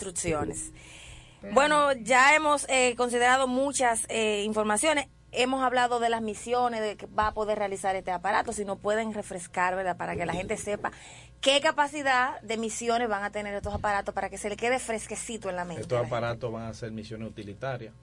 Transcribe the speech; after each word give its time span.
instrucciones. 0.00 0.72
Bueno, 1.52 1.92
ya 1.92 2.34
hemos 2.34 2.66
eh, 2.68 2.94
considerado 2.96 3.46
muchas 3.46 4.06
eh, 4.08 4.42
informaciones. 4.44 5.08
Hemos 5.32 5.62
hablado 5.62 6.00
de 6.00 6.08
las 6.08 6.22
misiones, 6.22 6.80
de 6.80 6.96
que 6.96 7.06
va 7.06 7.28
a 7.28 7.34
poder 7.34 7.58
realizar 7.58 7.94
este 7.94 8.10
aparato, 8.10 8.52
si 8.52 8.64
nos 8.64 8.78
pueden 8.78 9.14
refrescar, 9.14 9.76
¿verdad? 9.76 9.96
Para 9.96 10.16
que 10.16 10.26
la 10.26 10.32
gente 10.32 10.56
sepa 10.56 10.90
qué 11.40 11.60
capacidad 11.60 12.40
de 12.42 12.56
misiones 12.56 13.08
van 13.08 13.22
a 13.22 13.30
tener 13.30 13.54
estos 13.54 13.72
aparatos 13.72 14.12
para 14.12 14.28
que 14.28 14.38
se 14.38 14.48
le 14.48 14.56
quede 14.56 14.78
fresquecito 14.78 15.48
en 15.48 15.56
la 15.56 15.64
mente. 15.64 15.82
Estos 15.82 16.04
aparatos 16.04 16.52
van 16.52 16.64
a 16.64 16.74
ser 16.74 16.90
misiones 16.90 17.28
utilitarias, 17.28 17.94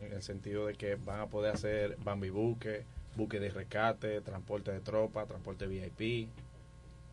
en 0.00 0.12
el 0.12 0.22
sentido 0.22 0.66
de 0.66 0.74
que 0.74 0.96
van 0.96 1.20
a 1.20 1.26
poder 1.26 1.54
hacer 1.54 1.96
bambi 2.04 2.28
buque, 2.28 2.84
buque 3.16 3.40
de 3.40 3.48
rescate, 3.50 4.20
transporte 4.20 4.70
de 4.70 4.80
tropas, 4.80 5.26
transporte 5.26 5.66
VIP. 5.66 6.28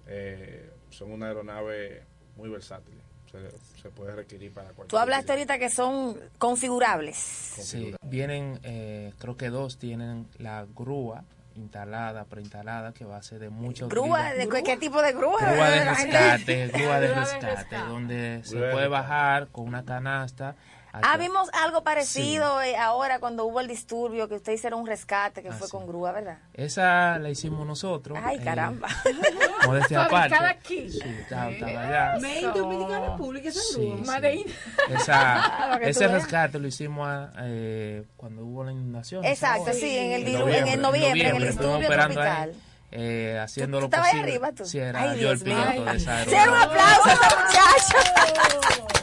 Eh, 0.08 0.70
son 0.90 1.12
una 1.12 1.28
aeronave 1.28 2.04
muy 2.36 2.50
versátil. 2.50 3.03
Se, 3.34 3.82
se 3.82 3.90
puede 3.90 4.16
requerir 4.16 4.54
para 4.54 4.68
cualquier. 4.68 4.88
Tú 4.88 4.98
hablaste 5.00 5.32
ahorita 5.32 5.58
que 5.58 5.70
son 5.70 6.16
configurables. 6.38 7.18
Sí, 7.18 7.96
vienen, 8.04 8.60
eh, 8.64 9.12
creo 9.18 9.36
que 9.36 9.50
dos 9.50 9.80
tienen 9.80 10.28
la 10.38 10.66
grúa 10.76 11.24
instalada, 11.56 12.26
preinstalada, 12.26 12.94
que 12.94 13.06
va 13.06 13.18
a 13.18 13.24
ser 13.24 13.40
de 13.40 13.50
mucha 13.50 13.88
¿Grúa? 13.88 14.30
utilidad. 14.36 14.54
¿De 14.56 14.64
qué 14.64 14.78
tipo 14.78 15.02
de 15.02 15.14
grúa? 15.14 15.40
Grúa 15.40 15.70
de 15.70 15.86
rescate, 15.90 16.68
grúa 16.68 17.00
de 17.00 17.08
Grúa 17.08 17.20
rescate, 17.24 17.76
donde 17.90 18.42
se 18.44 18.56
Grúa 18.56 18.68
de 18.68 18.74
puede 18.74 18.88
bajar 18.88 19.48
con 19.48 19.68
una 19.68 19.84
canasta. 19.84 20.56
Ah, 21.02 21.18
vimos 21.18 21.50
algo 21.54 21.84
parecido 21.84 22.62
eh, 22.62 22.78
ahora 22.78 23.18
cuando 23.20 23.46
hubo 23.46 23.60
el 23.60 23.68
disturbio, 23.68 24.28
que 24.30 24.36
usted 24.36 24.54
hicieron 24.54 24.82
un 24.82 24.86
rescate 24.88 25.42
que 25.42 25.50
Ah, 25.50 25.54
fue 25.54 25.66
sí. 25.68 25.72
con 25.72 25.88
grúa, 25.88 26.12
¿verdad? 26.12 26.38
Esa 26.54 27.18
la 27.18 27.32
hicimos 27.32 27.66
nosotros. 27.66 28.20
Ay, 28.22 28.38
eh, 28.38 28.42
caramba. 28.44 28.88
Modestia 29.66 30.04
aparte. 30.06 30.36
Aquí. 30.36 30.92
Sí, 30.92 31.00
estaba, 31.22 31.50
estaba 31.50 31.82
allá. 31.82 32.20
Made 32.22 32.42
in 32.42 32.54
Dominicana 32.54 33.10
República, 33.12 33.50
esa 33.50 33.60
Sí, 33.62 33.80
grúa. 33.88 33.98
sí. 33.98 34.04
Made 34.06 34.36
in. 34.36 34.46
Esa, 34.90 35.80
ese 35.82 36.08
rescate 36.08 36.60
lo 36.60 36.68
hicimos 36.68 37.08
ah, 37.10 37.32
eh, 37.42 38.04
cuando 38.16 38.44
hubo 38.46 38.64
la 38.64 38.72
inundación. 38.72 39.26
Exacto, 39.26 39.66
¿sabes? 39.66 39.80
sí, 39.80 39.98
en 39.98 40.12
el, 40.12 40.28
En 40.28 40.34
dilu- 40.42 40.54
en 40.54 40.68
el 40.68 40.82
noviembre, 40.82 41.30
en 41.30 41.36
el 41.38 41.48
disturbio 41.48 41.88
operando 41.88 42.22
ahí, 42.22 42.28
tropical. 42.28 42.56
eh, 42.92 43.40
haciendo 43.42 43.78
¿Tú- 43.78 43.82
lo 43.82 43.86
estabas 43.86 44.08
ahí 44.08 44.12
posible. 44.20 44.32
arriba, 44.36 44.52
tú? 44.52 44.66
Sí, 44.66 44.78
era 44.78 45.02
Ay, 45.02 45.20
yo 45.20 45.32
el 45.32 45.40
Dios 45.40 45.44
mío. 45.44 45.66
piloto 45.72 45.90
de 45.92 45.98
esa 45.98 46.24
Sí, 46.24 46.30
un 46.30 46.36
aeronave. 46.36 46.66
aplauso 46.66 47.10
a 47.10 47.14
esa 47.14 47.36
muchacha. 47.40 48.94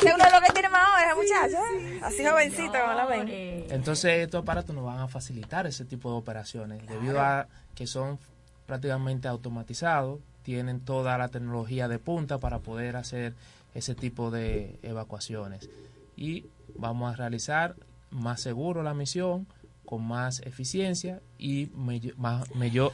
Que 0.00 0.12
uno 0.14 0.24
es 0.24 0.32
lo 0.32 0.40
que 0.40 0.52
tiene 0.52 0.68
más 0.68 0.88
ahora, 0.88 1.14
muchacha. 1.14 1.62
¿eh? 1.74 2.00
Así 2.02 2.24
jovencita 2.24 2.80
como 2.82 2.94
la 2.94 3.06
ven. 3.06 3.28
Entonces 3.70 4.12
estos 4.24 4.42
aparatos 4.42 4.74
nos 4.74 4.84
van 4.84 4.98
a 5.00 5.08
facilitar 5.08 5.66
ese 5.66 5.84
tipo 5.84 6.10
de 6.10 6.16
operaciones 6.16 6.86
debido 6.86 7.20
a 7.20 7.46
que 7.74 7.86
son 7.86 8.18
prácticamente 8.66 9.28
automatizados, 9.28 10.20
tienen 10.42 10.80
toda 10.80 11.18
la 11.18 11.28
tecnología 11.28 11.88
de 11.88 11.98
punta 11.98 12.38
para 12.38 12.60
poder 12.60 12.96
hacer 12.96 13.34
ese 13.74 13.94
tipo 13.94 14.30
de 14.30 14.78
evacuaciones 14.82 15.68
y 16.16 16.46
vamos 16.76 17.12
a 17.12 17.16
realizar 17.16 17.74
más 18.10 18.40
seguro 18.40 18.82
la 18.82 18.94
misión 18.94 19.46
con 19.84 20.04
más 20.06 20.40
eficiencia 20.40 21.20
y 21.38 21.68
más- 21.74 22.46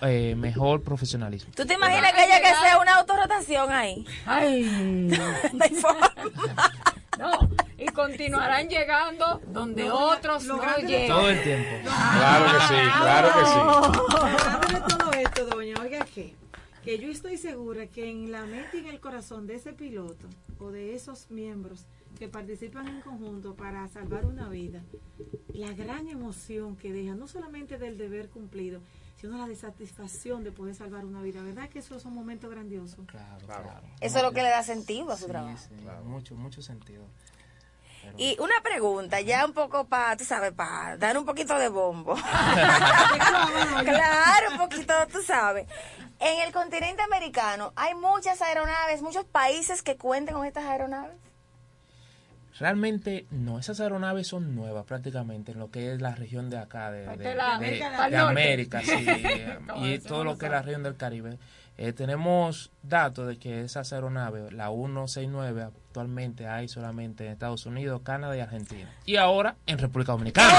eh, 0.03 0.35
mejor 0.37 0.83
profesionalismo. 0.83 1.53
¿Tú 1.55 1.67
te 1.67 1.75
imaginas 1.75 2.13
que 2.13 2.21
haya 2.21 2.41
que 2.41 2.47
hacer 2.49 2.73
una 2.81 2.97
autorrotación 2.97 3.71
ahí? 3.71 4.07
Ay, 4.25 5.11
No. 7.19 7.49
Y 7.79 7.87
continuarán 7.87 8.69
llegando 8.69 9.41
donde 9.49 9.91
otros 9.91 10.45
no 10.45 10.61
llegan. 10.79 11.09
Todo 11.09 11.29
el 11.31 11.43
tiempo. 11.43 11.71
Claro 11.83 12.45
que 12.45 12.61
sí, 12.67 12.91
claro 13.01 13.29
que 13.37 13.45
sí. 13.47 14.75
De 14.75 14.81
todo 14.81 15.13
esto, 15.13 15.47
doña, 15.47 15.75
oiga 15.81 16.05
que, 16.05 16.35
que 16.85 16.99
yo 16.99 17.09
estoy 17.11 17.37
segura 17.37 17.87
que 17.87 18.11
en 18.11 18.33
la 18.33 18.45
mente 18.47 18.79
y 18.79 18.81
en 18.81 18.87
el 18.87 19.01
corazón 19.01 19.47
de 19.47 19.57
ese 19.57 19.73
piloto 19.73 20.27
o 20.59 20.71
de 20.71 20.95
esos 20.95 21.31
miembros 21.31 21.87
que 22.19 22.29
participan 22.29 22.89
en 22.89 23.01
conjunto 23.03 23.55
para 23.55 23.87
salvar 23.89 24.25
una 24.25 24.49
vida, 24.49 24.83
la 25.53 25.73
gran 25.73 26.09
emoción 26.09 26.77
que 26.77 26.93
deja, 26.93 27.15
no 27.15 27.29
solamente 27.29 27.77
del 27.79 27.99
deber 27.99 28.31
cumplido, 28.31 28.81
sino 29.27 29.39
la 29.39 29.47
de 29.49 29.57
satisfacción 29.57 30.45
de 30.45 30.53
poder 30.53 30.75
salvar 30.75 31.05
una 31.05 31.21
vida, 31.21 31.43
¿verdad? 31.43 31.69
Que 31.69 31.81
esos 31.81 32.01
son 32.03 32.15
momentos 32.15 32.49
grandiosos. 32.51 33.05
Claro, 33.07 33.45
Claro. 33.45 33.63
claro. 33.65 33.87
Eso 34.01 34.19
es 34.19 34.23
lo 34.23 34.31
que 34.33 34.43
le 34.43 34.51
da 34.51 34.63
sentido 34.63 35.11
a 35.13 35.17
su 35.17 35.25
Sí, 35.25 35.31
trabajo. 35.31 35.59
sí, 35.59 35.75
mucho, 36.05 36.35
mucho 36.37 36.63
sentido. 36.63 37.05
Pero- 38.03 38.15
Y 38.19 38.37
una 38.39 38.55
pregunta, 38.63 39.21
ya 39.21 39.45
un 39.45 39.53
poco 39.53 39.85
para, 39.87 40.17
tú 40.17 40.25
sabes, 40.25 40.53
para 40.53 40.97
dar 40.97 41.19
un 41.19 41.25
poquito 41.25 41.59
de 41.59 41.69
bombo. 41.69 42.15
claro, 43.85 44.51
un 44.53 44.59
poquito, 44.59 44.95
tú 45.13 45.21
sabes. 45.23 45.67
En 46.21 46.41
el 46.47 46.53
continente 46.53 47.03
americano 47.03 47.73
hay 47.77 47.95
muchas 47.95 48.41
aeronaves, 48.43 49.03
muchos 49.03 49.25
países 49.25 49.83
que 49.83 49.97
cuenten 49.97 50.35
con 50.37 50.47
estas 50.47 50.65
aeronaves. 50.65 51.17
Realmente 52.59 53.27
no, 53.31 53.59
esas 53.59 53.81
aeronaves 53.81 54.27
son 54.29 54.55
nuevas 54.55 54.85
prácticamente 54.87 55.53
en 55.53 55.59
lo 55.59 55.71
que 55.71 55.93
es 55.93 56.01
la 56.01 56.15
región 56.15 56.49
de 56.51 56.59
acá, 56.59 56.91
de, 56.91 57.07
de- 57.07 57.17
de 57.17 57.35
la- 57.35 57.59
de- 57.59 57.81
América 57.81 57.91
de 57.91 58.03
del 58.11 58.13
Norte. 58.13 58.17
América, 58.43 58.81
sí, 58.83 59.07
Como 59.69 59.87
y 59.87 59.99
todo 59.99 60.25
lo 60.25 60.39
que 60.39 60.47
es 60.47 60.53
la 60.53 60.63
región 60.63 60.83
del 60.83 60.97
Caribe. 60.97 61.39
Eh, 61.79 61.93
tenemos 61.93 62.71
datos 62.83 63.27
de 63.29 63.39
que 63.39 63.61
esas 63.61 63.93
aeronaves, 63.93 64.51
la 64.55 64.69
169, 64.71 65.63
actualmente 65.65 66.49
hay 66.49 66.69
solamente 66.69 67.27
en 67.27 67.33
Estados 67.33 67.67
Unidos, 67.67 68.01
Canadá 68.03 68.35
y 68.35 68.41
Argentina. 68.41 68.89
Y 69.05 69.17
ahora 69.17 69.57
en 69.67 69.79
República 69.79 70.13
Dominicana. 70.13 70.49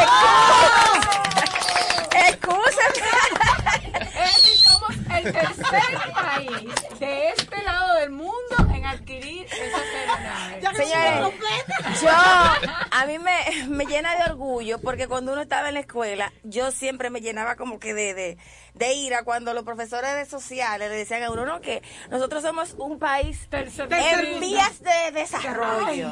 Somos 4.63 4.91
el 5.15 5.23
tercer 5.31 6.13
país 6.13 6.99
de 6.99 7.29
este 7.29 7.63
lado 7.63 7.95
del 7.95 8.11
mundo 8.11 8.66
adquirir 9.07 9.45
esas 9.45 9.81
aeronaves. 9.95 10.77
Señores, 10.77 12.01
yo, 12.01 12.09
a 12.11 13.05
mí 13.07 13.17
me, 13.19 13.67
me 13.67 13.85
llena 13.85 14.15
de 14.17 14.31
orgullo 14.31 14.79
porque 14.79 15.07
cuando 15.07 15.31
uno 15.31 15.41
estaba 15.41 15.69
en 15.69 15.75
la 15.75 15.79
escuela, 15.81 16.33
yo 16.43 16.71
siempre 16.71 17.09
me 17.09 17.21
llenaba 17.21 17.55
como 17.55 17.79
que 17.79 17.93
de, 17.93 18.13
de, 18.13 18.37
de 18.73 18.93
ira 18.93 19.23
cuando 19.23 19.53
los 19.53 19.63
profesores 19.63 20.15
de 20.15 20.25
sociales 20.25 20.89
le 20.89 20.97
decían 20.97 21.23
a 21.23 21.31
uno, 21.31 21.45
no, 21.45 21.61
que 21.61 21.81
nosotros 22.09 22.43
somos 22.43 22.75
un 22.77 22.99
país 22.99 23.47
Tercer 23.49 23.87
en 23.91 24.39
vías 24.41 24.81
de 24.81 25.11
desarrollo. 25.13 26.11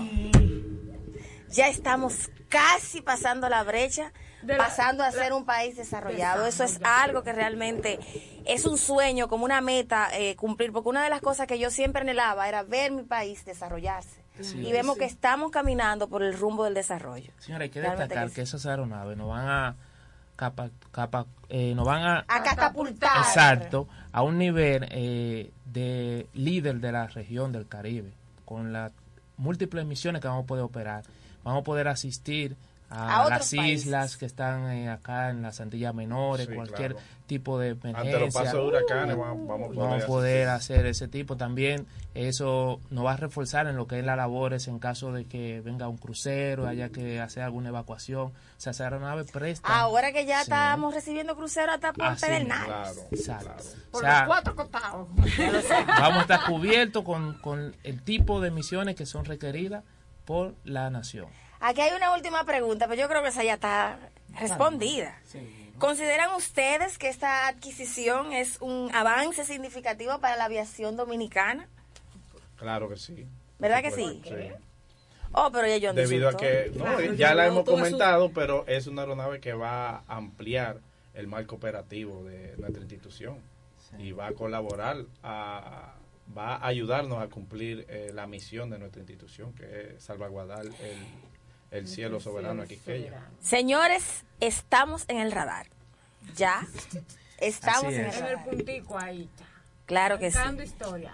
Ya 1.49 1.67
estamos 1.67 2.29
casi 2.49 3.01
pasando 3.01 3.49
la 3.49 3.63
brecha, 3.63 4.13
la- 4.45 4.57
pasando 4.57 5.03
a 5.03 5.11
ser 5.11 5.33
un 5.33 5.45
país 5.45 5.75
desarrollado. 5.75 6.45
Eso 6.45 6.63
es 6.63 6.79
algo 6.83 7.23
que 7.23 7.33
realmente 7.33 7.99
es 8.45 8.65
un 8.65 8.77
sueño, 8.77 9.27
como 9.27 9.45
una 9.45 9.61
meta 9.61 10.09
eh, 10.13 10.35
cumplir, 10.35 10.71
porque 10.71 10.89
una 10.89 11.03
de 11.03 11.09
las 11.09 11.21
cosas 11.21 11.47
que 11.47 11.57
yo 11.59 11.69
siempre 11.71 12.01
anhelaba 12.01 12.47
era 12.47 12.63
ver 12.63 12.91
mi 12.91 13.03
país 13.03 13.43
desarrollarse. 13.45 14.23
Sí. 14.41 14.57
y 14.67 14.71
vemos 14.73 14.97
que 14.97 15.05
estamos 15.05 15.49
caminando 15.49 16.09
por 16.09 16.21
el 16.21 16.37
rumbo 16.37 16.65
del 16.65 16.73
desarrollo. 16.73 17.31
Señora, 17.39 17.63
hay 17.63 17.69
que 17.69 17.79
Realmente 17.79 18.03
destacar 18.15 18.27
que 18.27 18.35
que 18.35 18.41
esas 18.41 18.65
aeronaves 18.65 19.15
nos 19.15 19.29
van 19.29 19.47
a 19.47 19.75
capa, 20.35 20.69
capa, 20.91 21.25
eh, 21.47 21.73
nos 21.73 21.85
van 21.87 22.03
a 22.03 22.25
A 22.27 22.43
catapultar. 22.43 23.17
Exacto, 23.19 23.87
a 24.11 24.23
un 24.23 24.37
nivel 24.37 24.89
eh, 24.91 25.51
de 25.63 26.27
líder 26.33 26.81
de 26.81 26.91
la 26.91 27.07
región 27.07 27.53
del 27.53 27.65
Caribe, 27.65 28.11
con 28.43 28.73
las 28.73 28.91
múltiples 29.37 29.85
misiones 29.85 30.21
que 30.21 30.27
vamos 30.27 30.43
a 30.43 30.47
poder 30.47 30.65
operar. 30.65 31.05
Vamos 31.45 31.61
a 31.61 31.63
poder 31.63 31.87
asistir 31.87 32.57
A 32.89 33.27
las 33.29 33.49
países. 33.53 33.85
islas 33.87 34.15
que 34.17 34.25
están 34.25 34.71
eh, 34.71 34.89
acá 34.89 35.29
en 35.31 35.41
las 35.41 35.59
Antillas 35.59 35.93
Menores, 35.93 36.47
Sí, 36.47 36.53
cualquier 36.53 36.93
claro. 36.93 37.07
tipo 37.25 37.57
de 37.59 37.71
Ante 37.71 37.87
los 37.91 37.95
emergencia. 38.05 38.41
pasos 38.43 38.53
de 38.53 38.59
huracanes 38.67 39.17
vamos, 39.17 39.47
vamos 39.47 39.65
a 39.65 39.67
poder, 39.73 39.79
Vamos 39.89 40.03
a 40.03 40.07
poder 40.07 40.47
asistir. 40.49 40.75
hacer 40.77 40.85
ese 40.85 41.07
tipo 41.07 41.35
también. 41.35 41.87
Eso 42.13 42.79
nos 42.91 43.05
va 43.05 43.13
a 43.13 43.17
reforzar 43.17 43.67
en 43.67 43.75
lo 43.75 43.87
que 43.87 43.99
es 43.99 44.05
las 44.05 44.15
labores 44.15 44.67
en 44.67 44.79
caso 44.79 45.11
de 45.11 45.25
que 45.25 45.61
venga 45.61 45.87
un 45.89 45.97
crucero, 45.97 46.67
haya 46.67 46.89
que 46.89 47.19
hacer 47.19 47.43
alguna 47.43 47.69
evacuación. 47.69 48.27
O 48.27 48.31
sea, 48.57 48.71
esa 48.71 48.83
aeronave 48.85 49.25
presta. 49.25 49.67
Ahora 49.67 50.13
que 50.13 50.25
ya 50.25 50.37
Sí. 50.37 50.43
estamos 50.43 50.93
recibiendo 50.93 51.35
cruceros 51.35 51.75
hasta 51.75 51.91
por 51.91 52.05
Así 52.05 52.25
Pedernales. 52.25 52.65
Claro, 52.67 53.01
Exacto. 53.11 53.45
claro. 53.45 53.63
Por 53.91 54.01
O 54.03 54.05
sea, 54.05 54.19
los 54.19 54.27
cuatro 54.27 54.55
costados. 54.55 55.07
vamos 55.87 56.17
a 56.17 56.21
estar 56.21 56.43
cubiertos 56.45 57.03
con, 57.03 57.33
con 57.39 57.75
el 57.83 58.01
tipo 58.03 58.39
de 58.39 58.51
misiones 58.51 58.95
que 58.95 59.05
son 59.05 59.25
requeridas 59.25 59.83
por 60.23 60.55
la 60.63 60.89
nación. 60.89 61.27
Aquí 61.59 61.81
hay 61.81 61.95
una 61.95 62.13
última 62.13 62.43
pregunta, 62.43 62.87
pero 62.87 63.01
yo 63.01 63.07
creo 63.07 63.23
que 63.23 63.29
esa 63.29 63.43
ya 63.43 63.55
está 63.55 63.99
respondida. 64.39 65.19
¿Consideran 65.77 66.33
ustedes 66.35 66.97
que 66.97 67.09
esta 67.09 67.47
adquisición 67.47 68.31
es 68.31 68.61
un 68.61 68.89
avance 68.93 69.43
significativo 69.43 70.19
para 70.19 70.37
la 70.37 70.45
aviación 70.45 70.95
dominicana? 70.95 71.67
Claro 72.57 72.87
que 72.87 72.97
sí. 72.97 73.27
¿Verdad 73.59 73.81
que 73.81 73.91
sí? 73.91 74.21
Oh, 75.33 75.49
pero 75.51 75.67
ya 75.67 75.77
yo 75.77 75.93
Debido 75.93 76.29
a 76.29 76.37
que, 76.37 76.71
no, 76.75 76.83
Claro, 76.85 77.13
ya 77.13 77.35
la 77.35 77.47
hemos 77.47 77.65
su- 77.65 77.71
comentado, 77.71 78.31
pero 78.31 78.65
es 78.67 78.87
una 78.87 79.01
aeronave 79.01 79.41
que 79.41 79.53
va 79.53 79.97
a 80.07 80.15
ampliar 80.15 80.79
el 81.13 81.27
marco 81.27 81.55
operativo 81.55 82.23
de 82.23 82.55
nuestra 82.57 82.81
institución 82.81 83.39
y 83.97 84.13
va 84.13 84.27
a 84.27 84.31
colaborar, 84.33 84.97
a, 85.23 85.93
va 86.37 86.55
a 86.55 86.67
ayudarnos 86.67 87.21
a 87.21 87.27
cumplir 87.27 87.85
eh, 87.89 88.11
la 88.13 88.27
misión 88.27 88.69
de 88.69 88.79
nuestra 88.79 89.01
institución, 89.01 89.53
que 89.53 89.95
es 89.97 90.03
salvaguardar 90.03 90.65
el, 90.65 90.71
el 91.75 91.87
cielo 91.87 92.19
soberano 92.19 92.63
aquí. 92.63 92.79
Señores, 93.41 94.23
estamos 94.39 95.05
en 95.07 95.17
el 95.17 95.31
radar. 95.31 95.67
Ya. 96.35 96.65
Estamos 97.37 97.93
en 97.93 98.01
el 98.01 98.05
es. 98.07 98.17
En 98.17 98.23
el 98.25 98.29
radar. 98.35 98.45
puntico 98.45 98.97
ahí. 98.97 99.29
Claro 99.85 100.17
que 100.17 100.31
sí. 100.31 100.37
Buscando 100.37 100.63
historia. 100.63 101.13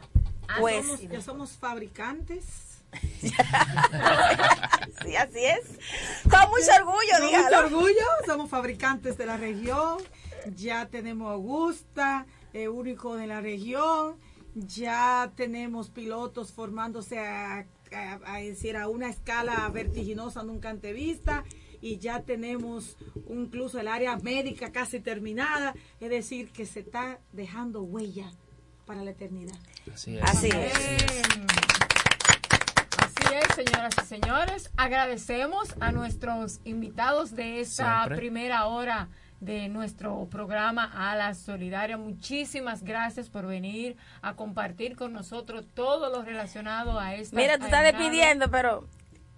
Pues 0.59 0.85
Somos- 0.85 1.01
ya 1.09 1.21
somos 1.21 1.51
fabricantes 1.51 2.43
sí, 3.21 5.15
así 5.15 5.45
es. 5.45 5.65
Con 6.29 6.49
mucho 6.49 6.71
orgullo, 6.77 7.17
Con 7.19 7.27
dígalo. 7.27 7.43
mucho 7.45 7.59
orgullo, 7.77 8.05
somos 8.25 8.49
fabricantes 8.49 9.17
de 9.17 9.25
la 9.25 9.37
región, 9.37 9.99
ya 10.57 10.87
tenemos 10.87 11.31
Augusta, 11.31 12.25
eh, 12.53 12.67
único 12.67 13.15
de 13.15 13.27
la 13.27 13.39
región, 13.39 14.17
ya 14.55 15.31
tenemos 15.37 15.89
pilotos 15.89 16.51
formándose 16.51 17.19
a, 17.19 17.65
a- 17.91 18.19
a 18.25 18.37
decir, 18.37 18.77
a 18.77 18.87
una 18.87 19.09
escala 19.09 19.67
vertiginosa 19.69 20.43
nunca 20.43 20.69
antes 20.69 20.93
vista 20.93 21.43
y 21.81 21.97
ya 21.97 22.21
tenemos 22.21 22.97
incluso 23.29 23.79
el 23.79 23.87
área 23.87 24.15
médica 24.17 24.71
casi 24.71 24.99
terminada, 24.99 25.73
es 25.99 26.09
decir, 26.09 26.51
que 26.51 26.65
se 26.65 26.81
está 26.81 27.19
dejando 27.31 27.81
huella 27.81 28.31
para 28.85 29.03
la 29.03 29.11
eternidad. 29.11 29.57
Así 29.93 30.17
es. 30.17 30.23
Así 30.23 30.47
es. 30.49 30.77
Bien. 31.33 31.47
Así 32.97 33.33
es, 33.35 33.55
señoras 33.55 33.93
y 34.01 34.05
señores. 34.05 34.71
Agradecemos 34.77 35.75
a 35.79 35.91
nuestros 35.91 36.59
invitados 36.65 37.35
de 37.35 37.61
esta 37.61 37.99
Siempre. 38.03 38.17
primera 38.17 38.65
hora 38.67 39.09
de 39.41 39.67
nuestro 39.67 40.27
programa 40.29 40.89
A 40.95 41.15
la 41.15 41.33
Solidaria. 41.33 41.97
Muchísimas 41.97 42.83
gracias 42.83 43.27
por 43.27 43.45
venir 43.45 43.97
a 44.21 44.35
compartir 44.35 44.95
con 44.95 45.11
nosotros 45.11 45.65
todo 45.73 46.09
lo 46.09 46.21
relacionado 46.21 46.97
a 46.99 47.15
esta. 47.15 47.35
Mira, 47.35 47.57
tú 47.57 47.65
estás 47.65 47.83
despidiendo, 47.83 48.49
pero 48.49 48.87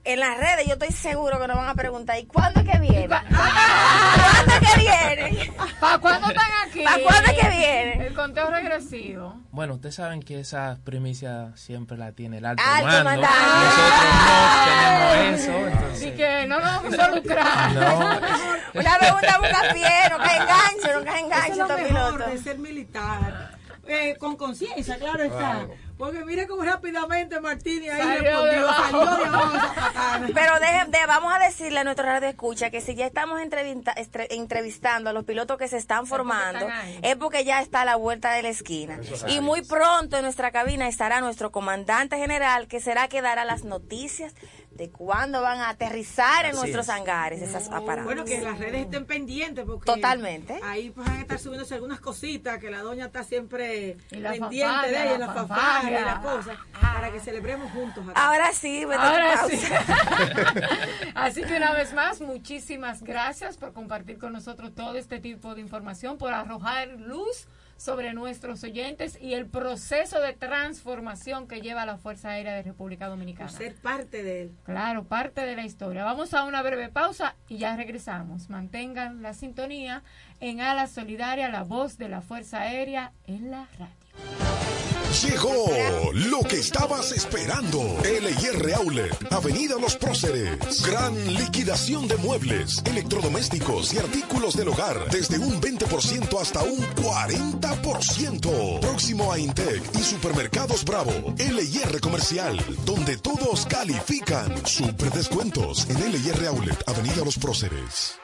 en 0.05 0.19
las 0.19 0.37
redes 0.37 0.65
yo 0.67 0.73
estoy 0.73 0.91
seguro 0.91 1.39
que 1.39 1.47
nos 1.47 1.55
van 1.57 1.69
a 1.69 1.75
preguntar, 1.75 2.17
¿y 2.19 2.25
cuándo 2.25 2.59
es 2.59 2.69
que 2.69 2.77
viene? 2.79 3.07
cua- 3.09 3.23
¿Cuándo 3.29 4.53
es 4.53 4.59
que 4.73 4.79
viene? 4.79 5.53
¿Para 5.79 5.97
cuándo 5.99 6.27
están 6.29 6.47
aquí? 6.67 6.83
¿Para 6.83 6.97
cuándo 7.03 7.31
es 7.31 7.37
que 7.39 7.49
viene? 7.49 8.07
El 8.07 8.13
conteo 8.13 8.49
regresivo. 8.51 9.35
Bueno, 9.51 9.75
ustedes 9.75 9.95
saben 9.95 10.21
que 10.21 10.39
esa 10.41 10.77
primicia 10.83 11.51
siempre 11.55 11.97
la 11.97 12.11
tiene 12.11 12.37
el 12.39 12.45
alto, 12.45 12.61
Alto 12.65 12.85
mando. 13.03 13.03
mando. 13.03 13.27
Nosotros 13.63 14.03
no 14.25 14.65
tenemos 14.65 15.39
eso, 15.39 15.87
Así 15.93 16.11
que 16.11 16.45
no 16.47 16.59
nos 16.59 16.65
vamos 16.83 16.99
a 16.99 17.05
involucrar. 17.07 17.71
No, 17.73 17.99
Una 18.79 18.97
pregunta 18.97 19.37
busca 19.37 19.61
pie, 19.73 19.89
no 20.09 20.17
que 20.17 20.35
enganche, 20.35 20.93
no 20.93 21.03
que 21.03 21.09
Eso 21.09 21.25
enganche 21.25 21.51
es 21.51 21.57
lo 21.57 21.67
mejor 21.77 22.25
de 22.29 22.37
ser 22.39 22.57
militar. 22.59 23.51
Eh, 23.85 24.15
con 24.17 24.37
conciencia, 24.37 24.97
claro 24.97 25.23
está. 25.23 25.67
Porque 25.97 26.23
mira 26.25 26.47
cómo 26.47 26.63
rápidamente 26.63 27.39
Martínez 27.39 27.91
ahí 27.93 28.01
Salió 28.01 28.21
respondió, 28.23 28.51
debajo. 28.61 28.81
salió 29.05 29.17
de 29.17 29.25
abajo. 29.25 30.25
Pero 30.33 30.53
deje- 30.59 30.85
de- 30.87 31.05
vamos 31.07 31.33
a 31.33 31.39
decirle 31.39 31.79
a 31.79 31.83
nuestro 31.83 32.05
radio 32.05 32.27
escucha 32.29 32.69
que 32.71 32.81
si 32.81 32.95
ya 32.95 33.05
estamos 33.05 33.39
entrevista- 33.41 33.93
entrevistando 34.29 35.09
a 35.09 35.13
los 35.13 35.23
pilotos 35.25 35.57
que 35.57 35.67
se 35.67 35.77
están 35.77 36.07
formando, 36.07 36.67
es 37.01 37.15
porque 37.17 37.43
ya 37.45 37.61
está 37.61 37.81
a 37.81 37.85
la 37.85 37.95
vuelta 37.95 38.31
de 38.33 38.41
la 38.41 38.49
esquina. 38.49 38.99
Y 39.27 39.39
muy 39.41 39.61
pronto 39.61 40.17
en 40.17 40.23
nuestra 40.23 40.51
cabina 40.51 40.87
estará 40.87 41.21
nuestro 41.21 41.51
comandante 41.51 42.17
general, 42.17 42.67
que 42.67 42.79
será 42.79 43.07
que 43.07 43.21
dará 43.21 43.45
las 43.45 43.63
noticias 43.63 44.33
de 44.75 44.89
cuándo 44.89 45.41
van 45.41 45.59
a 45.59 45.69
aterrizar 45.69 46.45
en 46.45 46.55
nuestros 46.55 46.87
es. 46.87 46.89
hangares 46.89 47.41
esas 47.41 47.67
aparatos. 47.69 48.05
Bueno, 48.05 48.25
que 48.25 48.41
las 48.41 48.57
redes 48.57 48.81
estén 48.85 49.05
pendientes 49.05 49.65
porque 49.65 49.85
Totalmente. 49.85 50.59
ahí 50.63 50.89
pues, 50.89 51.07
van 51.07 51.17
a 51.17 51.21
estar 51.21 51.39
subiéndose 51.39 51.75
algunas 51.75 51.99
cositas 51.99 52.57
que 52.59 52.71
la 52.71 52.79
doña 52.81 53.05
está 53.05 53.23
siempre 53.23 53.97
pendiente 54.09 54.87
de 54.89 55.01
ella, 55.03 55.17
la 55.17 55.27
la 55.27 55.33
fanfarria. 55.33 55.47
fanfarria 55.91 56.01
y 56.01 56.05
las 56.05 56.19
cosas, 56.19 56.57
para 56.81 57.11
que 57.11 57.19
celebremos 57.19 57.71
juntos 57.71 58.07
acá. 58.07 58.25
Ahora 58.25 58.51
sí, 58.53 58.81
tu 58.83 58.91
Ahora 58.91 59.33
pausa. 59.35 59.49
sí. 59.55 59.61
Así 61.15 61.43
que 61.43 61.57
una 61.57 61.73
vez 61.73 61.93
más, 61.93 62.21
muchísimas 62.21 63.03
gracias 63.03 63.57
por 63.57 63.73
compartir 63.73 64.17
con 64.17 64.33
nosotros 64.33 64.73
todo 64.73 64.95
este 64.95 65.19
tipo 65.19 65.53
de 65.55 65.61
información, 65.61 66.17
por 66.17 66.33
arrojar 66.33 66.87
luz 66.97 67.47
sobre 67.77 68.13
nuestros 68.13 68.63
oyentes 68.63 69.17
y 69.21 69.33
el 69.33 69.45
proceso 69.45 70.19
de 70.21 70.33
transformación 70.33 71.47
que 71.47 71.61
lleva 71.61 71.85
la 71.85 71.97
Fuerza 71.97 72.29
Aérea 72.29 72.53
de 72.53 72.63
República 72.63 73.05
por 73.05 73.17
Dominicana. 73.17 73.49
ser 73.49 73.75
parte 73.75 74.23
de 74.23 74.43
él. 74.43 74.51
Claro, 74.63 75.03
parte 75.03 75.41
de 75.41 75.55
la 75.55 75.65
historia. 75.65 76.03
Vamos 76.03 76.33
a 76.33 76.43
una 76.43 76.61
breve 76.61 76.89
pausa 76.89 77.35
y 77.47 77.57
ya 77.57 77.75
regresamos. 77.75 78.49
Mantengan 78.49 79.21
la 79.21 79.33
sintonía 79.33 80.03
en 80.39 80.61
Ala 80.61 80.87
Solidaria, 80.87 81.49
la 81.49 81.63
voz 81.63 81.97
de 81.97 82.09
la 82.09 82.21
Fuerza 82.21 82.61
Aérea 82.61 83.13
en 83.25 83.51
la 83.51 83.67
radio. 83.77 84.92
Llegó 85.21 85.67
lo 86.13 86.39
que 86.41 86.57
estabas 86.57 87.11
esperando. 87.11 87.79
LIR 88.03 88.73
Outlet, 88.73 89.31
Avenida 89.31 89.75
Los 89.79 89.95
Próceres. 89.95 90.81
Gran 90.83 91.13
liquidación 91.35 92.07
de 92.07 92.17
muebles, 92.17 92.81
electrodomésticos 92.83 93.93
y 93.93 93.99
artículos 93.99 94.57
del 94.57 94.69
hogar. 94.69 95.07
Desde 95.11 95.37
un 95.37 95.61
20% 95.61 96.41
hasta 96.41 96.63
un 96.63 96.79
40%. 96.95 98.79
Próximo 98.79 99.31
a 99.31 99.37
Intec 99.37 99.83
y 99.95 99.99
Supermercados 99.99 100.83
Bravo. 100.83 101.35
LIR 101.37 102.01
Comercial, 102.01 102.59
donde 102.83 103.15
todos 103.17 103.67
califican. 103.67 104.65
Super 104.65 105.11
descuentos 105.11 105.87
en 105.91 106.11
LIR 106.11 106.47
Outlet, 106.47 106.89
Avenida 106.89 107.23
Los 107.23 107.37
Próceres. 107.37 108.15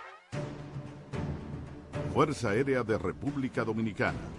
Fuerza 2.13 2.50
Aérea 2.50 2.83
de 2.83 2.97
República 2.97 3.63
Dominicana. 3.63 4.38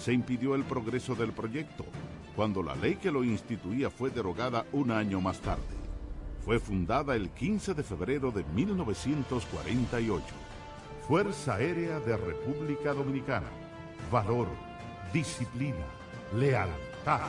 se 0.00 0.14
impidió 0.14 0.54
el 0.54 0.64
progreso 0.64 1.14
del 1.14 1.32
proyecto, 1.32 1.84
cuando 2.34 2.62
la 2.62 2.74
ley 2.74 2.96
que 2.96 3.10
lo 3.10 3.22
instituía 3.22 3.90
fue 3.90 4.08
derogada 4.08 4.64
un 4.72 4.90
año 4.90 5.20
más 5.20 5.40
tarde. 5.40 5.62
Fue 6.42 6.58
fundada 6.58 7.14
el 7.14 7.28
15 7.28 7.74
de 7.74 7.82
febrero 7.82 8.30
de 8.30 8.42
1948. 8.44 10.24
Fuerza 11.06 11.56
Aérea 11.56 12.00
de 12.00 12.16
República 12.16 12.94
Dominicana. 12.94 13.48
Valor, 14.10 14.48
disciplina, 15.12 15.84
lealtad. 16.34 17.28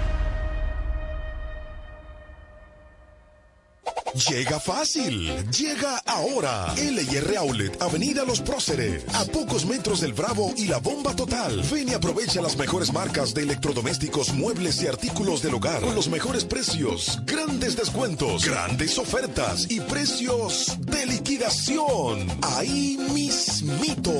Llega 4.13 4.59
fácil, 4.59 5.31
llega 5.51 5.97
ahora. 6.05 6.73
LIR 6.75 7.37
Outlet, 7.37 7.81
Avenida 7.81 8.25
Los 8.25 8.41
Próceres, 8.41 9.05
a 9.13 9.23
pocos 9.25 9.65
metros 9.65 10.01
del 10.01 10.11
Bravo 10.11 10.53
y 10.57 10.67
la 10.67 10.79
Bomba 10.79 11.15
Total. 11.15 11.61
Ven 11.71 11.87
y 11.89 11.93
aprovecha 11.93 12.41
las 12.41 12.57
mejores 12.57 12.91
marcas 12.91 13.33
de 13.33 13.43
electrodomésticos, 13.43 14.33
muebles 14.33 14.81
y 14.83 14.87
artículos 14.87 15.41
del 15.41 15.53
hogar 15.53 15.81
con 15.81 15.95
los 15.95 16.09
mejores 16.09 16.43
precios, 16.43 17.21
grandes 17.25 17.77
descuentos, 17.77 18.43
grandes 18.43 18.97
ofertas 18.97 19.67
y 19.69 19.79
precios 19.79 20.77
de 20.79 21.05
liquidación. 21.05 22.27
Ahí 22.41 22.97
mismito, 23.13 24.11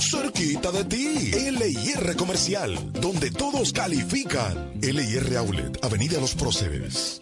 cerquita 0.00 0.72
de 0.72 0.84
ti. 0.84 1.30
LIR 1.32 2.16
Comercial, 2.16 2.92
donde 2.94 3.30
todos 3.30 3.72
califican. 3.72 4.72
LIR 4.80 5.36
Outlet, 5.36 5.84
Avenida 5.84 6.18
Los 6.18 6.34
Próceres. 6.34 7.20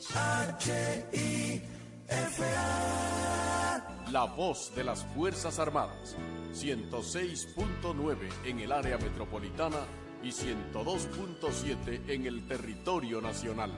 La 4.11 4.25
voz 4.25 4.75
de 4.75 4.85
las 4.85 5.05
Fuerzas 5.15 5.59
Armadas. 5.59 6.17
106.9 6.55 8.17
en 8.45 8.61
el 8.61 8.73
área 8.73 8.97
metropolitana 8.99 9.81
y 10.23 10.29
102.7 10.29 12.09
en 12.09 12.27
el 12.27 12.47
territorio 12.47 13.21
nacional. 13.21 13.73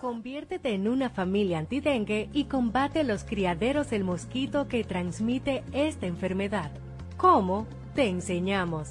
Conviértete 0.00 0.74
en 0.74 0.88
una 0.88 1.10
familia 1.10 1.58
antidengue 1.58 2.30
y 2.32 2.44
combate 2.44 3.04
los 3.04 3.24
criaderos 3.24 3.90
del 3.90 4.04
mosquito 4.04 4.68
que 4.68 4.84
transmite 4.84 5.64
esta 5.72 6.06
enfermedad. 6.06 6.70
¿Cómo? 7.16 7.66
Te 7.94 8.08
enseñamos. 8.08 8.90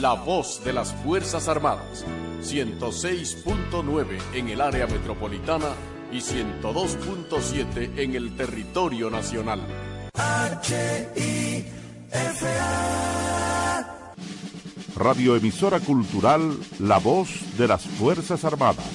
La 0.00 0.14
voz 0.14 0.64
de 0.64 0.72
las 0.72 0.94
Fuerzas 0.94 1.46
Armadas. 1.46 2.06
106.9 2.42 4.18
en 4.32 4.48
el 4.48 4.62
área 4.62 4.86
metropolitana 4.86 5.74
y 6.10 6.20
102.7 6.20 7.98
en 7.98 8.14
el 8.14 8.34
territorio 8.34 9.10
nacional. 9.10 9.60
Radioemisora 14.96 15.80
Cultural 15.80 16.56
La 16.78 16.96
Voz 16.96 17.58
de 17.58 17.68
las 17.68 17.82
Fuerzas 17.82 18.46
Armadas. 18.46 18.86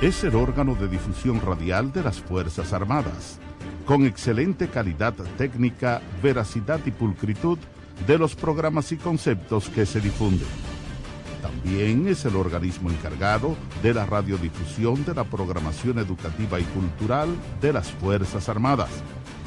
Es 0.00 0.24
el 0.24 0.34
órgano 0.34 0.74
de 0.76 0.88
difusión 0.88 1.42
radial 1.42 1.92
de 1.92 2.02
las 2.02 2.20
Fuerzas 2.20 2.72
Armadas, 2.72 3.38
con 3.84 4.06
excelente 4.06 4.68
calidad 4.68 5.12
técnica, 5.36 6.00
veracidad 6.22 6.80
y 6.86 6.90
pulcritud 6.90 7.58
de 8.06 8.18
los 8.18 8.34
programas 8.34 8.92
y 8.92 8.96
conceptos 8.96 9.68
que 9.68 9.86
se 9.86 10.00
difunden. 10.00 10.48
También 11.42 12.08
es 12.08 12.24
el 12.24 12.36
organismo 12.36 12.90
encargado 12.90 13.56
de 13.82 13.94
la 13.94 14.04
radiodifusión 14.04 15.04
de 15.04 15.14
la 15.14 15.24
programación 15.24 15.98
educativa 15.98 16.58
y 16.58 16.64
cultural 16.64 17.28
de 17.60 17.72
las 17.72 17.90
Fuerzas 17.90 18.48
Armadas, 18.48 18.90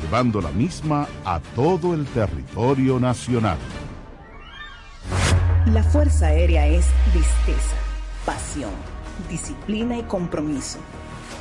llevando 0.01 0.41
la 0.41 0.51
misma 0.51 1.07
a 1.25 1.39
todo 1.55 1.93
el 1.93 2.05
territorio 2.05 2.99
nacional. 2.99 3.57
La 5.65 5.83
Fuerza 5.83 6.27
Aérea 6.27 6.67
es 6.67 6.85
visteza, 7.13 7.75
pasión, 8.25 8.71
disciplina 9.29 9.97
y 9.97 10.03
compromiso. 10.03 10.79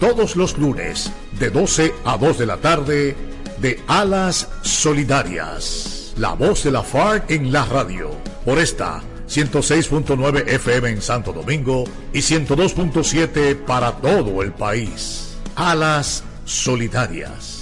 todos 0.00 0.34
los 0.34 0.56
lunes 0.56 1.12
de 1.38 1.50
12 1.50 1.94
a 2.04 2.16
2 2.16 2.38
de 2.38 2.46
la 2.46 2.56
tarde 2.56 3.14
de 3.60 3.78
Alas 3.86 4.48
Solidarias, 4.62 6.14
la 6.16 6.32
voz 6.32 6.64
de 6.64 6.72
la 6.72 6.82
FARC 6.82 7.30
en 7.30 7.52
la 7.52 7.66
radio, 7.66 8.10
por 8.44 8.58
esta 8.58 9.02
106.9 9.28 10.48
FM 10.48 10.88
en 10.88 11.02
Santo 11.02 11.32
Domingo 11.32 11.84
y 12.12 12.18
102.7 12.20 13.54
para 13.54 13.92
todo 13.92 14.42
el 14.42 14.52
país. 14.52 15.36
Alas 15.54 16.24
Solidarias. 16.46 17.59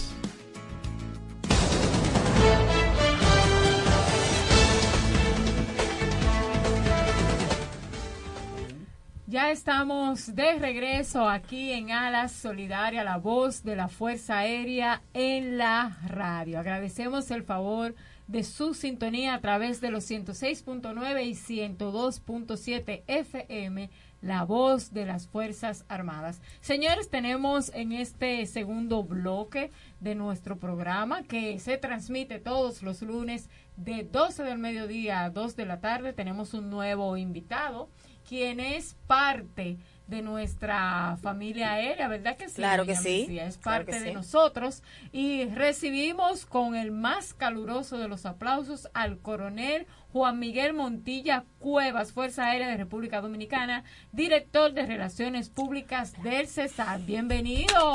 Estamos 9.51 10.35
de 10.35 10.59
regreso 10.59 11.27
aquí 11.27 11.73
en 11.73 11.91
Alas 11.91 12.33
Solidaria, 12.33 13.03
la 13.03 13.17
voz 13.17 13.65
de 13.65 13.77
la 13.77 13.89
Fuerza 13.89 14.41
Aérea 14.41 15.01
en 15.15 15.57
la 15.57 15.97
radio. 16.07 16.61
Agradecemos 16.61 17.31
el 17.31 17.45
favor 17.45 17.95
de 18.27 18.45
su 18.45 18.75
sintonía 18.75 19.33
a 19.33 19.41
través 19.41 19.81
de 19.81 19.91
los 19.91 20.09
106.9 20.11 21.25
y 21.25 21.33
102.7 21.33 23.05
FM, 23.07 23.89
la 24.21 24.45
voz 24.45 24.93
de 24.93 25.07
las 25.07 25.29
Fuerzas 25.29 25.87
Armadas. 25.89 26.43
Señores, 26.61 27.09
tenemos 27.09 27.73
en 27.75 27.93
este 27.93 28.45
segundo 28.45 29.03
bloque 29.03 29.71
de 30.01 30.15
nuestro 30.15 30.59
programa 30.59 31.23
que 31.23 31.59
se 31.59 31.79
transmite 31.79 32.39
todos 32.39 32.83
los 32.83 33.01
lunes 33.01 33.49
de 33.79 34.05
12 34.05 34.43
del 34.43 34.59
mediodía 34.59 35.25
a 35.25 35.31
2 35.31 35.57
de 35.57 35.65
la 35.65 35.81
tarde. 35.81 36.13
Tenemos 36.13 36.53
un 36.53 36.69
nuevo 36.69 37.17
invitado 37.17 37.89
quien 38.29 38.61
es 38.61 38.95
parte 39.07 39.79
de 40.07 40.23
nuestra 40.23 41.19
familia 41.23 41.73
aérea, 41.73 42.09
¿verdad 42.09 42.37
que 42.37 42.49
sí? 42.49 42.57
Claro 42.57 42.85
que 42.87 42.97
sí. 42.97 43.25
Mesía? 43.29 43.47
Es 43.47 43.59
Claro 43.59 43.85
parte 43.85 44.01
de 44.01 44.09
sí. 44.09 44.15
nosotros 44.15 44.83
y 45.13 45.47
recibimos 45.47 46.47
con 46.47 46.75
el 46.75 46.91
más 46.91 47.35
caluroso 47.35 47.99
de 47.99 48.09
los 48.09 48.27
aplausos 48.27 48.89
al 48.95 49.19
coronel 49.19 49.87
Juan 50.13 50.39
Miguel 50.39 50.73
Montilla 50.73 51.45
Cuevas, 51.59 52.13
Fuerza 52.13 52.47
Aérea 52.47 52.69
de 52.69 52.77
República 52.77 53.21
Dominicana, 53.21 53.85
director 54.13 54.73
de 54.73 54.87
Relaciones 54.87 55.51
Públicas 55.51 56.15
del 56.23 56.49
CESAR. 56.49 57.01
Bienvenido. 57.03 57.93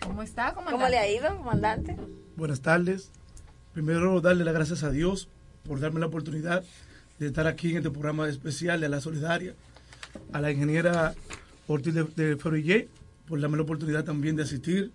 ¿Cómo 0.00 0.22
está, 0.22 0.52
comandante? 0.54 0.72
¿Cómo 0.72 0.88
le 0.88 0.98
ha 0.98 1.10
ido, 1.10 1.36
comandante? 1.36 1.96
Buenas 2.36 2.60
tardes. 2.62 3.10
Primero 3.72 4.20
darle 4.20 4.44
las 4.44 4.54
gracias 4.54 4.82
a 4.82 4.90
Dios 4.90 5.28
por 5.64 5.80
darme 5.80 6.00
la 6.00 6.06
oportunidad 6.06 6.64
de 7.22 7.28
estar 7.28 7.46
aquí 7.46 7.70
en 7.70 7.78
este 7.78 7.90
programa 7.90 8.28
especial 8.28 8.80
de 8.80 8.88
la 8.88 9.00
Solidaria, 9.00 9.54
a 10.32 10.40
la 10.40 10.50
ingeniera 10.50 11.14
Ortiz 11.68 11.94
de, 11.94 12.04
de 12.04 12.36
Ferrillé 12.36 12.88
por 13.26 13.40
darme 13.40 13.56
la 13.56 13.62
oportunidad 13.62 14.04
también 14.04 14.36
de 14.36 14.42
asistir. 14.42 14.90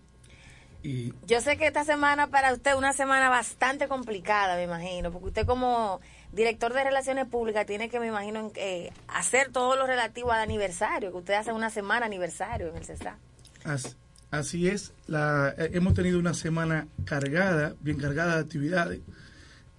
Y 0.84 1.13
Yo 1.25 1.41
sé 1.41 1.57
que 1.57 1.65
esta 1.67 1.84
semana 1.84 2.27
para 2.27 2.53
usted 2.53 2.72
es 2.72 2.77
una 2.77 2.93
semana 2.93 3.29
bastante 3.29 3.88
complicada, 3.88 4.55
me 4.55 4.63
imagino, 4.63 5.12
porque 5.12 5.27
usted 5.29 5.46
como 5.46 6.00
director 6.34 6.74
de 6.74 6.84
Relaciones 6.84 7.25
Públicas 7.27 7.65
tiene 7.65 7.89
que, 7.89 8.00
me 8.00 8.07
imagino, 8.07 8.51
eh, 8.55 8.91
hacer 9.07 9.50
todo 9.51 9.75
lo 9.75 9.88
relativo 9.88 10.31
al 10.31 10.41
aniversario, 10.41 11.12
que 11.12 11.17
usted 11.17 11.34
hace 11.34 11.51
una 11.51 11.69
semana 11.69 12.05
aniversario 12.05 12.67
en 12.69 12.77
el 12.77 12.86
CESA. 12.86 13.17
As- 13.63 13.96
Así 14.29 14.67
es, 14.67 14.91
la, 15.07 15.55
eh, 15.57 15.69
hemos 15.74 15.93
tenido 15.93 16.19
una 16.19 16.34
semana 16.34 16.88
cargada, 17.05 17.75
bien 17.79 17.98
cargada 17.98 18.36
de 18.36 18.41
actividades, 18.41 19.00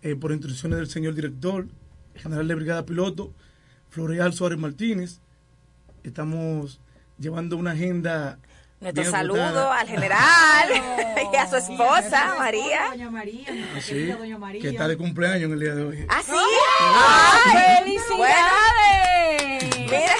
eh, 0.01 0.17
por 0.17 0.33
instrucciones 0.33 0.79
del 0.79 0.89
señor 0.89 1.15
director, 1.15 1.67
general 2.19 2.47
de 2.49 2.55
brigada 2.55 2.85
piloto, 2.87 3.33
Floreal 3.91 4.33
Suárez 4.33 4.59
Martínez. 4.59 5.21
Estamos 6.05 6.81
llevando 7.19 7.57
una 7.57 7.73
agenda. 7.73 8.39
Nuestro 8.81 9.03
bien 9.03 9.11
saludo 9.13 9.43
agotada. 9.43 9.79
al 9.81 9.89
general 9.89 10.69
y 11.33 11.37
a 11.37 11.49
su 11.49 11.57
esposa, 11.57 12.35
María. 12.39 12.91
Doña 12.91 13.11
María, 13.11 13.47
Así, 13.77 13.93
querida 13.93 14.17
Doña 14.17 14.39
María. 14.39 14.63
que 14.63 14.69
está 14.69 14.87
de 14.89 14.97
cumpleaños 14.97 15.45
en 15.45 15.53
el 15.53 15.61
día 15.61 15.75
de 15.75 15.83
hoy. 15.83 16.07
¿Ah, 16.09 16.23
sí? 16.25 16.33
¡Ay! 16.81 17.99
Bueno, 18.17 18.35
¡Felicidades! 19.59 19.79
mira, 19.91 20.15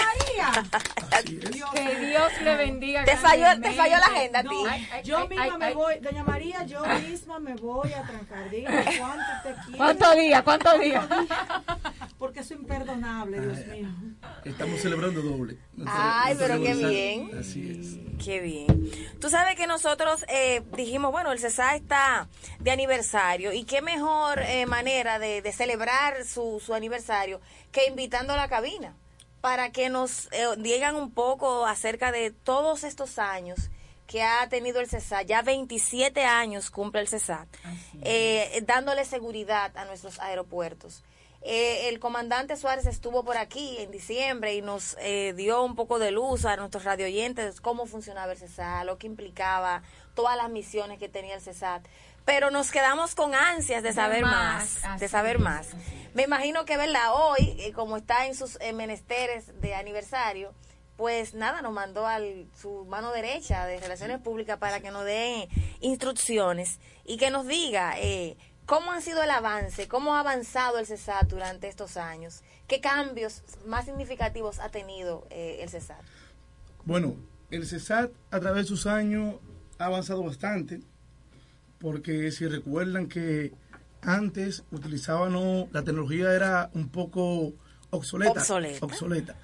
Que 1.23 1.95
Dios 2.07 2.31
le 2.43 2.55
bendiga. 2.55 3.03
Te 3.05 3.17
falló- 3.17 3.61
te 3.61 3.71
falló 3.73 3.97
la 3.97 4.05
agenda 4.05 4.39
a 4.39 4.43
ti. 4.43 4.49
No, 4.49 4.69
Ay, 4.69 4.87
ay, 4.91 5.03
yo 5.03 5.17
ay, 5.19 5.27
misma 5.27 5.43
ay, 5.43 5.51
me 5.59 5.65
ay. 5.65 5.73
voy, 5.73 5.99
Doña 5.99 6.23
María, 6.23 6.63
yo 6.65 6.83
misma 7.07 7.39
me 7.39 7.55
voy 7.55 7.93
a 7.93 8.01
trancar. 8.03 8.49
Dígame 8.49 8.83
cuánto 8.99 9.23
te 9.43 9.53
quiero. 9.63 9.77
¿Cuántos 9.77 10.15
días? 10.15 10.43
¿Cuántos 10.43 10.79
días? 10.79 11.05
porque 12.17 12.41
es 12.41 12.51
imperdonable, 12.51 13.39
Dios 13.39 13.65
mío. 13.67 13.87
Estamos 14.43 14.81
celebrando 14.81 15.21
doble. 15.21 15.57
Ay, 15.85 16.35
pero 16.37 16.61
qué 16.61 16.73
bien. 16.73 17.31
Así 17.39 17.79
es. 17.79 18.23
Qué 18.23 18.41
bien. 18.41 18.91
Tú 19.21 19.29
sabes 19.29 19.55
que 19.55 19.67
nosotros 19.67 20.25
eh, 20.27 20.61
dijimos, 20.75 21.11
bueno, 21.11 21.31
el 21.31 21.39
CESA 21.39 21.75
está 21.75 22.27
de 22.59 22.71
aniversario 22.71 23.53
y 23.53 23.63
qué 23.63 23.81
mejor 23.81 24.39
eh, 24.41 24.65
manera 24.65 25.17
de, 25.19 25.41
de 25.41 25.51
celebrar 25.53 26.25
su, 26.25 26.61
su 26.65 26.73
aniversario 26.73 27.39
que 27.71 27.85
invitando 27.87 28.33
a 28.33 28.37
la 28.37 28.49
cabina 28.49 28.93
para 29.41 29.71
que 29.71 29.89
nos 29.89 30.27
eh, 30.31 30.47
digan 30.57 30.95
un 30.95 31.11
poco 31.11 31.65
acerca 31.65 32.11
de 32.11 32.31
todos 32.31 32.83
estos 32.83 33.19
años 33.19 33.69
que 34.07 34.23
ha 34.23 34.49
tenido 34.49 34.79
el 34.79 34.87
CESAT, 34.87 35.27
ya 35.27 35.43
27 35.43 36.25
años 36.25 36.71
cumple 36.71 37.01
el 37.01 37.07
CESAT, 37.07 37.47
eh, 38.01 38.63
dándole 38.65 39.05
seguridad 39.05 39.75
a 39.77 39.85
nuestros 39.85 40.19
aeropuertos. 40.19 41.03
Eh, 41.41 41.87
el 41.87 41.99
comandante 41.99 42.57
Suárez 42.57 42.85
estuvo 42.85 43.23
por 43.23 43.37
aquí 43.37 43.77
en 43.77 43.91
diciembre 43.91 44.55
y 44.55 44.61
nos 44.61 44.97
eh, 44.99 45.33
dio 45.37 45.63
un 45.63 45.75
poco 45.75 45.97
de 45.97 46.11
luz 46.11 46.43
a 46.43 46.57
nuestros 46.57 46.83
radioyentes 46.83 47.61
cómo 47.61 47.85
funcionaba 47.85 48.33
el 48.33 48.37
CESAT, 48.37 48.85
lo 48.85 48.97
que 48.97 49.07
implicaba, 49.07 49.83
todas 50.15 50.35
las 50.35 50.49
misiones 50.49 50.99
que 50.99 51.07
tenía 51.07 51.35
el 51.35 51.41
CESAT. 51.41 51.85
Pero 52.29 52.51
nos 52.51 52.69
quedamos 52.69 53.15
con 53.15 53.33
ansias 53.33 53.81
de 53.81 53.89
De 53.89 53.95
saber 53.95 54.21
más, 54.21 54.81
más, 54.83 54.99
de 54.99 55.07
saber 55.07 55.37
es, 55.37 55.41
más. 55.41 55.69
Me 56.13 56.25
imagino 56.25 56.63
que, 56.63 56.77
¿verdad? 56.77 57.11
Hoy, 57.15 57.55
eh, 57.57 57.71
como 57.73 57.97
está 57.97 58.27
en 58.27 58.35
sus 58.35 58.59
eh, 58.61 58.71
menesteres 58.71 59.59
de 59.59 59.73
aniversario, 59.73 60.53
pues 60.95 61.33
nada, 61.33 61.63
nos 61.63 61.73
mandó 61.73 62.05
a 62.05 62.19
su 62.61 62.85
mano 62.85 63.11
derecha 63.11 63.65
de 63.65 63.79
Relaciones 63.79 64.19
Públicas 64.19 64.59
para 64.59 64.79
que 64.79 64.91
nos 64.91 65.05
dé 65.05 65.49
instrucciones 65.79 66.79
y 67.03 67.17
que 67.17 67.31
nos 67.31 67.47
diga 67.47 67.95
eh, 67.97 68.37
cómo 68.67 68.91
ha 68.91 69.01
sido 69.01 69.23
el 69.23 69.31
avance, 69.31 69.87
cómo 69.87 70.15
ha 70.15 70.19
avanzado 70.19 70.77
el 70.77 70.85
CESAT 70.85 71.27
durante 71.29 71.67
estos 71.67 71.97
años, 71.97 72.43
qué 72.67 72.79
cambios 72.79 73.41
más 73.65 73.85
significativos 73.85 74.59
ha 74.59 74.69
tenido 74.69 75.25
eh, 75.31 75.61
el 75.61 75.69
CESAT. 75.71 76.03
Bueno, 76.85 77.15
el 77.49 77.65
CESAT 77.65 78.11
a 78.29 78.39
través 78.39 78.65
de 78.65 78.67
sus 78.67 78.85
años 78.85 79.37
ha 79.79 79.85
avanzado 79.85 80.21
bastante, 80.21 80.81
porque 81.79 82.31
si 82.31 82.47
recuerdan 82.47 83.07
que 83.07 83.51
antes 84.01 84.63
utilizábamos, 84.71 85.67
la 85.71 85.83
tecnología 85.83 86.33
era 86.33 86.69
un 86.73 86.89
poco 86.89 87.53
obsoleta. 87.89 88.31
Obsoleta. 88.31 88.85
obsoleta, 88.85 89.35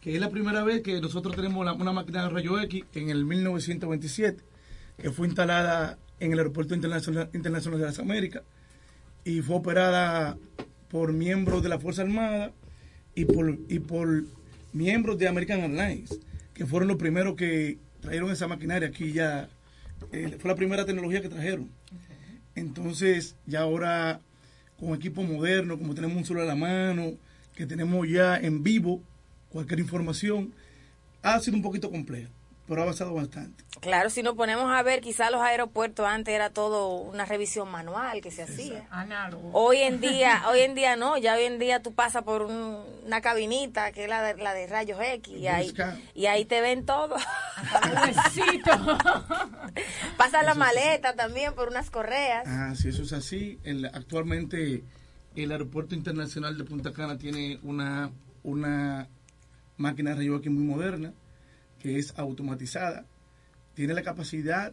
Que 0.00 0.14
es 0.14 0.20
la 0.20 0.30
primera 0.30 0.62
vez 0.62 0.82
que 0.82 1.00
nosotros 1.00 1.34
tenemos 1.34 1.64
la- 1.64 1.72
una 1.72 1.92
máquina 1.92 2.22
de 2.24 2.28
rayo 2.30 2.60
X 2.60 2.84
en 2.94 3.10
el 3.10 3.24
1927, 3.24 4.42
que 4.98 5.10
fue 5.10 5.26
instalada 5.26 5.98
en 6.20 6.32
el 6.32 6.38
Aeropuerto 6.38 6.74
Internacional, 6.74 7.28
Internacional 7.32 7.80
de 7.80 7.86
las 7.86 7.98
Américas 7.98 8.42
y 9.24 9.40
fue 9.42 9.56
operada 9.56 10.36
por 10.88 11.12
miembros 11.12 11.62
de 11.62 11.68
la 11.68 11.80
Fuerza 11.80 12.02
Armada 12.02 12.52
y 13.16 13.24
por, 13.24 13.58
y 13.68 13.80
por 13.80 14.22
miembros 14.72 15.18
de 15.18 15.26
American 15.26 15.60
Airlines, 15.60 16.18
que 16.54 16.64
fueron 16.66 16.86
los 16.88 16.96
primeros 16.96 17.34
que 17.34 17.78
trajeron 18.00 18.30
esa 18.30 18.46
maquinaria 18.46 18.88
aquí 18.88 19.12
ya. 19.12 19.48
Eh, 20.12 20.36
fue 20.38 20.50
la 20.50 20.56
primera 20.56 20.84
tecnología 20.84 21.22
que 21.22 21.28
trajeron. 21.28 21.68
Entonces, 22.54 23.36
ya 23.46 23.60
ahora 23.60 24.20
con 24.78 24.94
equipo 24.94 25.22
moderno, 25.22 25.78
como 25.78 25.94
tenemos 25.94 26.16
un 26.16 26.24
solo 26.24 26.42
a 26.42 26.44
la 26.44 26.54
mano, 26.54 27.12
que 27.54 27.66
tenemos 27.66 28.08
ya 28.08 28.36
en 28.36 28.62
vivo 28.62 29.02
cualquier 29.50 29.80
información, 29.80 30.52
ha 31.22 31.40
sido 31.40 31.56
un 31.56 31.62
poquito 31.62 31.90
compleja, 31.90 32.28
pero 32.68 32.80
ha 32.80 32.84
avanzado 32.84 33.14
bastante. 33.14 33.64
Claro, 33.80 34.08
si 34.10 34.22
nos 34.22 34.34
ponemos 34.34 34.70
a 34.72 34.82
ver, 34.82 35.00
quizá 35.00 35.30
los 35.30 35.40
aeropuertos 35.42 36.06
antes 36.06 36.34
era 36.34 36.50
todo 36.50 36.96
una 36.96 37.24
revisión 37.26 37.70
manual 37.70 38.20
que 38.22 38.30
se 38.30 38.42
hacía. 38.42 38.86
Análogo. 38.90 39.50
Hoy 39.52 39.78
en 39.78 40.00
día, 40.00 40.42
hoy 40.48 40.60
en 40.60 40.74
día 40.74 40.96
no, 40.96 41.16
ya 41.18 41.34
hoy 41.36 41.44
en 41.44 41.58
día 41.58 41.82
tú 41.82 41.92
pasas 41.94 42.22
por 42.22 42.42
un- 42.42 42.82
una 43.04 43.20
cabinita 43.20 43.92
que 43.92 44.04
es 44.04 44.08
la 44.08 44.22
de, 44.22 44.42
la 44.42 44.54
de 44.54 44.66
rayos 44.66 44.98
X 45.00 45.34
y 45.36 45.46
ahí, 45.46 45.72
y 46.14 46.26
ahí 46.26 46.44
te 46.46 46.60
ven 46.60 46.84
todo. 46.86 47.16
Pasa 50.16 50.42
la 50.42 50.54
maleta 50.54 51.14
también 51.14 51.54
por 51.54 51.68
unas 51.68 51.90
correas. 51.90 52.44
Ah, 52.46 52.74
si 52.74 52.88
eso 52.88 53.02
es 53.02 53.12
así, 53.12 53.58
el- 53.64 53.86
actualmente 53.86 54.82
el 55.36 55.52
Aeropuerto 55.52 55.94
Internacional 55.94 56.56
de 56.56 56.64
Punta 56.64 56.92
Cana 56.92 57.18
tiene 57.18 57.58
una, 57.62 58.10
una 58.42 59.08
máquina 59.76 60.10
de 60.10 60.16
rayo 60.16 60.36
X 60.36 60.50
muy 60.50 60.64
moderna, 60.64 61.12
que 61.86 61.98
es 62.00 62.12
automatizada. 62.16 63.04
Tiene 63.74 63.94
la 63.94 64.02
capacidad 64.02 64.72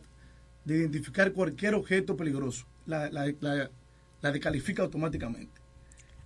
de 0.66 0.78
identificar 0.78 1.32
cualquier 1.32 1.76
objeto 1.76 2.18
peligroso. 2.18 2.66
La, 2.88 3.10
la, 3.12 3.32
la, 3.40 3.70
la 4.22 4.32
descalifica 4.32 4.82
automáticamente. 4.82 5.62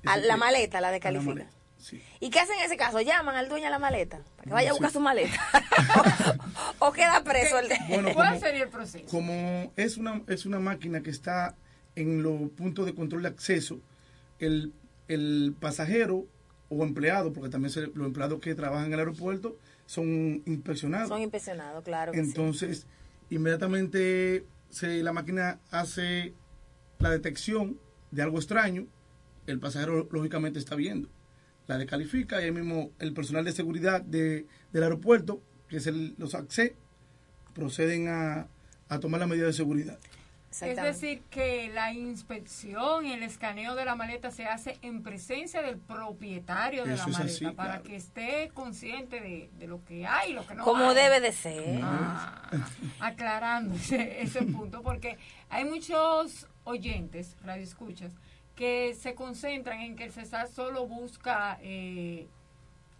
A 0.05 0.15
la 0.15 0.35
que- 0.35 0.39
maleta 0.39 0.79
la 0.79 0.87
a 0.87 0.91
la 0.91 0.93
descalifica. 0.93 1.33
maleta, 1.33 1.51
sí. 1.77 2.01
¿Y 2.21 2.29
qué 2.29 2.39
hacen 2.39 2.57
en 2.59 2.65
ese 2.65 2.77
caso? 2.77 3.01
¿Llaman 3.01 3.35
al 3.35 3.49
dueño 3.49 3.65
de 3.65 3.71
la 3.71 3.79
maleta? 3.79 4.19
Para 4.37 4.43
que 4.43 4.53
vaya 4.53 4.69
a 4.69 4.73
buscar 4.73 4.91
su 4.91 4.99
maleta. 5.01 5.37
o 6.79 6.91
queda 6.93 7.21
preso 7.23 7.59
el 7.59 7.67
de... 7.67 7.77
Bueno, 7.89 8.13
¿Cuál 8.13 8.29
como- 8.29 8.39
sería 8.39 8.63
el 8.63 8.69
proceso? 8.69 9.05
Como 9.09 9.73
es 9.75 9.97
una, 9.97 10.21
es 10.27 10.45
una 10.45 10.59
máquina 10.59 11.01
que 11.01 11.09
está 11.09 11.55
en 11.95 12.23
los 12.23 12.49
puntos 12.51 12.85
de 12.85 12.93
control 12.95 13.23
de 13.23 13.27
acceso, 13.29 13.81
el, 14.39 14.71
el 15.09 15.53
pasajero 15.59 16.25
o 16.69 16.83
empleado, 16.83 17.33
porque 17.33 17.49
también 17.49 17.71
se- 17.71 17.87
los 17.87 18.07
empleados 18.07 18.39
que 18.39 18.55
trabajan 18.55 18.85
en 18.87 18.93
el 18.93 18.99
aeropuerto 18.99 19.57
son 19.87 20.43
inspeccionados. 20.45 21.07
Son 21.07 21.21
impresionados, 21.21 21.83
claro. 21.83 22.11
que 22.11 22.21
sí. 22.23 22.27
Entonces, 22.27 22.85
inmediatamente 23.31 24.45
se, 24.69 25.01
la 25.01 25.13
máquina 25.13 25.59
hace 25.71 26.35
la 26.99 27.09
detección 27.09 27.79
de 28.11 28.21
algo 28.21 28.37
extraño, 28.37 28.85
el 29.47 29.59
pasajero 29.59 30.07
lógicamente 30.11 30.59
está 30.59 30.75
viendo. 30.75 31.09
La 31.67 31.77
descalifica 31.77 32.39
y 32.41 32.45
ahí 32.45 32.51
mismo 32.51 32.91
el 32.99 33.13
personal 33.13 33.43
de 33.45 33.53
seguridad 33.53 34.01
de, 34.01 34.45
del 34.71 34.83
aeropuerto, 34.83 35.41
que 35.67 35.77
es 35.77 35.87
el, 35.87 36.15
los 36.17 36.35
AXE, 36.35 36.75
proceden 37.53 38.09
a, 38.09 38.47
a 38.89 38.99
tomar 38.99 39.19
la 39.19 39.27
medida 39.27 39.47
de 39.47 39.53
seguridad. 39.53 39.99
Es 40.61 40.77
decir, 40.81 41.21
que 41.29 41.69
la 41.73 41.93
inspección 41.93 43.05
y 43.05 43.13
el 43.13 43.23
escaneo 43.23 43.75
de 43.75 43.85
la 43.85 43.95
maleta 43.95 44.31
se 44.31 44.45
hace 44.45 44.77
en 44.81 45.03
presencia 45.03 45.61
del 45.61 45.77
propietario 45.77 46.85
de 46.85 46.93
Eso 46.93 47.09
la 47.09 47.17
maleta 47.19 47.31
así, 47.33 47.45
para 47.55 47.69
claro. 47.69 47.83
que 47.83 47.95
esté 47.95 48.51
consciente 48.53 49.19
de, 49.21 49.49
de 49.57 49.67
lo 49.67 49.83
que 49.83 50.07
hay 50.07 50.31
y 50.31 50.33
lo 50.33 50.45
que 50.47 50.55
no 50.55 50.63
Como 50.63 50.89
hay. 50.89 50.95
debe 50.95 51.19
de 51.19 51.31
ser. 51.31 51.79
Ah, 51.83 52.49
aclarando 52.99 53.75
ese, 53.91 54.41
punto, 54.43 54.81
porque 54.81 55.17
hay 55.49 55.65
muchos 55.65 56.47
oyentes, 56.63 57.35
radioescuchas, 57.43 58.13
que 58.55 58.95
se 58.95 59.13
concentran 59.13 59.81
en 59.81 59.95
que 59.95 60.05
el 60.05 60.11
CESAR 60.11 60.47
solo 60.47 60.87
busca 60.87 61.59
eh, 61.61 62.27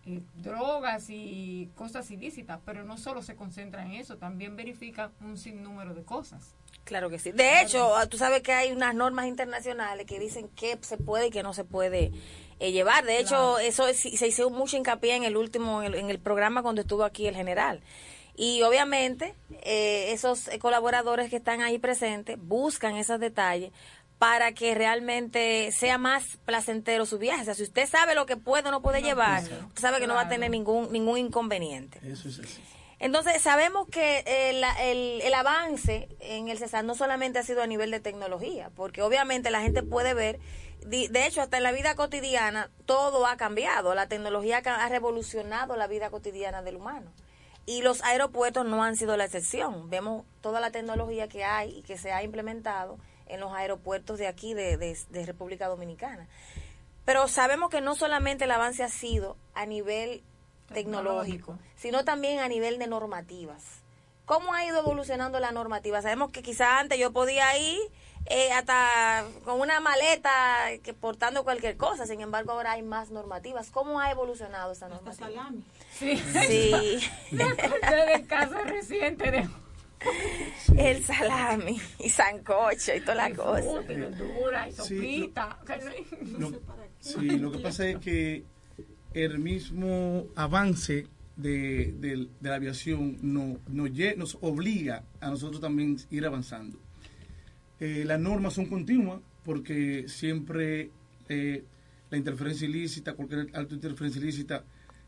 eh, 0.08 0.22
drogas 0.36 1.06
y 1.10 1.70
cosas 1.76 2.10
ilícitas, 2.12 2.60
pero 2.66 2.84
no 2.86 2.98
solo 2.98 3.22
se 3.22 3.36
concentra 3.36 3.84
en 3.86 3.92
eso, 3.94 4.18
también 4.18 4.56
verifica 4.56 5.12
un 5.22 5.38
sinnúmero 5.38 5.94
de 5.94 6.04
cosas. 6.04 6.56
Claro 6.86 7.10
que 7.10 7.20
sí. 7.20 7.32
De 7.34 7.62
hecho, 7.62 7.96
ah, 7.98 8.06
tú 8.08 8.18
sabes 8.18 8.42
que 8.42 8.54
hay 8.54 8.72
unas 8.72 8.96
normas 8.96 9.26
internacionales 9.28 10.06
que 10.06 10.20
dicen 10.20 10.50
qué 10.56 10.78
se 10.82 10.98
puede 10.98 11.28
y 11.28 11.30
qué 11.32 11.44
no 11.44 11.54
se 11.54 11.66
puede 11.66 12.12
eh, 12.60 12.72
llevar. 12.72 13.04
De 13.06 13.20
hecho, 13.20 13.60
eso 13.60 13.88
es- 13.88 14.00
se 14.00 14.28
hizo 14.28 14.50
mucho 14.50 14.78
hincapié 14.78 15.16
en 15.16 15.24
el 15.26 15.36
último, 15.36 15.84
en 15.84 15.94
el, 15.94 16.00
en 16.00 16.10
el 16.10 16.20
programa 16.20 16.64
cuando 16.64 16.82
estuvo 16.82 17.04
aquí 17.04 17.28
el 17.28 17.36
general. 17.36 17.82
Y 18.40 18.62
obviamente, 18.62 19.34
eh, 19.64 20.12
esos 20.14 20.48
eh, 20.48 20.60
colaboradores 20.60 21.30
que 21.30 21.36
están 21.38 21.62
ahí 21.62 21.80
presentes 21.80 22.38
buscan 22.40 22.96
esos 22.96 23.20
detalles 23.20 23.72
para 24.20 24.52
que 24.54 24.74
realmente 24.74 25.72
sea 25.72 25.98
más 25.98 26.38
placentero 26.46 27.06
su 27.06 27.18
viaje. 27.20 27.42
O 27.42 27.46
sea, 27.46 27.54
si 27.54 27.64
usted 27.64 27.88
sabe 27.88 28.16
lo 28.16 28.26
que 28.26 28.36
puede 28.38 28.68
o 28.70 28.72
no 28.72 28.82
puede 28.82 29.02
llevar, 29.02 29.44
usted 29.44 29.82
sabe 29.82 30.00
que 30.00 30.08
no 30.08 30.16
va 30.16 30.22
a 30.22 30.30
tener 30.30 30.50
ningún, 30.50 30.92
ningún 30.92 31.18
inconveniente. 31.20 32.00
Eso 32.04 32.30
es 32.30 32.40
así. 32.40 32.62
Entonces, 33.00 33.40
sabemos 33.44 33.88
que 33.90 34.24
eh, 34.26 34.54
la- 34.54 34.84
el, 34.84 35.22
el 35.22 35.34
avance 35.36 36.10
en 36.20 36.48
el 36.50 36.58
CESAR 36.58 36.84
no 36.84 36.96
solamente 36.96 37.38
ha 37.38 37.44
sido 37.44 37.62
a 37.62 37.68
nivel 37.68 37.92
de 37.92 38.00
tecnología, 38.00 38.72
porque 38.76 39.04
obviamente 39.04 39.52
la 39.52 39.62
gente 39.62 39.84
puede 39.84 40.16
ver, 40.16 40.40
de 40.82 41.26
hecho, 41.28 41.42
hasta 41.44 41.58
en 41.58 41.64
la 41.64 41.72
vida 41.72 41.94
cotidiana, 41.94 42.72
todo 42.88 43.28
ha 43.28 43.38
cambiado. 43.38 43.94
La 43.94 44.08
tecnología 44.08 44.64
ha 44.66 44.90
revolucionado 44.90 45.76
la 45.78 45.86
vida 45.86 46.10
cotidiana 46.10 46.64
del 46.64 46.78
humano. 46.78 47.12
Y 47.68 47.82
los 47.84 48.02
aeropuertos 48.02 48.66
no 48.66 48.84
han 48.84 48.96
sido 48.96 49.16
la 49.16 49.26
excepción. 49.26 49.90
Vemos 49.92 50.26
toda 50.42 50.60
la 50.60 50.72
tecnología 50.72 51.28
que 51.28 51.44
hay 51.44 51.78
y 51.78 51.82
que 51.84 51.98
se 52.00 52.12
ha 52.14 52.24
implementado 52.24 52.98
en 53.30 53.40
los 53.40 53.54
aeropuertos 53.54 54.18
de 54.20 54.28
aquí, 54.28 54.54
de, 54.54 54.78
de- 54.78 54.98
de 55.10 55.26
República 55.26 55.68
Dominicana. 55.68 56.28
Pero 57.06 57.28
sabemos 57.28 57.70
que 57.70 57.82
no 57.82 57.96
solamente 57.96 58.44
el 58.46 58.52
avance 58.52 58.84
ha 58.84 58.90
sido 58.90 59.38
a 59.54 59.66
nivel 59.66 60.24
tecnológico, 60.74 61.58
sino 61.78 62.04
también 62.04 62.40
a 62.40 62.48
nivel 62.48 62.78
de 62.80 62.88
normativas. 62.88 63.64
¿Cómo 64.26 64.54
ha 64.54 64.66
ido 64.66 64.80
evolucionando 64.80 65.40
la 65.40 65.52
normativa? 65.52 66.02
Sabemos 66.02 66.32
que 66.32 66.42
quizás 66.44 66.68
antes 66.82 67.00
yo 67.00 67.14
podía 67.14 67.58
ir 67.58 67.80
eh, 68.26 68.52
hasta 68.52 69.24
con 69.46 69.62
una 69.62 69.80
maleta 69.80 70.66
que 70.84 70.94
portando 70.94 71.46
cualquier 71.46 71.78
cosa, 71.78 72.06
sin 72.06 72.20
embargo 72.20 72.52
ahora 72.52 72.74
hay 72.74 72.82
más 72.82 73.10
normativas. 73.10 73.70
¿Cómo 73.72 74.02
ha 74.02 74.12
evolucionado 74.12 74.74
esa 74.74 74.90
normativa? 74.90 75.50
Sí. 75.98 76.18
Sí. 76.18 77.00
Me 77.32 77.44
acordé 77.46 78.06
del 78.08 78.28
caso 78.28 78.58
reciente 78.66 79.32
de 79.32 79.48
El 80.78 81.04
salami 81.04 81.80
y 82.00 82.10
sancocho 82.10 82.96
y 82.96 83.02
toda 83.02 83.16
la 83.16 83.34
cosa. 83.34 83.82
y 83.84 83.88
verdura 83.88 84.70
y 84.70 84.72
Sí, 84.72 84.78
sopita. 84.78 85.60
Lo, 86.38 86.52
sí, 87.00 87.40
lo 87.40 87.52
que 87.52 87.60
pasa 87.60 87.88
es 87.88 87.98
que 87.98 88.44
el 89.14 89.40
mismo 89.40 90.26
avance 90.36 91.08
de, 91.36 91.94
de- 92.00 92.28
de 92.40 92.50
la 92.50 92.56
aviación 92.56 93.18
no, 93.22 93.58
nos, 93.68 93.90
lle- 93.90 94.16
nos 94.16 94.38
obliga 94.42 95.04
a 95.20 95.30
nosotros 95.30 95.62
también 95.62 95.98
ir 96.12 96.26
avanzando. 96.26 96.78
Eh, 97.80 98.04
las 98.06 98.20
normas 98.20 98.54
son 98.54 98.66
continuas 98.68 99.20
porque 99.44 100.06
siempre 100.08 100.92
eh, 101.30 101.64
la 102.10 102.18
interferencia 102.18 102.68
ilícita, 102.68 103.14
cualquier 103.14 103.50
alta 103.54 103.74
interferencia 103.76 104.22
ilícita, 104.22 104.64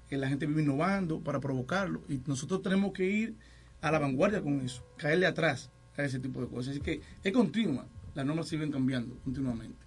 eh, 0.09 0.17
la 0.17 0.27
gente 0.29 0.45
vive 0.45 0.61
innovando 0.63 1.19
para 1.19 1.39
provocarlo 1.39 2.01
y 2.09 2.19
nosotros 2.25 2.61
tenemos 2.61 2.93
que 2.93 3.05
ir 3.05 3.35
a 3.81 3.91
la 3.91 3.99
vanguardia 3.99 4.41
con 4.41 4.61
eso, 4.61 4.83
caerle 4.97 5.25
atrás 5.25 5.69
a 5.97 6.03
ese 6.03 6.19
tipo 6.19 6.41
de 6.41 6.47
cosas. 6.47 6.71
Así 6.71 6.81
que 6.81 7.01
es 7.23 7.33
continua, 7.33 7.85
las 8.15 8.25
normas 8.25 8.47
siguen 8.47 8.71
cambiando 8.71 9.15
continuamente. 9.23 9.85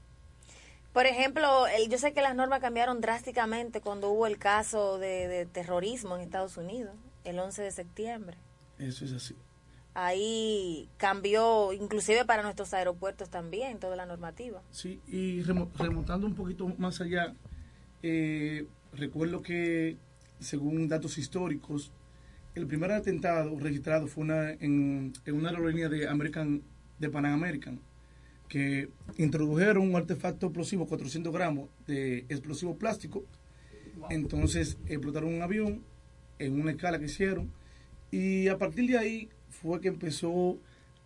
Por 0.93 1.07
ejemplo, 1.07 1.67
el- 1.69 1.89
yo 1.89 1.97
sé 1.99 2.13
que 2.13 2.21
las 2.21 2.35
normas 2.37 2.61
cambiaron 2.61 3.01
drásticamente 3.01 3.81
cuando 3.81 4.11
hubo 4.11 4.27
el 4.27 4.39
caso 4.39 4.99
de, 4.99 5.27
de 5.29 5.47
terrorismo 5.47 6.17
en 6.17 6.23
Estados 6.23 6.57
Unidos, 6.59 6.95
el 7.25 7.39
11 7.39 7.63
de 7.63 7.71
septiembre. 7.71 8.37
Eso 8.79 9.05
es 9.07 9.13
así. 9.13 9.35
Ahí 9.95 10.89
cambió, 10.97 11.73
inclusive 11.73 12.25
para 12.25 12.43
nuestros 12.43 12.73
aeropuertos 12.75 13.29
también, 13.31 13.79
toda 13.79 13.95
la 13.97 14.07
normativa. 14.07 14.63
Sí, 14.71 15.01
y 15.07 15.43
remo- 15.43 15.71
remontando 15.79 16.27
un 16.27 16.35
poquito 16.35 16.67
más 16.79 17.01
allá, 17.03 17.35
eh, 18.03 18.67
recuerdo 18.95 19.43
que 19.43 19.97
según 20.41 20.89
datos 20.89 21.19
históricos, 21.19 21.93
el 22.55 22.67
primer 22.67 22.93
atentado 22.93 23.59
registrado 23.59 24.07
fue 24.07 24.25
una, 24.25 24.51
en, 24.51 25.13
en 25.25 25.35
una 25.35 25.51
aerolínea 25.51 25.89
de 25.89 26.07
American, 26.09 26.63
de 26.99 27.09
Pan 27.11 27.27
American, 27.27 27.81
que 28.49 28.89
introdujeron 29.17 29.89
un 29.89 29.97
artefacto 29.97 30.47
explosivo, 30.47 30.87
400 30.87 31.33
gramos 31.33 31.69
de 31.87 32.19
explosivo 32.29 32.77
plástico. 32.77 33.25
Entonces 34.11 34.79
explotaron 34.87 35.33
un 35.35 35.43
avión 35.43 35.83
en 36.39 36.61
una 36.61 36.73
escala 36.73 36.99
que 36.99 37.07
hicieron 37.07 37.51
y 38.11 38.49
a 38.49 38.59
partir 38.59 38.91
de 38.91 38.99
ahí 38.99 39.29
fue 39.49 39.81
que 39.81 39.89
empezó 39.89 40.59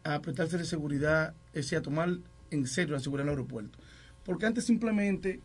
a 0.04 0.20
prestarse 0.20 0.56
de 0.58 0.64
seguridad, 0.64 1.34
es 1.48 1.64
decir, 1.66 1.78
a 1.78 1.82
tomar 1.82 2.10
en 2.50 2.66
serio 2.66 2.94
la 2.94 3.00
seguridad 3.00 3.24
del 3.26 3.30
aeropuerto. 3.34 3.78
Porque 4.24 4.46
antes 4.46 4.64
simplemente 4.64 5.40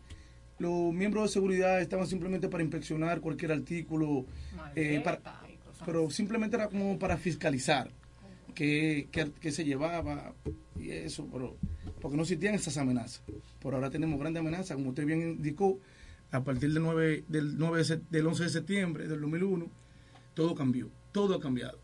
los 0.58 0.92
miembros 0.92 1.24
de 1.24 1.28
seguridad 1.32 1.80
estaban 1.80 2.06
simplemente 2.06 2.48
para 2.48 2.62
inspeccionar 2.62 3.20
cualquier 3.20 3.52
artículo, 3.52 4.24
eh, 4.76 5.00
para- 5.04 5.16
pero 5.84 6.10
simplemente 6.10 6.56
era 6.56 6.68
como 6.68 6.98
para 6.98 7.16
fiscalizar 7.16 7.90
qué, 8.54 9.08
qué, 9.10 9.30
qué 9.40 9.50
se 9.52 9.64
llevaba 9.64 10.34
y 10.78 10.90
eso, 10.90 11.26
pero 11.32 11.56
porque 12.00 12.16
no 12.16 12.22
existían 12.24 12.54
esas 12.54 12.76
amenazas. 12.76 13.22
Por 13.60 13.74
ahora 13.74 13.90
tenemos 13.90 14.18
grandes 14.18 14.40
amenazas, 14.40 14.76
como 14.76 14.90
usted 14.90 15.04
bien 15.06 15.22
indicó, 15.22 15.78
a 16.30 16.42
partir 16.42 16.72
del 16.72 16.82
9, 16.82 17.24
del 17.28 17.56
9 17.58 17.78
de 17.78 17.84
se- 17.84 18.00
del 18.10 18.26
11 18.26 18.44
de 18.44 18.48
septiembre 18.50 19.06
del 19.06 19.20
2001, 19.20 19.66
todo 20.34 20.54
cambió, 20.54 20.90
todo 21.12 21.36
ha 21.36 21.40
cambiado. 21.40 21.78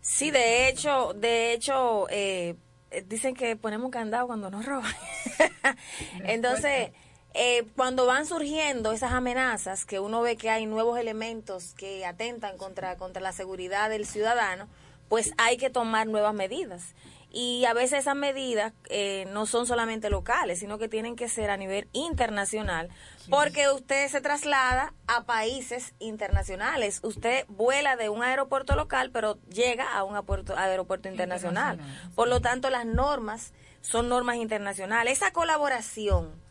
Sí, 0.00 0.30
de 0.30 0.68
hecho, 0.68 1.14
de 1.14 1.54
hecho, 1.54 2.06
eh, 2.10 2.56
eh, 2.90 3.04
dicen 3.08 3.34
que 3.34 3.56
ponemos 3.56 3.90
candado 3.90 4.26
cuando 4.26 4.50
nos 4.50 4.66
roban. 4.66 4.92
Entonces, 6.24 6.90
eh, 7.34 7.66
cuando 7.74 8.06
van 8.06 8.26
surgiendo 8.26 8.92
esas 8.92 9.12
amenazas, 9.12 9.84
que 9.84 9.98
uno 9.98 10.22
ve 10.22 10.36
que 10.36 10.50
hay 10.50 10.66
nuevos 10.66 10.98
elementos 10.98 11.74
que 11.74 12.06
atentan 12.06 12.56
contra, 12.56 12.96
contra 12.96 13.20
la 13.20 13.32
seguridad 13.32 13.90
del 13.90 14.06
ciudadano, 14.06 14.68
pues 15.08 15.32
hay 15.36 15.56
que 15.56 15.68
tomar 15.68 16.06
nuevas 16.06 16.32
medidas. 16.32 16.94
Y 17.36 17.64
a 17.64 17.74
veces 17.74 17.98
esas 17.98 18.14
medidas 18.14 18.72
eh, 18.88 19.26
no 19.32 19.46
son 19.46 19.66
solamente 19.66 20.08
locales, 20.08 20.60
sino 20.60 20.78
que 20.78 20.88
tienen 20.88 21.16
que 21.16 21.28
ser 21.28 21.50
a 21.50 21.56
nivel 21.56 21.88
internacional, 21.92 22.88
porque 23.28 23.68
usted 23.68 24.06
se 24.06 24.20
traslada 24.20 24.94
a 25.08 25.24
países 25.24 25.94
internacionales. 25.98 27.00
Usted 27.02 27.44
vuela 27.48 27.96
de 27.96 28.08
un 28.08 28.22
aeropuerto 28.22 28.76
local, 28.76 29.10
pero 29.10 29.36
llega 29.48 29.92
a 29.92 30.04
un 30.04 30.14
aeropuerto, 30.14 30.56
aeropuerto 30.56 31.08
internacional. 31.08 31.80
Por 32.14 32.28
lo 32.28 32.40
tanto, 32.40 32.70
las 32.70 32.86
normas 32.86 33.52
son 33.80 34.08
normas 34.08 34.36
internacionales. 34.36 35.14
Esa 35.14 35.32
colaboración 35.32 36.43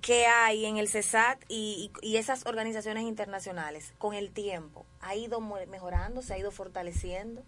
que 0.00 0.26
hay 0.26 0.64
en 0.64 0.76
el 0.76 0.88
CESAT 0.88 1.42
y, 1.48 1.90
y- 2.02 2.16
esas 2.16 2.46
organizaciones 2.46 3.04
internacionales 3.04 3.92
con 3.98 4.14
el 4.14 4.30
tiempo, 4.30 4.86
¿ha 5.00 5.14
ido 5.16 5.40
mejorando, 5.40 6.22
se 6.22 6.34
ha 6.34 6.38
ido 6.38 6.50
fortaleciendo? 6.50 7.44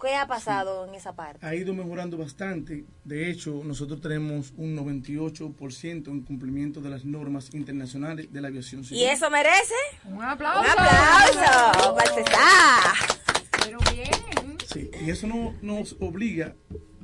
¿Qué 0.00 0.14
ha 0.16 0.26
pasado 0.26 0.86
en 0.86 0.94
esa 0.96 1.14
parte? 1.14 1.46
ha 1.46 1.54
ido 1.54 1.72
mejorando 1.72 2.18
bastante. 2.18 2.84
De 3.04 3.30
hecho, 3.30 3.62
nosotros 3.64 4.00
tenemos 4.00 4.52
un 4.56 4.76
98% 4.76 6.08
en 6.08 6.22
cumplimiento 6.22 6.80
de 6.80 6.90
las 6.90 7.04
normas 7.04 7.54
internacionales 7.54 8.30
de 8.32 8.40
la 8.40 8.48
aviación 8.48 8.84
civil. 8.84 9.00
¿Y 9.02 9.06
eso 9.06 9.30
merece? 9.30 9.74
Un 10.04 10.22
aplauso. 10.22 10.60
Un 10.60 10.66
aplauso 10.68 11.94
para 11.94 12.10
el 12.10 12.24
CESAT. 12.24 13.18
Pero 13.64 13.78
bien. 13.92 14.58
Sí, 14.66 14.90
y 15.06 15.10
eso 15.10 15.26
no, 15.28 15.54
nos 15.62 15.96
obliga 16.00 16.54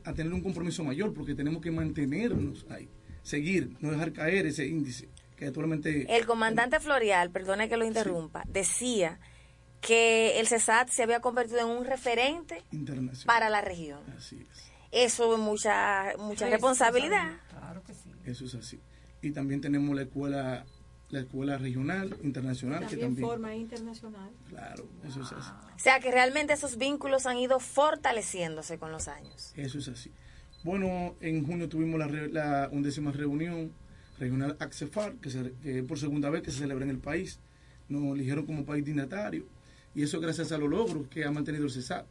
a 0.05 0.13
tener 0.13 0.33
un 0.33 0.43
compromiso 0.43 0.83
mayor 0.83 1.15
porque 1.15 1.35
tenemos 1.35 1.63
que 1.63 1.71
mantenernos 1.71 2.67
ahí, 2.71 2.89
seguir, 3.31 3.77
no 3.81 3.91
dejar 3.91 4.13
caer 4.13 4.47
ese 4.47 4.67
índice 4.67 5.09
que 5.37 5.47
actualmente... 5.47 6.15
El 6.15 6.27
comandante 6.27 6.81
Florial, 6.81 7.31
perdone 7.31 7.69
que 7.69 7.77
lo 7.77 7.87
interrumpa, 7.87 8.45
decía 8.47 9.19
que 9.81 10.39
el 10.39 10.47
CESAT 10.47 10.91
se 10.91 11.03
había 11.03 11.21
convertido 11.21 11.61
en 11.61 11.69
un 11.69 11.87
referente 11.87 12.63
internacional. 12.71 13.27
para 13.27 13.49
la 13.49 13.63
región. 13.63 14.01
Así 14.17 14.47
es. 14.51 14.71
Eso 14.93 15.35
es 15.35 15.41
mucha, 15.41 16.13
mucha 16.19 16.49
responsabilidad. 16.51 17.39
Claro 17.49 17.83
que 17.85 17.95
sí. 17.95 18.11
Eso 18.25 18.45
es 18.45 18.55
así. 18.55 18.81
Y 19.23 19.31
también 19.31 19.61
tenemos 19.61 19.95
la 19.95 20.03
escuela 20.03 20.67
la 21.11 21.21
escuela 21.21 21.59
regional, 21.59 22.17
internacional, 22.23 22.81
que 22.81 22.91
También 22.91 23.09
también... 23.09 23.29
forma 23.29 23.55
internacional. 23.55 24.31
Claro, 24.49 24.89
eso 25.05 25.23
es 25.23 25.33
así. 25.33 25.51
O 25.75 25.79
sea 25.79 25.99
que 25.99 26.11
realmente 26.13 26.53
esos 26.53 26.77
vínculos 26.77 27.27
han 27.27 27.37
ido 27.37 27.59
fortaleciéndose 27.59 28.79
con 28.79 28.93
los 28.93 29.09
años. 29.09 29.53
Eso 29.57 29.79
es 29.79 29.89
así. 29.89 30.13
Bueno, 30.63 31.15
en 31.21 31.47
junio 31.47 31.69
tuvimos 31.69 31.99
la, 31.99 32.07
re- 32.07 32.29
la 32.31 32.69
undécima 32.71 33.13
reunión 33.13 33.73
regional 34.19 34.57
AXEFAR, 34.61 35.15
que, 35.15 35.31
se, 35.31 35.53
que 35.63 35.79
es 35.79 35.85
por 35.85 35.99
segunda 35.99 36.29
vez 36.29 36.43
que 36.43 36.51
se 36.51 36.59
celebra 36.59 36.85
en 36.85 36.91
el 36.91 36.99
país. 36.99 37.39
Nos 37.89 38.15
eligieron 38.15 38.45
como 38.47 38.65
país 38.65 38.85
dignatario 38.85 39.45
y 39.95 40.03
eso 40.03 40.21
gracias 40.21 40.53
a 40.53 40.59
los 40.59 40.69
logros 40.69 41.09
que 41.09 41.25
ha 41.25 41.31
mantenido 41.31 41.65
el 41.65 41.71
CESAR. 41.71 42.05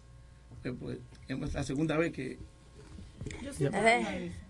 Eh, 0.63 0.73
pues, 0.77 0.97
es 1.27 1.53
la 1.53 1.63
segunda 1.63 1.95
vez 1.97 2.11
que... 2.11 2.37
Yo 3.43 3.53
siento 3.53 3.77
Ajá. 3.77 3.99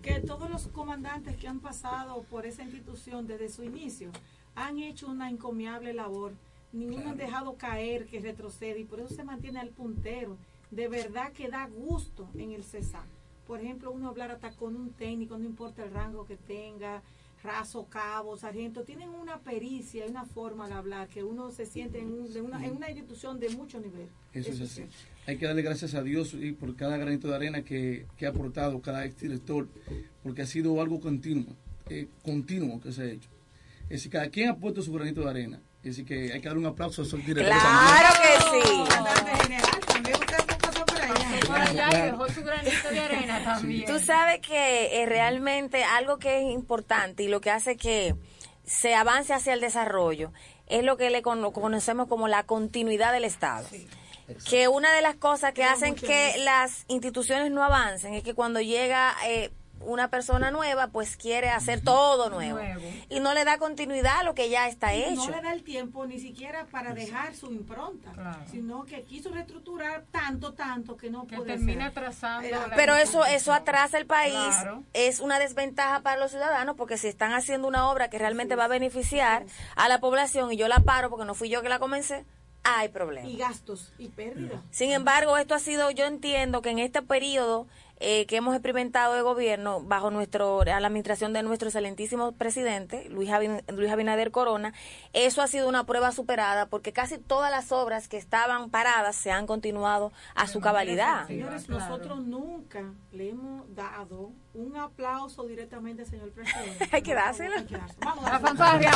que 0.02 0.20
todos 0.22 0.50
los 0.50 0.68
comandantes 0.68 1.36
que 1.36 1.48
han 1.48 1.60
pasado 1.60 2.24
por 2.30 2.46
esa 2.46 2.64
institución 2.64 3.28
desde 3.28 3.50
su 3.50 3.64
inicio 3.64 4.12
han 4.56 4.80
hecho 4.80 5.08
una 5.08 5.30
encomiable 5.30 5.94
labor. 5.94 6.34
Ninguno 6.72 7.10
han 7.10 7.18
dejado 7.18 7.56
caer 7.56 8.06
que 8.06 8.20
retrocede 8.20 8.80
y 8.80 8.86
por 8.86 9.00
eso 9.00 9.14
se 9.14 9.24
mantiene 9.24 9.60
al 9.60 9.70
puntero. 9.70 10.38
De 10.72 10.88
verdad 10.88 11.32
que 11.34 11.50
da 11.50 11.68
gusto 11.68 12.30
en 12.36 12.52
el 12.52 12.64
CESAR. 12.64 13.04
Por 13.50 13.62
ejemplo, 13.62 13.90
uno 13.90 14.10
hablar 14.10 14.30
hasta 14.30 14.52
con 14.52 14.76
un 14.76 14.92
técnico, 14.94 15.36
no 15.36 15.44
importa 15.44 15.84
el 15.84 15.90
rango 15.92 16.24
que 16.24 16.38
tenga, 16.38 17.02
raso, 17.44 17.88
cabo, 17.90 18.38
sargento, 18.38 18.84
tienen 18.84 19.10
una 19.10 19.40
pericia 19.40 20.06
y 20.06 20.10
una 20.12 20.24
forma 20.24 20.68
de 20.68 20.76
hablar 20.76 21.08
que 21.08 21.24
uno 21.24 21.50
se 21.50 21.66
siente 21.66 21.98
en, 22.00 22.12
un- 22.14 22.32
de 22.32 22.42
una, 22.42 22.64
en 22.64 22.76
una 22.78 22.92
institución 22.92 23.40
de 23.40 23.50
mucho 23.50 23.80
nivel. 23.80 24.08
Eso 24.34 24.52
es 24.52 24.62
así. 24.62 24.84
sí. 24.84 24.88
Hay 25.26 25.38
que 25.38 25.48
darle 25.48 25.64
gracias 25.64 25.96
a 25.96 26.04
Dios 26.04 26.36
y 26.36 26.52
por 26.52 26.76
cada 26.76 26.98
granito 26.98 27.28
de 27.28 27.36
arena 27.38 27.64
que, 27.64 28.06
que 28.18 28.28
ha 28.28 28.30
aportado 28.30 28.80
cada 28.84 29.04
exdirector, 29.06 29.68
porque 30.22 30.44
ha 30.44 30.46
sido 30.46 30.80
algo 30.80 31.00
continuo, 31.00 31.56
eh, 31.90 32.08
continuo 32.22 32.80
que 32.80 32.92
se 32.92 33.02
ha 33.02 33.06
hecho. 33.06 33.30
Es 33.86 33.90
decir, 33.90 34.12
cada 34.12 34.30
quien 34.30 34.50
ha 34.50 34.58
puesto 34.58 34.84
su 34.84 34.94
granito 34.94 35.22
de 35.22 35.30
arena. 35.32 35.60
Es 35.82 35.96
decir, 35.96 36.06
que 36.06 36.34
hay 36.34 36.40
que 36.40 36.48
dar 36.50 36.58
un 36.58 36.68
aplauso 36.68 37.02
a 37.02 37.06
esos 37.06 37.20
directores. 37.26 37.50
Claro 37.64 38.10
que 38.22 38.62
sí. 38.62 39.79
Allá. 41.54 41.90
Y 41.92 42.02
dejó 42.12 42.30
su 42.30 42.44
granito 42.44 42.90
de 42.90 43.00
arena 43.00 43.44
también. 43.44 43.86
Tú 43.86 44.00
sabes 44.00 44.40
que 44.42 45.02
eh, 45.02 45.06
realmente 45.06 45.84
algo 45.84 46.18
que 46.18 46.38
es 46.40 46.52
importante 46.52 47.24
y 47.24 47.28
lo 47.28 47.42
que 47.42 47.52
hace 47.52 47.78
que 47.78 48.16
se 48.66 48.94
avance 48.96 49.34
hacia 49.34 49.54
el 49.54 49.62
desarrollo 49.62 50.32
es 50.68 50.84
lo 50.84 50.98
que 50.98 51.10
le 51.10 51.22
cono- 51.22 51.52
conocemos 51.52 52.08
como 52.08 52.28
la 52.28 52.44
continuidad 52.44 53.12
del 53.14 53.26
Estado. 53.26 53.68
Que 54.48 54.68
una 54.68 54.94
de 54.94 55.02
las 55.02 55.16
cosas 55.16 55.54
que 55.54 55.64
hacen 55.64 55.96
que 55.96 56.36
las 56.44 56.86
instituciones 56.88 57.50
no 57.52 57.64
avancen 57.64 58.14
es 58.14 58.22
que 58.24 58.36
cuando 58.36 58.62
llega 58.62 59.16
eh, 59.26 59.50
una 59.82 60.10
persona 60.10 60.52
nueva, 60.52 60.88
pues 60.88 61.16
quiere 61.18 61.50
hacer 61.50 61.82
todo 61.82 62.30
nuevo. 62.30 62.60
Nuevo. 62.60 62.82
Y 63.10 63.20
no 63.20 63.34
le 63.34 63.46
da 63.46 63.58
continuidad 63.58 64.20
a 64.20 64.24
lo 64.24 64.34
que 64.36 64.50
ya 64.50 64.68
está 64.68 64.94
Y 64.96 65.04
hecho. 65.04 65.16
No 65.26 65.30
le 65.30 65.42
da 65.42 65.54
el 65.54 65.64
tiempo 65.64 66.06
ni 66.06 66.20
siquiera 66.20 66.66
para 66.72 66.94
dejar 66.94 67.36
su 67.36 67.52
impronta, 67.52 68.12
sino 68.52 68.86
que 68.86 69.04
quiso 69.04 69.30
reestructurar 69.32 70.04
tanto, 70.12 70.54
tanto 70.54 70.98
que 70.98 71.10
no 71.10 71.26
puede 71.26 71.46
termina 71.56 71.90
ser. 71.90 71.98
atrasando 71.98 72.50
Pero 72.76 72.96
eso 72.96 73.26
eso 73.26 73.54
atrasa 73.54 73.98
el 73.98 74.06
país, 74.06 74.34
Claro. 74.34 74.84
es 74.94 75.20
una 75.20 75.40
desventaja 75.40 76.02
para 76.02 76.18
los 76.18 76.32
ciudadanos 76.32 76.76
porque 76.76 76.98
si 76.98 77.08
están 77.08 77.34
haciendo 77.34 77.68
una 77.68 77.90
obra 77.90 78.10
que 78.10 78.18
realmente 78.18 78.56
va 78.56 78.66
a 78.66 78.68
beneficiar 78.68 79.46
a 79.76 79.88
la 79.88 80.00
población 80.00 80.52
y 80.52 80.58
yo 80.58 80.68
la 80.68 80.80
paro 80.82 81.10
porque 81.10 81.26
no 81.26 81.34
fui 81.36 81.50
yo 81.50 81.62
que 81.62 81.70
la 81.70 81.80
comencé, 81.80 82.26
hay 82.64 82.90
problemas. 82.90 83.30
Y 83.32 83.38
gastos 83.38 83.94
y 83.98 84.10
pérdidas. 84.10 84.62
Sin 84.72 84.92
embargo, 84.92 85.38
esto 85.38 85.56
ha 85.56 85.60
sido, 85.60 85.90
yo 85.92 86.06
entiendo 86.06 86.62
que 86.62 86.70
en 86.70 86.80
este 86.80 87.02
periodo 87.02 87.68
eh, 88.02 88.26
que 88.28 88.38
hemos 88.38 88.54
experimentado 88.56 89.14
de 89.14 89.22
gobierno 89.22 89.82
bajo 89.82 90.10
nuestro 90.10 90.62
a 90.62 90.66
la 90.80 90.88
administración 90.88 91.34
de 91.34 91.44
nuestro 91.44 91.68
excelentísimo 91.68 92.32
presidente 92.32 93.10
Luis, 93.10 93.30
Abin- 93.30 93.62
Luis 93.74 93.92
Abinader 93.92 94.32
Corona, 94.32 94.74
eso 95.12 95.42
ha 95.42 95.48
sido 95.48 95.68
una 95.68 95.84
prueba 95.86 96.14
superada 96.14 96.68
porque 96.68 96.94
casi 96.94 97.18
todas 97.18 97.52
las 97.52 97.74
obras 97.74 98.08
que 98.08 98.16
estaban 98.16 98.70
paradas 98.70 99.18
se 99.18 99.32
han 99.32 99.46
continuado 99.48 100.14
a 100.34 100.48
su 100.48 100.62
cabalidad. 100.62 101.28
Señores, 101.28 101.68
nosotros 101.68 102.22
nunca 102.26 102.84
le 103.12 103.32
hemos 103.32 103.76
dado 103.76 104.32
un 104.54 104.78
aplauso 104.78 105.44
directamente 105.46 106.04
al 106.04 106.08
señor 106.08 106.32
presidente. 106.32 106.88
Hay 106.96 107.02
que 107.02 107.14
dárselo. 107.14 107.56
Hay 107.58 107.66
que 107.66 107.78
dárselo. 107.78 108.00
Vamos 108.06 108.26
a 108.62 108.80
La. 108.80 108.92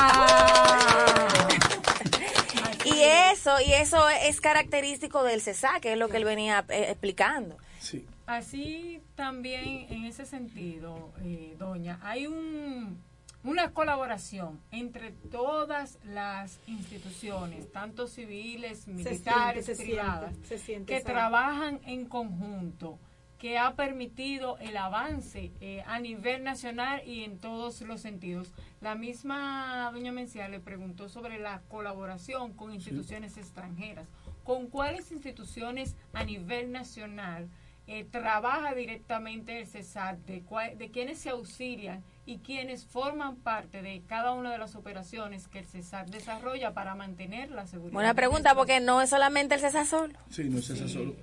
Y 2.86 3.02
eso, 3.32 3.52
y 3.66 3.74
eso 3.74 4.10
es 4.10 4.42
característico 4.42 5.24
del 5.24 5.42
CESA, 5.42 5.80
que 5.82 5.94
es 5.94 5.98
lo 5.98 6.10
que 6.10 6.18
él 6.18 6.26
venía 6.26 6.66
eh, 6.70 6.88
explicando. 6.90 7.58
Sí. 7.80 8.06
Así 8.26 9.02
también 9.16 9.88
en 9.90 10.06
ese 10.06 10.26
sentido, 10.26 11.12
eh, 11.24 11.56
doña, 11.60 12.00
hay 12.02 12.28
un, 12.28 13.02
una 13.44 13.72
colaboración 13.74 14.62
entre 14.72 15.12
todas 15.12 16.00
las 16.06 16.60
instituciones, 16.68 17.72
tanto 17.72 18.08
civiles, 18.08 18.88
militares, 18.88 19.66
siente, 19.66 19.76
se 19.76 19.84
privadas, 19.84 20.32
siente, 20.32 20.48
se 20.48 20.58
siente, 20.58 20.94
que 20.94 21.02
trabajan 21.02 21.82
en 21.86 22.06
conjunto, 22.06 22.98
que 23.44 23.58
ha 23.58 23.76
permitido 23.76 24.58
el 24.60 24.78
avance 24.78 25.52
eh, 25.60 25.84
a 25.86 26.00
nivel 26.00 26.46
nacional 26.46 27.02
y 27.06 27.26
en 27.26 27.40
todos 27.40 27.82
los 27.82 28.00
sentidos. 28.00 28.54
La 28.80 28.96
misma 28.96 29.90
doña 29.92 30.14
Mencía 30.14 30.48
le 30.48 30.62
preguntó 30.62 31.10
sobre 31.10 31.40
la 31.40 31.60
colaboración 31.68 32.54
con 32.54 32.74
instituciones 32.74 33.36
extranjeras. 33.36 34.08
¿Con 34.46 34.68
cuáles 34.68 35.12
instituciones 35.12 35.98
a 36.14 36.24
nivel 36.24 36.72
nacional 36.72 37.50
eh, 37.86 38.06
trabaja 38.10 38.74
directamente 38.76 39.60
el 39.60 39.68
CESAT? 39.68 40.20
¿De, 40.20 40.42
cuál- 40.44 40.78
¿De 40.78 40.90
quiénes 40.90 41.18
se 41.20 41.32
auxilian 41.32 42.02
y 42.26 42.38
quiénes 42.38 42.86
forman 42.86 43.36
parte 43.36 43.82
de 43.82 44.04
cada 44.08 44.32
una 44.32 44.54
de 44.54 44.58
las 44.58 44.76
operaciones 44.76 45.50
que 45.50 45.60
el 45.60 45.66
CESAT 45.66 46.08
desarrolla 46.08 46.74
para 46.74 46.96
mantener 46.96 47.52
la 47.52 47.68
seguridad? 47.68 47.92
Buena 47.94 48.14
pregunta, 48.14 48.56
porque 48.56 48.80
no 48.80 49.02
es 49.02 49.10
solamente 49.10 49.56
el 49.56 49.60
CESA 49.60 49.84
solo. 49.84 50.18
Sí, 50.30 50.46
no 50.46 50.60
es 50.60 50.70
esa 50.70 50.88
solo. 50.88 51.14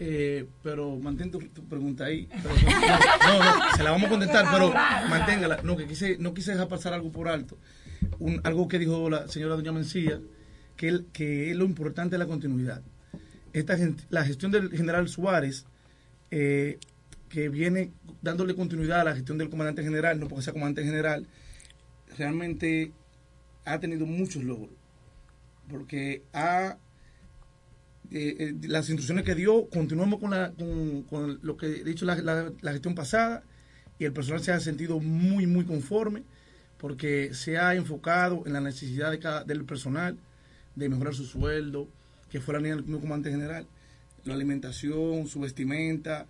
Eh, 0.00 0.46
pero 0.62 0.96
mantén 0.96 1.30
tu, 1.30 1.40
pregunta 1.68 2.04
ahí. 2.04 2.28
No, 2.30 3.76
se 3.76 3.82
la 3.82 3.90
vamos 3.90 4.06
a 4.06 4.10
contestar, 4.10 4.46
pero 4.52 4.72
manténgala. 5.10 5.60
No, 5.62 5.76
que 5.76 5.86
quise, 5.86 6.16
no 6.18 6.34
quise 6.34 6.52
dejar 6.52 6.68
pasar 6.68 6.92
algo 6.92 7.10
por 7.10 7.28
alto. 7.28 7.58
Algo 8.44 8.68
que 8.68 8.78
dijo 8.78 9.10
la 9.10 9.26
señora 9.28 9.56
doña 9.56 9.72
Mencía, 9.72 10.20
que, 10.76 11.04
que 11.12 11.50
es 11.50 11.56
lo 11.56 11.64
importante 11.64 12.14
es 12.14 12.20
la 12.20 12.26
continuidad. 12.26 12.82
Esta 13.52 13.76
la 14.10 14.24
gestión 14.24 14.52
del 14.52 14.70
general 14.70 15.08
Suárez, 15.08 15.66
eh, 16.30 16.78
que 17.28 17.48
viene 17.48 17.92
dándole 18.22 18.54
continuidad 18.54 19.00
a 19.00 19.04
la 19.04 19.14
gestión 19.14 19.38
del 19.38 19.50
comandante 19.50 19.82
general, 19.82 20.20
no 20.20 20.28
porque 20.28 20.44
sea 20.44 20.52
comandante 20.52 20.84
general, 20.84 21.26
realmente 22.16 22.92
ha 23.64 23.80
tenido 23.80 24.06
muchos 24.06 24.44
logros. 24.44 24.70
Porque 25.68 26.22
ha 26.32 26.78
eh, 28.10 28.36
eh, 28.38 28.54
las 28.62 28.88
instrucciones 28.88 29.24
que 29.24 29.34
dio, 29.34 29.68
continuamos 29.68 30.20
con, 30.20 30.30
la, 30.30 30.50
con, 30.52 31.02
con 31.02 31.38
lo 31.42 31.56
que 31.56 31.66
he 31.66 31.84
dicho 31.84 32.04
la, 32.06 32.14
la- 32.16 32.52
la 32.60 32.72
gestión 32.72 32.94
pasada 32.94 33.42
y 33.98 34.04
el 34.04 34.12
personal 34.12 34.42
se 34.42 34.52
ha 34.52 34.60
sentido 34.60 34.98
muy, 35.00 35.46
muy 35.46 35.64
conforme 35.64 36.22
porque 36.78 37.34
se 37.34 37.58
ha 37.58 37.74
enfocado 37.74 38.44
en 38.46 38.52
la 38.52 38.60
necesidad 38.60 39.10
de 39.10 39.18
cada, 39.18 39.44
del 39.44 39.64
personal 39.64 40.16
de 40.76 40.88
mejorar 40.88 41.14
su 41.14 41.24
sueldo, 41.26 41.88
que 42.30 42.40
fue 42.40 42.54
la 42.54 42.60
línea 42.60 42.76
del 42.76 42.84
comandante 42.84 43.30
general, 43.30 43.66
la 44.24 44.34
alimentación, 44.34 45.26
su 45.26 45.40
vestimenta, 45.40 46.26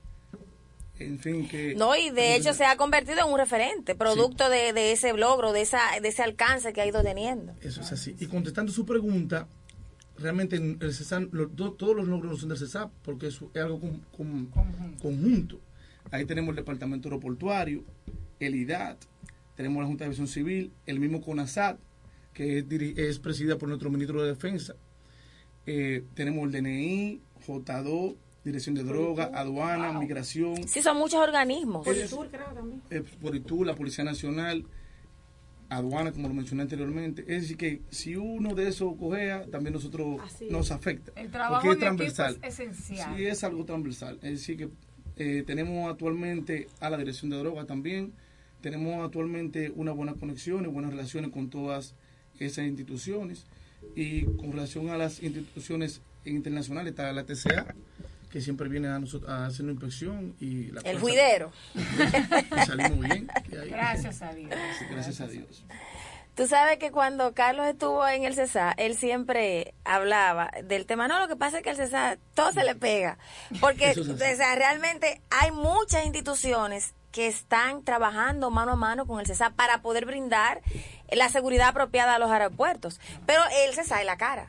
en 0.99 1.19
fin, 1.21 1.47
que... 1.49 1.75
No, 1.77 1.95
y 1.95 2.11
de 2.11 2.35
hecho 2.35 2.55
se 2.55 2.65
ha 2.65 2.77
convertido 2.77 3.19
en 3.25 3.33
un 3.33 3.39
referente, 3.39 3.95
producto 3.95 4.49
de, 4.49 4.73
de 4.73 4.91
ese 4.93 5.13
logro, 5.13 5.53
de, 5.53 5.61
esa, 5.61 5.81
de 6.03 6.09
ese 6.09 6.23
alcance 6.23 6.73
que 6.73 6.81
ha 6.81 6.87
ido 6.87 7.03
teniendo. 7.03 7.53
Eso 7.61 7.83
es 7.83 7.93
así. 7.93 8.17
Y 8.19 8.27
contestando 8.27 8.73
su 8.73 8.85
pregunta, 8.87 9.47
realmente 10.19 10.57
en 10.57 10.79
el 10.81 10.93
CESAN, 10.93 11.29
lo- 11.33 11.49
to- 11.49 11.73
todos 11.73 11.95
los 11.97 12.07
logros 12.09 12.33
no 12.33 12.37
son 12.39 12.49
del 12.51 12.59
CESAP, 12.59 12.91
porque 13.03 13.29
es, 13.29 13.41
es 13.55 13.63
algo 13.63 13.81
con- 13.81 14.01
con- 14.17 14.47
conjunto. 15.01 15.61
Ahí 16.11 16.25
tenemos 16.25 16.51
el 16.51 16.57
Departamento 16.57 17.09
Aeroportuario, 17.09 17.85
el 18.41 18.55
IDAT, 18.55 18.99
tenemos 19.57 19.81
la 19.83 19.87
Junta 19.87 20.05
de 20.05 20.07
Aviación 20.07 20.29
Civil, 20.29 20.73
el 20.87 21.01
mismo 21.01 21.21
CONASAT, 21.21 21.79
que 22.33 22.59
es, 22.59 22.65
es 22.99 23.19
presidida 23.19 23.59
por 23.59 23.69
nuestro 23.69 23.91
ministro 23.91 24.23
de 24.23 24.29
Defensa. 24.29 24.75
Eh, 25.67 26.05
tenemos 26.15 26.45
el 26.45 26.53
DNI, 26.53 27.21
J2, 27.47 28.17
Dirección 28.45 28.75
de 28.75 28.85
Droga, 28.85 29.31
Aduana, 29.35 29.93
Migración. 29.99 30.67
Sí, 30.67 30.81
son 30.81 30.97
muchos 30.97 31.21
organismos. 31.21 31.85
Sur, 32.09 32.29
creo 32.29 32.47
también. 32.55 32.81
eh, 32.91 33.03
Politur, 33.21 33.67
la 33.67 33.75
Policía 33.75 34.05
Nacional, 34.05 34.65
aduana, 35.69 36.13
como 36.13 36.29
lo 36.29 36.35
mencioné 36.35 36.63
anteriormente. 36.63 37.23
Es 37.23 37.43
decir, 37.43 37.57
que 37.57 37.83
si 37.91 38.17
uno 38.17 38.55
de 38.55 38.69
esos 38.69 38.97
cojea, 38.97 39.45
también 39.51 39.75
nosotros 39.75 40.21
nos 40.51 40.71
afecta. 40.71 41.13
El 41.17 41.31
trabajo 41.31 41.63
porque 41.63 41.73
es 41.73 41.79
transversal. 41.79 42.39
esencial. 42.43 43.17
Sí, 43.17 43.27
es 43.27 43.45
algo 43.45 43.65
transversal. 43.65 44.19
Es 44.23 44.33
decir, 44.33 44.57
que 44.57 44.69
eh, 45.17 45.43
tenemos 45.47 45.91
actualmente 45.91 46.69
a 46.81 46.91
la 46.91 46.97
Dirección 46.97 47.31
de 47.31 47.39
Drogas 47.39 47.67
también. 47.67 48.13
Tenemos 48.61 49.05
actualmente 49.05 49.71
una 49.75 49.93
buena 49.93 50.15
conexión 50.15 50.65
y 50.65 50.69
buenas 50.69 50.91
relaciones 50.91 51.31
con 51.31 51.51
todas 51.51 51.95
esas 52.39 52.67
instituciones. 52.67 53.47
Y 53.95 54.23
con 54.23 54.53
relación 54.53 54.89
a 54.89 54.97
las 54.97 55.23
instituciones 55.23 56.01
internacionales, 56.25 56.91
está 56.91 57.13
la 57.13 57.25
TCA, 57.25 57.75
que 58.31 58.41
siempre 58.41 58.69
viene 58.69 58.89
a, 58.89 58.99
nosotros, 58.99 59.31
a 59.31 59.47
hacer 59.47 59.65
una 59.65 59.73
inspección. 59.73 60.35
y 60.41 60.71
la 60.73 60.81
El 60.83 60.99
juidero. 60.99 61.53
salimos 62.67 63.01
bien. 63.01 63.29
ahí. 63.61 63.71
Gracias 63.71 64.23
a 64.23 64.33
Dios. 64.33 64.51
Gracias 64.91 65.21
a 65.21 65.27
Dios. 65.27 65.65
Tú 66.39 66.47
sabes 66.47 66.79
que 66.79 66.93
cuando 66.93 67.35
Carlos 67.35 67.67
estuvo 67.67 68.07
en 68.07 68.23
el 68.23 68.33
CESA, 68.33 68.73
él 68.77 68.97
siempre 68.97 69.75
hablaba 69.85 70.53
del 70.63 70.87
tema. 70.87 71.09
No, 71.09 71.19
lo 71.19 71.27
que 71.27 71.35
pasa 71.35 71.57
es 71.57 71.65
que 71.65 71.71
el 71.71 71.77
CESA 71.77 72.17
todo 72.35 72.53
se 72.53 72.63
le 72.63 72.77
pega. 72.77 73.19
Porque 73.61 73.91
es 73.91 73.99
o 73.99 74.17
sea, 74.17 74.55
realmente 74.55 75.21
hay 75.31 75.51
muchas 75.51 76.05
instituciones 76.07 76.95
que 77.11 77.27
están 77.27 77.83
trabajando 77.83 78.51
mano 78.51 78.73
a 78.73 78.77
mano 78.77 79.05
con 79.05 79.19
el 79.19 79.27
CESA 79.27 79.51
para 79.51 79.83
poder 79.83 80.07
brindar 80.07 80.61
la 81.11 81.29
seguridad 81.29 81.71
apropiada 81.71 82.15
a 82.15 82.19
los 82.21 82.31
aeropuertos. 82.31 83.01
Pero 83.27 83.43
el 83.67 83.75
CESA 83.75 83.99
es 83.99 84.07
la 84.07 84.17
cara. 84.17 84.49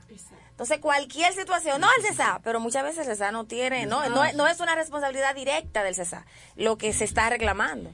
Entonces, 0.59 0.79
cualquier 0.79 1.31
situación, 1.31 1.79
no 1.79 1.87
el 1.97 2.05
CESA, 2.05 2.41
pero 2.43 2.59
muchas 2.59 2.83
veces 2.83 2.99
el 3.07 3.13
CESA 3.15 3.31
no 3.31 3.45
tiene, 3.45 3.85
no, 3.85 4.09
no, 4.09 4.25
es- 4.25 4.35
no 4.35 4.45
es 4.45 4.59
una 4.59 4.75
responsabilidad 4.75 5.33
directa 5.33 5.83
del 5.83 5.95
CESA 5.95 6.25
lo 6.57 6.77
que 6.77 6.91
se 6.91 7.05
está 7.05 7.29
reclamando. 7.29 7.91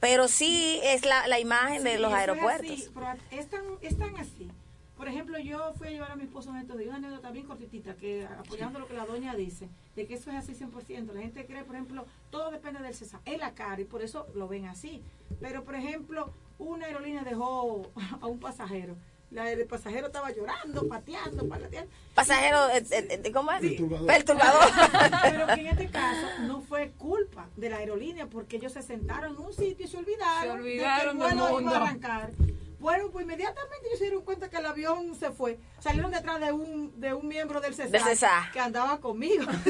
Pero 0.00 0.26
sí 0.26 0.80
es 0.82 1.04
la, 1.04 1.26
la 1.28 1.38
imagen 1.40 1.84
de 1.84 1.98
los 1.98 2.10
es 2.12 2.16
aeropuertos. 2.16 2.70
así, 2.70 2.90
pero 2.94 3.06
es 3.30 3.50
tan, 3.50 3.60
es 3.82 3.98
tan 3.98 4.16
así. 4.16 4.50
Por 4.96 5.08
ejemplo, 5.08 5.38
yo 5.38 5.74
fui 5.76 5.88
a 5.88 5.90
llevar 5.90 6.10
a 6.12 6.16
mi 6.16 6.22
esposo 6.22 6.48
en 6.48 6.56
estos 6.56 6.78
días 6.78 6.88
una 6.88 6.96
anécdota 7.06 7.30
bien 7.32 7.44
cortitita, 7.46 7.96
que 7.96 8.26
apoyando 8.38 8.78
lo 8.78 8.86
que 8.88 8.94
la 8.94 9.04
doña 9.04 9.34
dice, 9.34 9.68
de 9.94 10.06
que 10.06 10.14
eso 10.14 10.30
es 10.30 10.36
así 10.36 10.54
100%. 10.54 11.12
La 11.12 11.20
gente 11.20 11.44
cree, 11.44 11.64
por 11.64 11.74
ejemplo, 11.74 12.06
todo 12.30 12.50
depende 12.50 12.80
del 12.82 12.94
CESA. 12.94 13.20
Es 13.26 13.38
la 13.38 13.52
cara 13.52 13.82
y 13.82 13.84
por 13.84 14.00
eso 14.00 14.26
lo 14.34 14.48
ven 14.48 14.64
así. 14.68 15.02
Pero, 15.38 15.64
por 15.64 15.74
ejemplo, 15.74 16.32
una 16.58 16.86
aerolínea 16.86 17.24
dejó 17.24 17.90
a 18.22 18.26
un 18.26 18.40
pasajero. 18.40 18.96
La, 19.30 19.50
el 19.50 19.66
pasajero 19.66 20.06
estaba 20.06 20.30
llorando, 20.30 20.86
pateando, 20.88 21.48
palateando. 21.48 21.90
Pasajero, 22.14 22.68
eh, 22.70 22.84
eh, 22.90 23.20
eh, 23.24 23.32
¿cómo 23.32 23.50
es? 23.52 23.60
Perturbador. 23.60 24.06
Perturbador. 24.06 24.70
Pero 25.22 25.46
que 25.48 25.60
en 25.60 25.66
este 25.66 25.88
caso 25.90 26.26
no 26.42 26.60
fue 26.60 26.92
culpa 26.92 27.48
de 27.56 27.68
la 27.70 27.78
aerolínea 27.78 28.26
porque 28.26 28.56
ellos 28.56 28.72
se 28.72 28.82
sentaron 28.82 29.34
en 29.34 29.40
un 29.40 29.52
sitio 29.52 29.84
y 29.84 29.88
se 29.88 29.96
olvidaron, 29.96 30.56
Se 30.58 30.62
olvidaron 30.62 31.18
de 31.18 31.24
que 31.24 31.30
el 31.32 31.38
vuelo 31.38 31.60
iba 31.60 31.72
a 31.76 31.82
arrancar. 31.82 32.30
Bueno, 32.78 33.10
pues 33.10 33.24
inmediatamente 33.24 33.86
ellos 33.88 33.98
se 33.98 34.04
dieron 34.04 34.22
cuenta 34.22 34.48
que 34.48 34.58
el 34.58 34.66
avión 34.66 35.14
se 35.16 35.30
fue. 35.30 35.58
Salieron 35.80 36.12
detrás 36.12 36.38
de 36.40 36.52
un 36.52 37.00
de 37.00 37.14
un 37.14 37.26
miembro 37.26 37.60
del 37.60 37.74
CESA, 37.74 38.50
que 38.52 38.60
andaba 38.60 39.00
conmigo. 39.00 39.44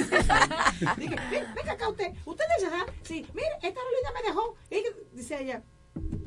Dije, 0.99 1.17
"Ven, 1.31 1.47
venga 1.55 1.73
acá 1.73 1.89
usted, 1.89 2.13
usted 2.27 2.45
es 2.57 2.63
del 2.63 2.71
CESA. 2.71 2.87
Sí, 3.05 3.27
mire, 3.33 3.49
esta 3.63 3.81
aerolínea 3.81 4.13
me 4.15 4.29
dejó. 4.29 4.55
Y 4.71 5.17
dice 5.17 5.41
ella, 5.43 5.63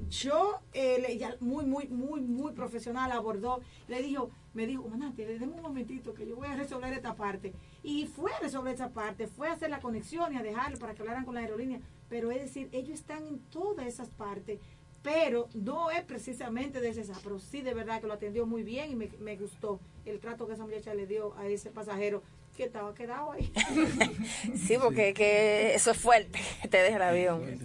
yo, 0.10 0.62
eh, 0.74 1.04
ella 1.08 1.36
muy, 1.40 1.66
muy, 1.66 1.88
muy, 1.88 2.22
muy 2.22 2.52
profesional 2.54 3.12
abordó, 3.12 3.62
le 3.88 4.02
dijo, 4.02 4.32
me 4.54 4.66
dijo, 4.66 4.84
comandante, 4.84 5.26
déme 5.26 5.54
un 5.54 5.62
momentito 5.62 6.14
que 6.14 6.28
yo 6.28 6.36
voy 6.36 6.48
a 6.48 6.56
resolver 6.56 6.92
esta 6.94 7.16
parte. 7.16 7.54
Y 7.84 8.08
fue 8.08 8.32
a 8.34 8.40
resolver 8.40 8.74
esta 8.74 8.90
parte, 8.90 9.28
fue 9.28 9.48
a 9.48 9.54
hacer 9.54 9.70
la 9.70 9.80
conexión 9.80 10.34
y 10.34 10.38
a 10.38 10.44
dejarlo 10.44 10.78
para 10.80 10.94
que 10.94 11.02
hablaran 11.02 11.26
con 11.26 11.36
la 11.36 11.42
aerolínea. 11.42 11.80
Pero 12.10 12.32
es 12.32 12.42
decir, 12.42 12.70
ellos 12.72 13.00
están 13.00 13.26
en 13.28 13.40
todas 13.40 13.86
esas 13.86 14.10
partes, 14.10 14.60
pero 15.02 15.48
no 15.54 15.92
es 15.92 16.04
precisamente 16.04 16.82
de 16.82 16.90
esa, 16.90 17.14
pero 17.24 17.40
sí 17.40 17.62
de 17.62 17.74
verdad 17.74 18.02
que 18.02 18.08
lo 18.08 18.14
atendió 18.14 18.46
muy 18.46 18.64
bien 18.64 18.92
y 18.92 18.96
me, 18.96 19.10
me 19.20 19.38
gustó 19.38 19.80
el 20.06 20.20
trato 20.20 20.48
que 20.48 20.54
esa 20.54 20.66
muchacha 20.66 20.94
le 20.94 21.08
dio 21.08 21.36
a 21.38 21.48
ese 21.48 21.70
pasajero 21.70 22.22
que 22.58 22.66
estaba 22.66 22.94
quedado 22.94 23.32
ahí. 23.32 23.52
Sí, 24.56 24.76
porque 24.82 25.14
que 25.14 25.74
eso 25.76 25.92
es 25.92 25.98
fuerte, 25.98 26.40
que 26.62 26.68
te 26.68 26.78
deja 26.78 26.98
el 26.98 27.04
avión. 27.04 27.60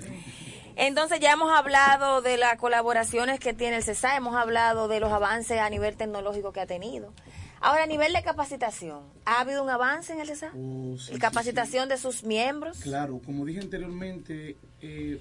Entonces 0.76 1.20
ya 1.20 1.32
hemos 1.32 1.52
hablado 1.52 2.20
de 2.20 2.36
las 2.36 2.56
colaboraciones 2.58 3.38
que 3.40 3.54
tiene 3.54 3.76
el 3.76 3.82
CESA, 3.84 4.16
hemos 4.16 4.34
hablado 4.36 4.88
de 4.88 5.00
los 5.00 5.12
avances 5.12 5.58
a 5.60 5.70
nivel 5.70 5.96
tecnológico 5.96 6.52
que 6.52 6.60
ha 6.60 6.66
tenido. 6.66 7.12
Ahora, 7.60 7.84
a 7.84 7.86
nivel 7.86 8.12
de 8.12 8.22
capacitación, 8.22 9.04
¿ha 9.24 9.40
habido 9.40 9.62
un 9.62 9.70
avance 9.70 10.12
en 10.12 10.20
el 10.20 10.26
CESA? 10.26 10.52
Oh, 10.54 10.96
sí, 10.98 11.14
¿Y 11.14 11.18
capacitación 11.18 11.88
de 11.88 11.96
sus 11.96 12.24
miembros? 12.24 12.80
Claro, 12.80 13.20
como 13.24 13.44
dije 13.46 13.60
anteriormente, 13.60 14.56
eh, 14.82 15.20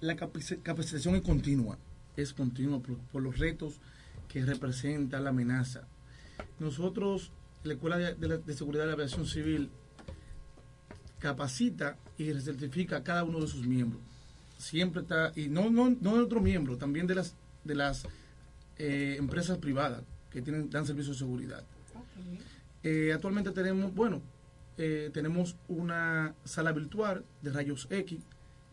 la 0.00 0.14
capaci- 0.16 0.60
capacitación 0.62 1.14
es 1.16 1.22
continua, 1.22 1.78
es 2.16 2.34
continua 2.34 2.80
por, 2.80 2.98
por 2.98 3.22
los 3.22 3.38
retos 3.38 3.80
que 4.28 4.44
representa 4.44 5.20
la 5.20 5.30
amenaza. 5.30 5.86
Nosotros, 6.58 7.32
la 7.62 7.74
Escuela 7.74 7.96
de, 7.96 8.14
de 8.14 8.28
la- 8.28 8.36
de 8.38 8.54
Seguridad 8.54 8.82
de 8.82 8.88
la 8.88 8.94
Aviación 8.94 9.26
Civil, 9.26 9.70
capacita 11.18 11.96
y 12.18 12.32
certifica 12.40 12.96
a 12.98 13.04
cada 13.04 13.24
uno 13.24 13.40
de 13.40 13.46
sus 13.46 13.66
miembros. 13.66 14.02
Siempre 14.60 15.00
está, 15.00 15.32
y 15.34 15.48
no, 15.48 15.70
no, 15.70 15.88
no 15.88 16.16
de 16.16 16.20
otro 16.20 16.40
miembro, 16.42 16.76
también 16.76 17.06
de 17.06 17.14
las, 17.14 17.34
de 17.64 17.74
las 17.74 18.06
eh, 18.76 19.16
empresas 19.18 19.56
privadas 19.56 20.02
que 20.30 20.42
tienen, 20.42 20.68
dan 20.68 20.84
servicios 20.84 21.16
de 21.16 21.24
seguridad. 21.24 21.64
Eh, 22.82 23.10
actualmente 23.14 23.52
tenemos, 23.52 23.94
bueno, 23.94 24.20
eh, 24.76 25.08
tenemos 25.14 25.56
una 25.68 26.34
sala 26.44 26.72
virtual 26.72 27.24
de 27.40 27.52
rayos 27.52 27.86
X, 27.88 28.20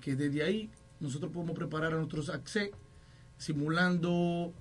que 0.01 0.17
desde 0.17 0.43
ahí 0.43 0.69
nosotros 0.99 1.31
podemos 1.31 1.55
preparar 1.55 1.93
a 1.93 1.97
nuestros 1.97 2.29
AXE, 2.29 2.71
simulando 3.37 4.51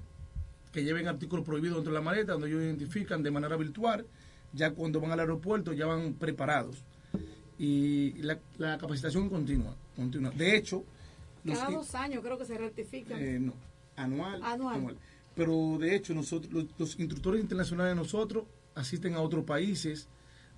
que 0.70 0.84
lleven 0.84 1.08
artículos 1.08 1.44
prohibidos 1.44 1.78
dentro 1.78 1.92
de 1.92 1.98
la 1.98 2.04
maleta, 2.04 2.32
donde 2.34 2.48
ellos 2.48 2.62
identifican 2.62 3.24
de 3.24 3.32
manera 3.32 3.56
virtual, 3.56 4.06
ya 4.52 4.70
cuando 4.70 5.00
van 5.00 5.10
al 5.10 5.18
aeropuerto 5.18 5.72
ya 5.72 5.86
van 5.86 6.14
preparados. 6.14 6.84
Y 7.58 8.12
la, 8.22 8.38
la 8.58 8.78
capacitación 8.78 9.28
continua, 9.28 9.74
continua. 9.96 10.30
De 10.30 10.56
hecho, 10.56 10.84
los 11.46 11.58
Cada 11.58 11.70
dos 11.70 11.94
años 11.94 12.22
creo 12.24 12.38
que 12.38 12.44
se 12.44 12.58
rectifica. 12.58 13.18
eh, 13.18 13.38
no, 13.40 13.52
anual, 13.96 14.42
Anual. 14.42 14.96
Pero 15.34 15.76
de 15.78 15.94
hecho, 15.94 16.14
nosotros, 16.14 16.52
los, 16.52 16.66
los 16.78 16.98
instructores 16.98 17.40
internacionales 17.42 17.94
de 17.94 18.00
nosotros 18.02 18.44
asisten 18.74 19.14
a 19.14 19.20
otros 19.20 19.44
países 19.44 20.08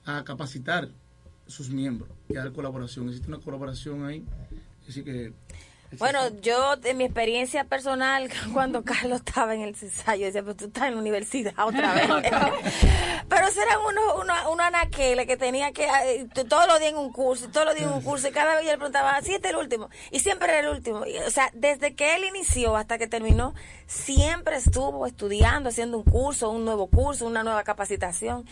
a 0.05 0.23
capacitar 0.25 0.89
sus 1.47 1.71
miembros 1.71 2.11
y 2.29 2.37
a 2.37 2.45
dar 2.45 2.53
colaboración. 2.53 3.09
Existe 3.09 3.29
una 3.29 3.39
colaboración 3.39 4.05
ahí. 4.05 4.25
Así 4.89 5.03
que. 5.03 5.33
Bueno, 5.93 6.29
yo, 6.43 6.77
de 6.77 6.93
mi 6.93 7.05
experiencia 7.05 7.65
personal, 7.65 8.29
cuando 8.53 8.85
Carlos 8.85 9.23
estaba 9.25 9.55
en 9.55 9.63
el 9.63 9.75
CESA, 9.75 10.17
yo 10.17 10.27
decía, 10.27 10.43
pero 10.43 10.55
tú 10.55 10.67
estás 10.67 10.85
en 10.85 10.95
la 10.95 11.01
universidad 11.01 11.55
otra 11.59 11.95
vez. 11.95 12.07
pero 13.29 13.47
eran 13.49 13.81
unos 13.87 14.05
uno, 14.21 14.35
uno 14.53 14.63
anaqueles 14.63 15.27
que 15.27 15.37
tenía 15.37 15.73
que, 15.73 15.87
todos 16.49 16.67
los 16.67 16.79
días 16.79 16.93
en 16.93 16.99
un 16.99 17.11
curso, 17.11 17.49
todos 17.49 17.67
los 17.67 17.75
días 17.75 17.89
en 17.89 17.95
un 17.95 18.03
curso, 18.03 18.29
y 18.29 18.33
cada 18.33 18.55
vez 18.55 18.65
yo 18.65 18.73
le 18.73 18.77
preguntaba, 18.77 19.21
¿sí 19.23 19.35
este 19.35 19.49
es 19.49 19.55
el 19.55 19.61
último? 19.61 19.89
Y 20.11 20.21
siempre 20.21 20.51
era 20.51 20.61
el 20.61 20.69
último. 20.69 21.07
Y, 21.07 21.17
o 21.19 21.31
sea, 21.31 21.51
desde 21.55 21.95
que 21.95 22.17
él 22.17 22.25
inició 22.25 22.77
hasta 22.77 22.99
que 22.99 23.07
terminó, 23.07 23.55
siempre 23.87 24.57
estuvo 24.57 25.07
estudiando, 25.07 25.71
haciendo 25.71 25.97
un 25.97 26.05
curso, 26.05 26.51
un 26.51 26.65
nuevo 26.65 26.89
curso, 26.89 27.27
una 27.27 27.43
nueva 27.43 27.65
capacitación. 27.65 28.45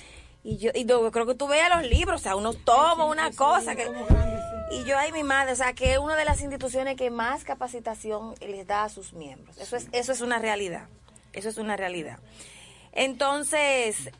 Y 0.46 0.58
yo, 0.58 0.70
y 0.72 0.84
yo 0.84 1.10
creo 1.10 1.26
que 1.26 1.34
tú 1.34 1.48
veas 1.48 1.68
los 1.74 1.90
libros, 1.90 2.20
o 2.20 2.22
sea, 2.22 2.36
unos 2.36 2.64
tomos, 2.64 3.10
una 3.10 3.32
cosa 3.32 3.74
que... 3.74 3.90
Y 4.70 4.84
yo, 4.84 4.96
ay, 4.96 5.10
mi 5.10 5.24
madre, 5.24 5.52
o 5.52 5.56
sea, 5.56 5.72
que 5.72 5.94
es 5.94 5.98
una 5.98 6.14
de 6.14 6.24
las 6.24 6.40
instituciones 6.40 6.96
que 6.96 7.10
más 7.10 7.42
capacitación 7.42 8.36
les 8.40 8.64
da 8.64 8.84
a 8.84 8.88
sus 8.88 9.12
miembros. 9.12 9.58
Eso 9.58 9.74
es, 9.74 9.88
eso 9.90 10.12
es 10.12 10.20
una 10.20 10.38
realidad. 10.38 10.86
Eso 11.32 11.48
es 11.48 11.58
una 11.58 11.76
realidad. 11.76 12.20
Entonces, 12.92 14.12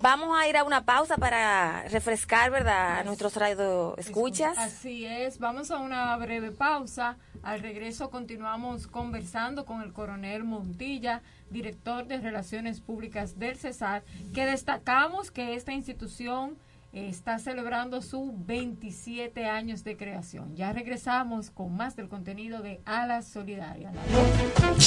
vamos 0.00 0.36
a 0.36 0.48
ir 0.48 0.56
a 0.56 0.64
una 0.64 0.84
pausa 0.84 1.16
para 1.16 1.84
refrescar, 1.88 2.50
¿verdad?, 2.50 3.00
a 3.00 3.04
nuestros 3.04 3.34
radio 3.36 3.96
escuchas. 3.96 4.56
Así 4.58 5.04
es, 5.04 5.38
vamos 5.38 5.70
a 5.70 5.78
una 5.78 6.16
breve 6.16 6.50
pausa. 6.50 7.16
Al 7.42 7.60
regreso 7.60 8.10
continuamos 8.10 8.86
conversando 8.86 9.64
con 9.64 9.82
el 9.82 9.92
coronel 9.92 10.44
Montilla, 10.44 11.22
director 11.50 12.06
de 12.06 12.18
Relaciones 12.18 12.80
Públicas 12.80 13.38
del 13.38 13.56
CESAR, 13.56 14.02
que 14.34 14.46
destacamos 14.46 15.30
que 15.30 15.54
esta 15.54 15.72
institución 15.72 16.56
está 16.92 17.38
celebrando 17.38 18.00
sus 18.00 18.30
27 18.46 19.46
años 19.46 19.84
de 19.84 19.96
creación. 19.96 20.56
Ya 20.56 20.72
regresamos 20.72 21.50
con 21.50 21.76
más 21.76 21.96
del 21.96 22.08
contenido 22.08 22.62
de 22.62 22.80
Alas 22.84 23.26
Solidarias. 23.26 23.94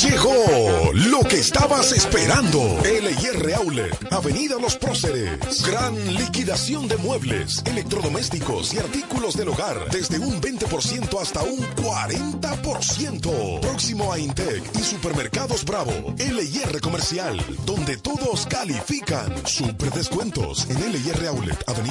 Llegó 0.03 0.33
lo 0.93 1.19
que 1.27 1.37
estabas 1.37 1.91
esperando. 1.91 2.59
LIR 2.83 3.53
Outlet, 3.55 4.11
Avenida 4.11 4.57
Los 4.59 4.77
Próceres. 4.77 5.63
Gran 5.65 5.93
liquidación 6.15 6.87
de 6.87 6.97
muebles, 6.97 7.61
electrodomésticos 7.65 8.73
y 8.73 8.79
artículos 8.79 9.37
del 9.37 9.49
hogar. 9.49 9.89
Desde 9.91 10.17
un 10.17 10.41
20% 10.41 11.21
hasta 11.21 11.43
un 11.43 11.59
40%. 11.59 13.59
Próximo 13.59 14.11
a 14.11 14.19
Intec 14.19 14.63
y 14.75 14.79
Supermercados 14.79 15.63
Bravo. 15.65 15.91
LIR 16.17 16.81
Comercial, 16.81 17.39
donde 17.65 17.97
todos 17.97 18.47
califican. 18.47 19.31
Super 19.45 19.91
descuentos 19.91 20.67
en 20.69 20.91
LIR 20.91 21.27
Outlet, 21.27 21.63
Avenida 21.67 21.90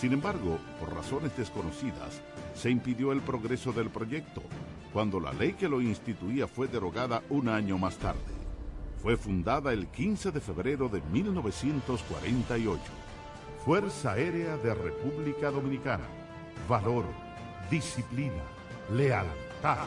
Sin 0.00 0.14
embargo, 0.14 0.58
por 0.78 0.94
razones 0.94 1.36
desconocidas, 1.36 2.22
se 2.54 2.70
impidió 2.70 3.12
el 3.12 3.20
progreso 3.20 3.70
del 3.70 3.90
proyecto, 3.90 4.42
cuando 4.94 5.20
la 5.20 5.30
ley 5.34 5.52
que 5.52 5.68
lo 5.68 5.82
instituía 5.82 6.46
fue 6.46 6.68
derogada 6.68 7.22
un 7.28 7.50
año 7.50 7.76
más 7.76 7.98
tarde. 7.98 8.32
Fue 9.02 9.18
fundada 9.18 9.74
el 9.74 9.88
15 9.88 10.30
de 10.30 10.40
febrero 10.40 10.88
de 10.88 11.02
1948. 11.12 12.80
Fuerza 13.62 14.12
Aérea 14.12 14.56
de 14.56 14.72
República 14.72 15.50
Dominicana. 15.50 16.04
Valor, 16.66 17.04
disciplina, 17.70 18.42
lealtad. 18.90 19.86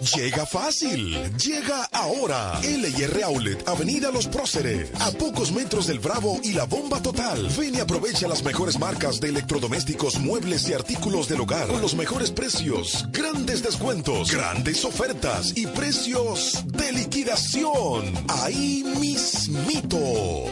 Llega 0.00 0.46
fácil, 0.46 1.14
llega 1.36 1.84
ahora. 1.92 2.58
LIR 2.62 3.22
Outlet, 3.24 3.68
Avenida 3.68 4.10
Los 4.10 4.26
Próceres, 4.28 4.90
a 4.98 5.10
pocos 5.10 5.52
metros 5.52 5.86
del 5.86 5.98
Bravo 5.98 6.40
y 6.42 6.54
la 6.54 6.64
Bomba 6.64 7.02
Total. 7.02 7.48
Ven 7.58 7.74
y 7.74 7.80
aprovecha 7.80 8.26
las 8.26 8.42
mejores 8.42 8.78
marcas 8.78 9.20
de 9.20 9.28
electrodomésticos, 9.28 10.18
muebles 10.18 10.66
y 10.70 10.72
artículos 10.72 11.28
del 11.28 11.42
hogar 11.42 11.68
con 11.68 11.82
los 11.82 11.94
mejores 11.94 12.30
precios, 12.30 13.06
grandes 13.10 13.62
descuentos, 13.62 14.32
grandes 14.32 14.86
ofertas 14.86 15.52
y 15.54 15.66
precios 15.66 16.64
de 16.66 16.92
liquidación. 16.92 18.14
Ahí 18.28 18.82
mismito, 18.98 19.98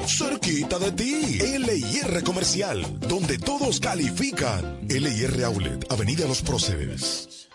cerquita 0.06 0.78
de 0.78 0.92
ti. 0.92 1.38
LIR 1.58 2.22
Comercial, 2.22 3.00
donde 3.00 3.38
todos 3.38 3.80
califican. 3.80 4.86
LIR 4.88 5.44
Outlet, 5.44 5.90
Avenida 5.90 6.26
Los 6.26 6.42
Próceres. 6.42 7.48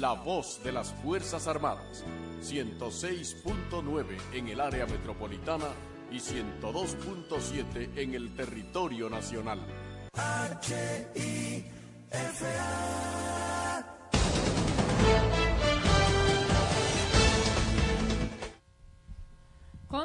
La 0.00 0.12
voz 0.12 0.62
de 0.64 0.72
las 0.72 0.92
Fuerzas 1.02 1.46
Armadas. 1.46 2.04
106.9 2.42 4.04
en 4.32 4.48
el 4.48 4.60
área 4.60 4.86
metropolitana 4.86 5.68
y 6.10 6.16
102.7 6.16 7.98
en 7.98 8.14
el 8.14 8.34
territorio 8.34 9.10
nacional. 9.10 9.60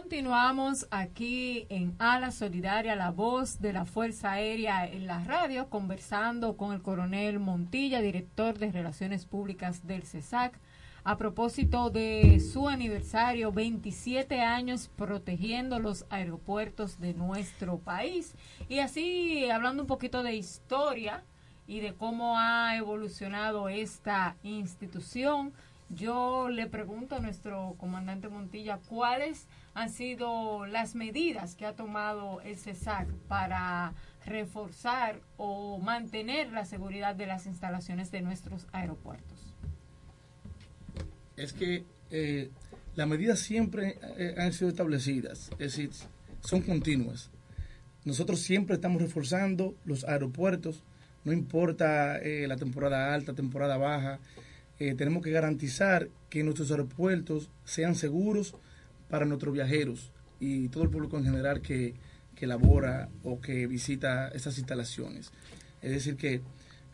Continuamos 0.05 0.87
aquí 0.91 1.65
en 1.69 1.95
Ala 1.97 2.29
Solidaria, 2.29 2.95
la 2.95 3.09
voz 3.09 3.59
de 3.59 3.73
la 3.73 3.85
Fuerza 3.85 4.33
Aérea 4.33 4.85
en 4.85 5.07
la 5.07 5.23
radio, 5.23 5.67
conversando 5.67 6.57
con 6.57 6.73
el 6.73 6.83
coronel 6.83 7.39
Montilla, 7.39 8.01
director 8.01 8.59
de 8.59 8.71
Relaciones 8.71 9.25
Públicas 9.25 9.87
del 9.87 10.03
CESAC, 10.03 10.59
a 11.03 11.17
propósito 11.17 11.89
de 11.89 12.39
su 12.39 12.69
aniversario, 12.69 13.51
27 13.51 14.41
años 14.41 14.91
protegiendo 14.95 15.79
los 15.79 16.05
aeropuertos 16.11 16.99
de 16.99 17.15
nuestro 17.15 17.79
país. 17.79 18.35
Y 18.69 18.79
así, 18.79 19.49
hablando 19.49 19.81
un 19.81 19.87
poquito 19.87 20.21
de 20.21 20.35
historia 20.35 21.23
y 21.65 21.79
de 21.79 21.95
cómo 21.95 22.37
ha 22.37 22.77
evolucionado 22.77 23.69
esta 23.69 24.35
institución, 24.43 25.51
yo 25.89 26.47
le 26.49 26.67
pregunto 26.67 27.15
a 27.15 27.19
nuestro 27.19 27.75
comandante 27.79 28.29
Montilla 28.29 28.79
cuáles 28.87 29.47
han 29.75 29.91
sido 29.91 30.65
las 30.65 30.95
medidas 30.95 31.55
que 31.55 31.65
ha 31.65 31.75
tomado 31.75 32.39
el 32.41 32.57
CESAC 32.57 33.09
para 33.27 33.93
reforzar 34.25 35.19
o 35.35 35.77
mantener 35.79 36.51
la 36.53 36.65
seguridad 36.65 37.13
de 37.13 37.27
las 37.27 37.45
instalaciones 37.45 38.09
de 38.09 38.21
nuestros 38.21 38.67
aeropuertos. 38.71 39.53
Es 41.35 41.51
que 41.51 41.83
eh, 42.09 42.49
las 42.95 43.07
medidas 43.07 43.39
siempre 43.39 43.99
eh, 44.17 44.35
han 44.37 44.53
sido 44.53 44.69
establecidas, 44.69 45.51
es 45.51 45.75
decir, 45.75 45.91
son 46.39 46.61
continuas. 46.61 47.29
Nosotros 48.05 48.39
siempre 48.39 48.75
estamos 48.75 49.01
reforzando 49.01 49.75
los 49.83 50.05
aeropuertos, 50.05 50.83
no 51.25 51.33
importa 51.33 52.17
eh, 52.19 52.47
la 52.47 52.55
temporada 52.55 53.13
alta, 53.13 53.33
temporada 53.33 53.77
baja, 53.77 54.19
tenemos 54.77 55.23
que 55.23 55.31
garantizar 55.31 56.09
que 56.29 56.43
nuestros 56.43 56.69
aeropuertos 56.69 57.49
sean 57.63 57.95
seguros 57.95 58.55
para 59.15 59.25
nuestros 59.25 59.53
viajeros 59.53 60.11
y 60.41 60.67
todo 60.67 60.83
el 60.83 60.89
público 60.89 61.17
en 61.17 61.23
general 61.23 61.61
que, 61.61 61.95
que 62.35 62.45
labora 62.45 63.07
o 63.23 63.39
que 63.39 63.65
visita 63.65 64.27
estas 64.33 64.57
instalaciones. 64.57 65.31
Es 65.81 65.91
decir, 65.91 66.17
que 66.17 66.41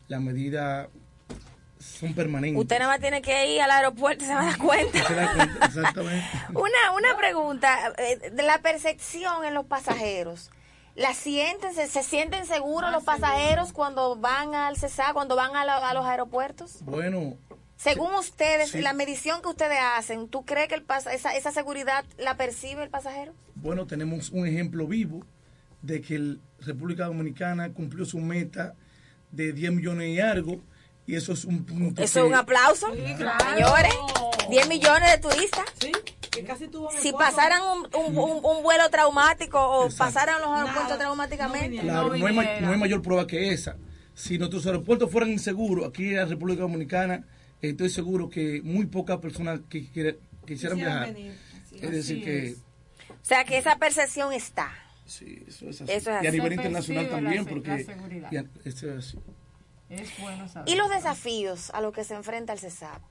las 0.08 0.22
medidas 0.22 0.88
son 1.80 2.14
permanentes. 2.14 2.62
Usted 2.62 2.78
nada 2.78 2.92
más 2.92 3.00
tiene 3.00 3.24
que 3.24 3.56
ir 3.56 3.60
al 3.60 3.72
aeropuerto 3.72 4.24
y 4.24 4.28
se 4.28 4.36
va 4.36 4.42
a 4.42 4.46
dar 4.46 4.58
cuenta. 4.60 5.00
Exactamente. 5.66 6.24
una, 6.50 6.96
una 6.96 7.18
pregunta, 7.18 7.92
eh, 7.98 8.30
de 8.30 8.44
la 8.44 8.62
percepción 8.62 9.44
en 9.44 9.56
los 9.56 9.66
pasajeros. 9.66 10.52
¿La 10.94 11.16
sienten, 11.16 11.74
se, 11.74 12.04
sienten 12.04 12.46
seguros 12.46 12.92
los 12.92 13.04
pasajeros 13.04 13.74
cuando 13.74 14.16
van 14.16 14.54
al 14.54 14.78
CESA, 14.78 15.14
cuando 15.14 15.36
van 15.36 15.56
a, 15.56 15.62
a 15.62 15.94
los 15.96 16.06
aeropuertos? 16.06 16.84
Bueno, 16.84 17.36
según 17.82 18.14
ustedes, 18.14 18.76
la 18.76 18.94
medición 18.94 19.42
que 19.42 19.48
ustedes 19.48 19.80
hacen, 19.96 20.28
¿tú 20.28 20.46
crees 20.46 20.68
que 20.68 20.76
el 20.76 20.86
esa, 21.12 21.36
esa 21.36 21.52
seguridad 21.52 22.06
la 22.20 22.38
percibe 22.38 22.84
el 22.84 22.90
pasajero? 22.90 23.34
Bueno, 23.56 23.88
tenemos 23.88 24.30
un 24.30 24.46
ejemplo 24.46 24.86
vivo 24.86 25.26
de 25.82 26.02
que 26.02 26.16
el 26.16 26.42
República 26.60 27.06
Dominicana 27.06 27.74
cumplió 27.74 28.06
su 28.06 28.20
meta 28.20 28.76
de 29.32 29.52
10 29.52 29.74
millones 29.74 30.10
y 30.10 30.20
algo, 30.20 30.62
y 31.08 31.16
eso 31.16 31.34
es 31.34 31.44
un 31.44 31.66
punto. 31.66 32.04
Eso 32.04 32.20
es 32.20 32.26
un 32.28 32.36
aplauso, 32.36 32.88
señores. 32.94 33.94
10 34.50 34.68
millones 34.68 35.12
de 35.12 35.18
turistas. 35.18 35.66
Sí. 35.80 35.92
Que 36.30 36.44
casi 36.44 36.68
tuvo 36.68 36.90
si 36.92 37.12
pasaran 37.12 37.62
un, 37.64 38.16
un, 38.16 38.46
un, 38.46 38.64
vuelo 38.64 38.90
traumático 38.90 39.60
o 39.60 39.90
pasaran 39.90 40.40
los 40.40 40.50
aeropuertos 40.52 40.98
traumáticamente. 40.98 41.82
Claro, 41.82 42.16
no, 42.16 42.26
hay, 42.28 42.62
no 42.62 42.72
hay 42.72 42.78
mayor 42.78 43.02
prueba 43.02 43.28
que 43.28 43.52
esa. 43.52 43.76
Si 44.14 44.38
nuestros 44.38 44.66
aeropuertos 44.66 45.12
fueran 45.12 45.32
inseguros, 45.32 45.88
aquí 45.88 46.10
en 46.10 46.18
la 46.18 46.26
República 46.26 46.62
Dominicana 46.62 47.26
estoy 47.62 47.90
seguro 47.90 48.30
que 48.30 48.62
muy 48.64 48.86
pocas 48.86 49.18
personas 49.20 49.62
que, 49.70 49.88
quisieran 50.46 50.78
viajar. 50.78 51.16
Es 51.74 51.92
decir, 51.92 52.24
que... 52.24 52.56
O 53.10 53.26
sea, 53.26 53.44
que 53.44 53.58
esa 53.58 53.78
percepción 53.78 54.34
está. 54.34 54.72
Sí, 55.06 55.44
eso 55.48 55.70
es 55.70 55.82
así. 55.82 56.10
y 56.24 56.28
a 56.28 56.32
nivel 56.32 56.54
internacional 56.54 57.10
también, 57.10 57.46
porque... 57.46 57.86
es 58.64 58.84
así. 58.84 59.20
Es 59.90 60.10
bueno 60.20 60.48
saber. 60.48 60.74
¿Y 60.74 60.78
los 60.78 60.90
desafíos 60.90 61.70
a 61.72 61.82
los 61.82 61.94
que 61.94 62.04
se 62.04 62.16
enfrenta 62.16 62.54
el 62.54 62.60
CESAP 62.60 63.02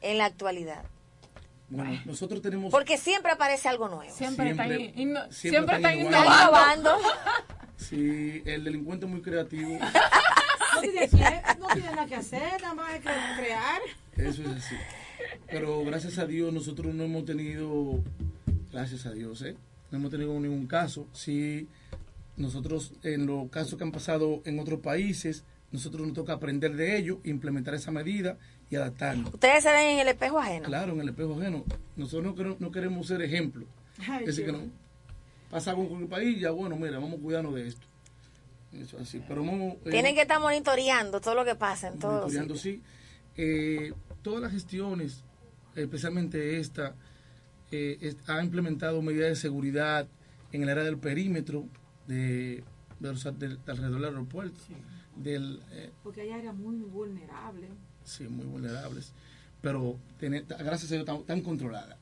en 0.00 0.18
la 0.18 0.24
actualidad? 0.24 0.84
Bueno, 1.68 2.00
nosotros 2.04 2.42
tenemos... 2.42 2.70
Porque 2.70 2.98
siempre 2.98 3.32
aparece 3.32 3.68
algo 3.68 3.88
nuevo. 3.88 4.12
Siempre, 4.14 4.50
está, 4.50 4.66
siempre, 4.66 5.32
siempre 5.32 5.76
está 5.76 5.94
innovando. 5.94 6.98
Sí, 7.76 8.42
el 8.44 8.64
delincuente 8.64 9.06
es 9.06 9.12
muy 9.12 9.22
creativo. 9.22 9.78
No 10.82 11.08
tiene, 11.08 11.42
no 11.58 11.66
tiene 11.68 11.90
nada 11.90 12.06
que 12.06 12.14
hacer, 12.16 12.60
nada 12.60 12.74
más 12.74 12.90
hay 12.90 13.00
que 13.00 13.10
crear. 13.38 13.80
Eso 14.16 14.42
es 14.42 14.48
así. 14.48 14.74
Pero 15.48 15.84
gracias 15.84 16.18
a 16.18 16.26
Dios 16.26 16.52
nosotros 16.52 16.94
no 16.94 17.04
hemos 17.04 17.24
tenido, 17.24 18.02
gracias 18.72 19.06
a 19.06 19.12
Dios, 19.12 19.42
¿eh? 19.42 19.56
no 19.90 19.98
hemos 19.98 20.10
tenido 20.10 20.38
ningún 20.40 20.66
caso. 20.66 21.06
Sí, 21.12 21.68
nosotros 22.36 22.92
en 23.02 23.26
los 23.26 23.50
casos 23.50 23.76
que 23.76 23.84
han 23.84 23.92
pasado 23.92 24.42
en 24.44 24.58
otros 24.58 24.80
países, 24.80 25.44
nosotros 25.70 26.06
nos 26.06 26.14
toca 26.14 26.34
aprender 26.34 26.74
de 26.74 26.98
ellos, 26.98 27.18
implementar 27.24 27.74
esa 27.74 27.90
medida 27.90 28.38
y 28.70 28.76
adaptarnos. 28.76 29.32
¿Ustedes 29.34 29.62
se 29.62 29.72
ven 29.72 29.90
en 29.90 29.98
el 30.00 30.08
espejo 30.08 30.38
ajeno? 30.38 30.64
Claro, 30.64 30.92
en 30.94 31.00
el 31.00 31.08
espejo 31.10 31.38
ajeno. 31.38 31.64
Nosotros 31.96 32.24
no 32.24 32.34
queremos, 32.34 32.60
no 32.60 32.72
queremos 32.72 33.06
ser 33.06 33.22
ejemplo. 33.22 33.66
es 34.20 34.26
decir, 34.26 34.46
que 34.46 34.52
no 34.52 34.60
pasa 35.50 35.74
con 35.74 36.00
el 36.00 36.08
país, 36.08 36.40
ya 36.40 36.50
bueno, 36.50 36.76
mira, 36.76 36.98
vamos 36.98 37.18
a 37.18 37.22
cuidarnos 37.22 37.54
de 37.54 37.68
esto. 37.68 37.86
Eso 38.72 38.98
así. 38.98 39.22
Pero 39.26 39.44
eh, 39.44 39.78
Tienen 39.90 40.14
que 40.14 40.22
estar 40.22 40.40
monitoreando 40.40 41.20
todo 41.20 41.34
lo 41.34 41.44
que 41.44 41.54
pasa 41.54 41.88
en 41.88 41.98
todos 41.98 42.22
Monitoreando, 42.22 42.56
sí. 42.56 42.82
Eh, 43.36 43.92
todas 44.22 44.40
las 44.40 44.52
gestiones, 44.52 45.24
especialmente 45.74 46.58
esta, 46.58 46.94
eh, 47.70 48.14
ha 48.26 48.42
implementado 48.42 49.02
medidas 49.02 49.30
de 49.30 49.36
seguridad 49.36 50.08
en 50.52 50.62
el 50.62 50.68
área 50.68 50.84
del 50.84 50.98
perímetro 50.98 51.66
de, 52.06 52.64
alrededor 53.00 54.00
del 54.00 54.04
aeropuerto. 54.04 54.60
Del, 55.16 55.60
Porque 56.02 56.22
hay 56.22 56.30
áreas 56.30 56.54
muy 56.54 56.76
vulnerables. 56.76 57.70
Sí, 58.04 58.24
muy 58.24 58.46
vulnerables. 58.46 59.12
Pero 59.60 59.96
gracias 60.18 60.90
a 60.90 60.94
Dios 60.94 61.00
están, 61.00 61.22
tan 61.24 61.40
controladas. 61.40 61.96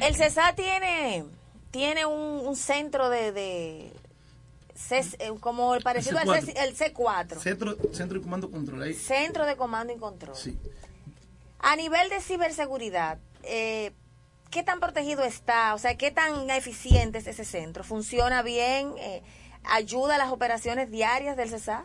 el 0.00 0.14
CESA 0.14 0.54
tiene, 0.54 1.24
tiene 1.70 2.04
un, 2.04 2.56
centro 2.56 3.08
de 3.08 3.92
eh, 4.90 5.30
como 5.40 5.74
el 5.74 5.82
parecido 5.82 6.18
al 6.18 6.74
C, 6.74 6.92
4 6.92 7.40
Centro, 7.40 7.76
centro 7.92 8.18
de 8.18 8.22
Comando 8.22 8.50
Control. 8.50 8.94
Centro 8.94 9.46
de 9.46 9.56
Comando 9.56 9.92
y 9.92 9.98
Control. 9.98 10.36
Sí. 10.36 10.58
A 11.58 11.76
nivel 11.76 12.08
de 12.08 12.20
ciberseguridad, 12.20 13.18
eh, 13.42 13.92
¿qué 14.50 14.62
tan 14.62 14.80
protegido 14.80 15.22
está? 15.24 15.74
O 15.74 15.78
sea, 15.78 15.96
¿qué 15.96 16.10
tan 16.10 16.50
eficiente 16.50 17.18
es 17.18 17.26
ese 17.26 17.44
centro? 17.44 17.84
¿Funciona 17.84 18.42
bien? 18.42 18.92
Eh, 18.98 19.22
¿Ayuda 19.64 20.16
a 20.16 20.18
las 20.18 20.32
operaciones 20.32 20.90
diarias 20.90 21.36
del 21.36 21.50
CESA? 21.50 21.84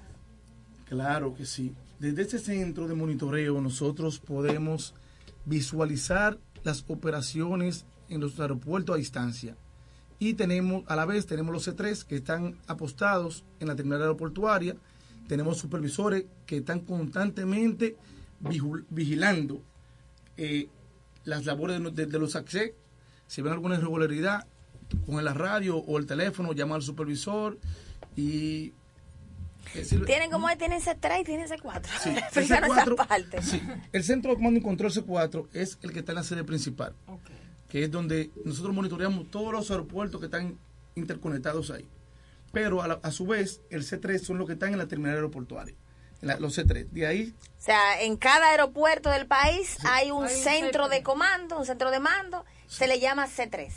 Claro 0.89 1.35
que 1.35 1.45
sí. 1.45 1.75
Desde 1.99 2.23
este 2.23 2.39
centro 2.39 2.87
de 2.87 2.95
monitoreo 2.95 3.59
nosotros 3.61 4.19
podemos 4.19 4.93
visualizar 5.45 6.37
las 6.63 6.83
operaciones 6.87 7.85
en 8.09 8.21
los 8.21 8.39
aeropuertos 8.39 8.95
a 8.95 8.97
distancia 8.97 9.55
y 10.19 10.33
tenemos 10.33 10.83
a 10.87 10.95
la 10.95 11.05
vez 11.05 11.25
tenemos 11.25 11.53
los 11.53 11.67
C3 11.67 12.03
que 12.03 12.15
están 12.15 12.57
apostados 12.67 13.43
en 13.59 13.67
la 13.67 13.75
terminal 13.75 14.01
aeroportuaria, 14.01 14.75
tenemos 15.27 15.57
supervisores 15.57 16.25
que 16.45 16.57
están 16.57 16.79
constantemente 16.81 17.95
vigilando 18.89 19.61
eh, 20.37 20.69
las 21.25 21.45
labores 21.45 21.81
de, 21.93 22.19
los 22.19 22.35
access, 22.35 22.71
si 23.27 23.41
ven 23.41 23.53
alguna 23.53 23.75
irregularidad, 23.75 24.47
con 25.05 25.23
la 25.23 25.33
radio 25.33 25.77
o 25.77 25.97
el 25.97 26.05
teléfono, 26.05 26.53
llama 26.53 26.75
al 26.75 26.81
supervisor 26.81 27.57
y 28.15 28.73
Tienen 30.05 30.31
como 30.31 30.47
tienen 30.57 30.79
C3 30.79 31.21
y 31.21 31.23
tienen 31.25 31.49
C4. 31.49 31.85
Sí, 32.01 32.09
el 32.11 32.17
Explícanos 32.17 32.71
esa 32.71 32.85
C4 32.85 32.95
parte. 32.95 33.41
sí, 33.41 33.61
el 33.91 34.03
centro 34.03 34.31
de 34.31 34.37
comando 34.37 34.59
y 34.59 34.63
control 34.63 34.91
C4 34.91 35.47
es 35.53 35.77
el 35.81 35.91
que 35.91 35.99
está 35.99 36.13
en 36.13 36.17
la 36.17 36.23
sede 36.23 36.45
principal, 36.45 36.93
que 37.69 37.83
es 37.83 37.91
donde 37.91 38.31
nosotros 38.45 38.73
monitoreamos 38.73 39.29
todos 39.29 39.51
los 39.53 39.69
aeropuertos 39.71 40.19
que 40.19 40.25
están 40.27 40.57
interconectados 40.95 41.69
ahí. 41.71 41.87
Pero 42.51 42.81
a, 42.81 42.87
la- 42.87 42.99
a 43.03 43.11
su 43.11 43.25
vez, 43.27 43.61
el 43.69 43.83
C3 43.83 44.19
son 44.19 44.37
los 44.37 44.47
que 44.47 44.53
están 44.53 44.71
en 44.71 44.77
la 44.79 44.87
terminal 44.87 45.15
aeroportuaria, 45.15 45.75
la- 46.21 46.39
los 46.39 46.57
C3. 46.57 46.87
De 46.89 47.05
ahí 47.05 47.35
O 47.59 47.61
sea, 47.61 48.01
en 48.01 48.15
cada 48.17 48.49
aeropuerto 48.51 49.09
del 49.09 49.27
país 49.27 49.77
hay 49.89 50.11
un 50.11 50.25
Hay 50.25 50.33
un 50.33 50.39
centro 50.43 50.85
C3. 50.85 50.89
de 50.89 51.03
comando, 51.03 51.57
un 51.59 51.65
centro 51.65 51.91
de 51.91 51.99
mando, 51.99 52.45
se 52.67 52.87
le 52.87 52.99
llama 52.99 53.27
C3. 53.27 53.69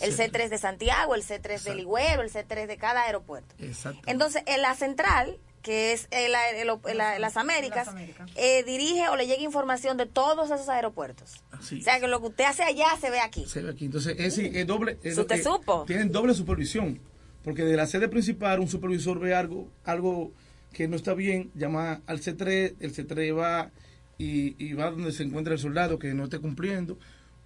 El 0.00 0.16
C3 0.16 0.48
de 0.48 0.58
Santiago, 0.58 1.16
el 1.16 1.24
C3 1.24 1.60
de 1.64 1.74
Ligüero, 1.74 2.22
el 2.22 2.30
C3 2.30 2.66
de 2.68 2.76
cada 2.76 3.02
aeropuerto. 3.02 3.52
Exacto. 3.58 4.00
Entonces, 4.06 4.42
en 4.46 4.62
la 4.62 4.74
central, 4.76 5.38
que 5.62 5.92
es 5.92 6.08
el- 6.10 6.32
el- 6.60 6.68
el- 6.90 6.96
la- 6.98 7.18
las 7.18 7.36
Américas, 7.36 7.86
Las 7.86 7.94
Américas. 7.94 8.30
eh, 8.36 8.62
dirige 8.64 9.08
o 9.08 9.16
le 9.16 9.26
llega 9.26 9.42
información 9.42 9.96
de 9.96 10.06
todos 10.06 10.50
esos 10.50 10.68
aeropuertos. 10.68 11.42
Así 11.50 11.80
O 11.80 11.82
sea, 11.82 12.00
que 12.00 12.08
lo 12.08 12.20
que 12.20 12.26
usted 12.28 12.44
hace 12.44 12.62
allá 12.62 12.86
se 13.00 13.10
ve 13.10 13.20
aquí. 13.20 13.44
se 13.46 13.62
ve 13.62 13.70
aquí. 13.70 13.86
Entonces, 13.86 14.16
es, 14.18 14.38
es 14.38 14.66
doble. 14.66 14.98
es- 15.02 15.12
¿Eso 15.12 15.22
usted 15.22 15.36
eh, 15.36 15.42
supo? 15.42 15.84
Tienen 15.86 16.10
doble 16.12 16.34
supervisión. 16.34 17.00
Porque 17.44 17.62
de 17.64 17.76
la 17.76 17.86
sede 17.86 18.08
principal, 18.08 18.60
un 18.60 18.68
supervisor 18.68 19.18
ve 19.20 19.34
algo, 19.34 19.68
algo 19.84 20.32
que 20.72 20.86
no 20.88 20.96
está 20.96 21.14
bien, 21.14 21.50
llama 21.54 22.02
al 22.06 22.20
C3, 22.20 22.74
el 22.80 22.92
C3 22.94 23.32
va 23.36 23.70
y, 24.18 24.54
y 24.62 24.74
va 24.74 24.90
donde 24.90 25.12
se 25.12 25.22
encuentra 25.22 25.54
el 25.54 25.58
soldado 25.58 25.98
que 25.98 26.12
no 26.14 26.24
esté 26.24 26.38
cumpliendo. 26.40 26.98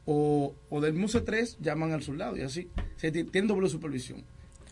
O, 0.05 0.55
o 0.71 0.81
del 0.81 0.95
mismo 0.95 1.07
C3 1.09 1.57
llaman 1.61 1.93
al 1.93 2.03
soldado 2.03 2.37
y 2.37 2.43
así. 2.43 2.69
O 2.77 2.99
sea, 2.99 3.13
ti- 3.13 3.25
tienen 3.25 3.47
doble 3.49 3.69
supervisión. 3.69 4.25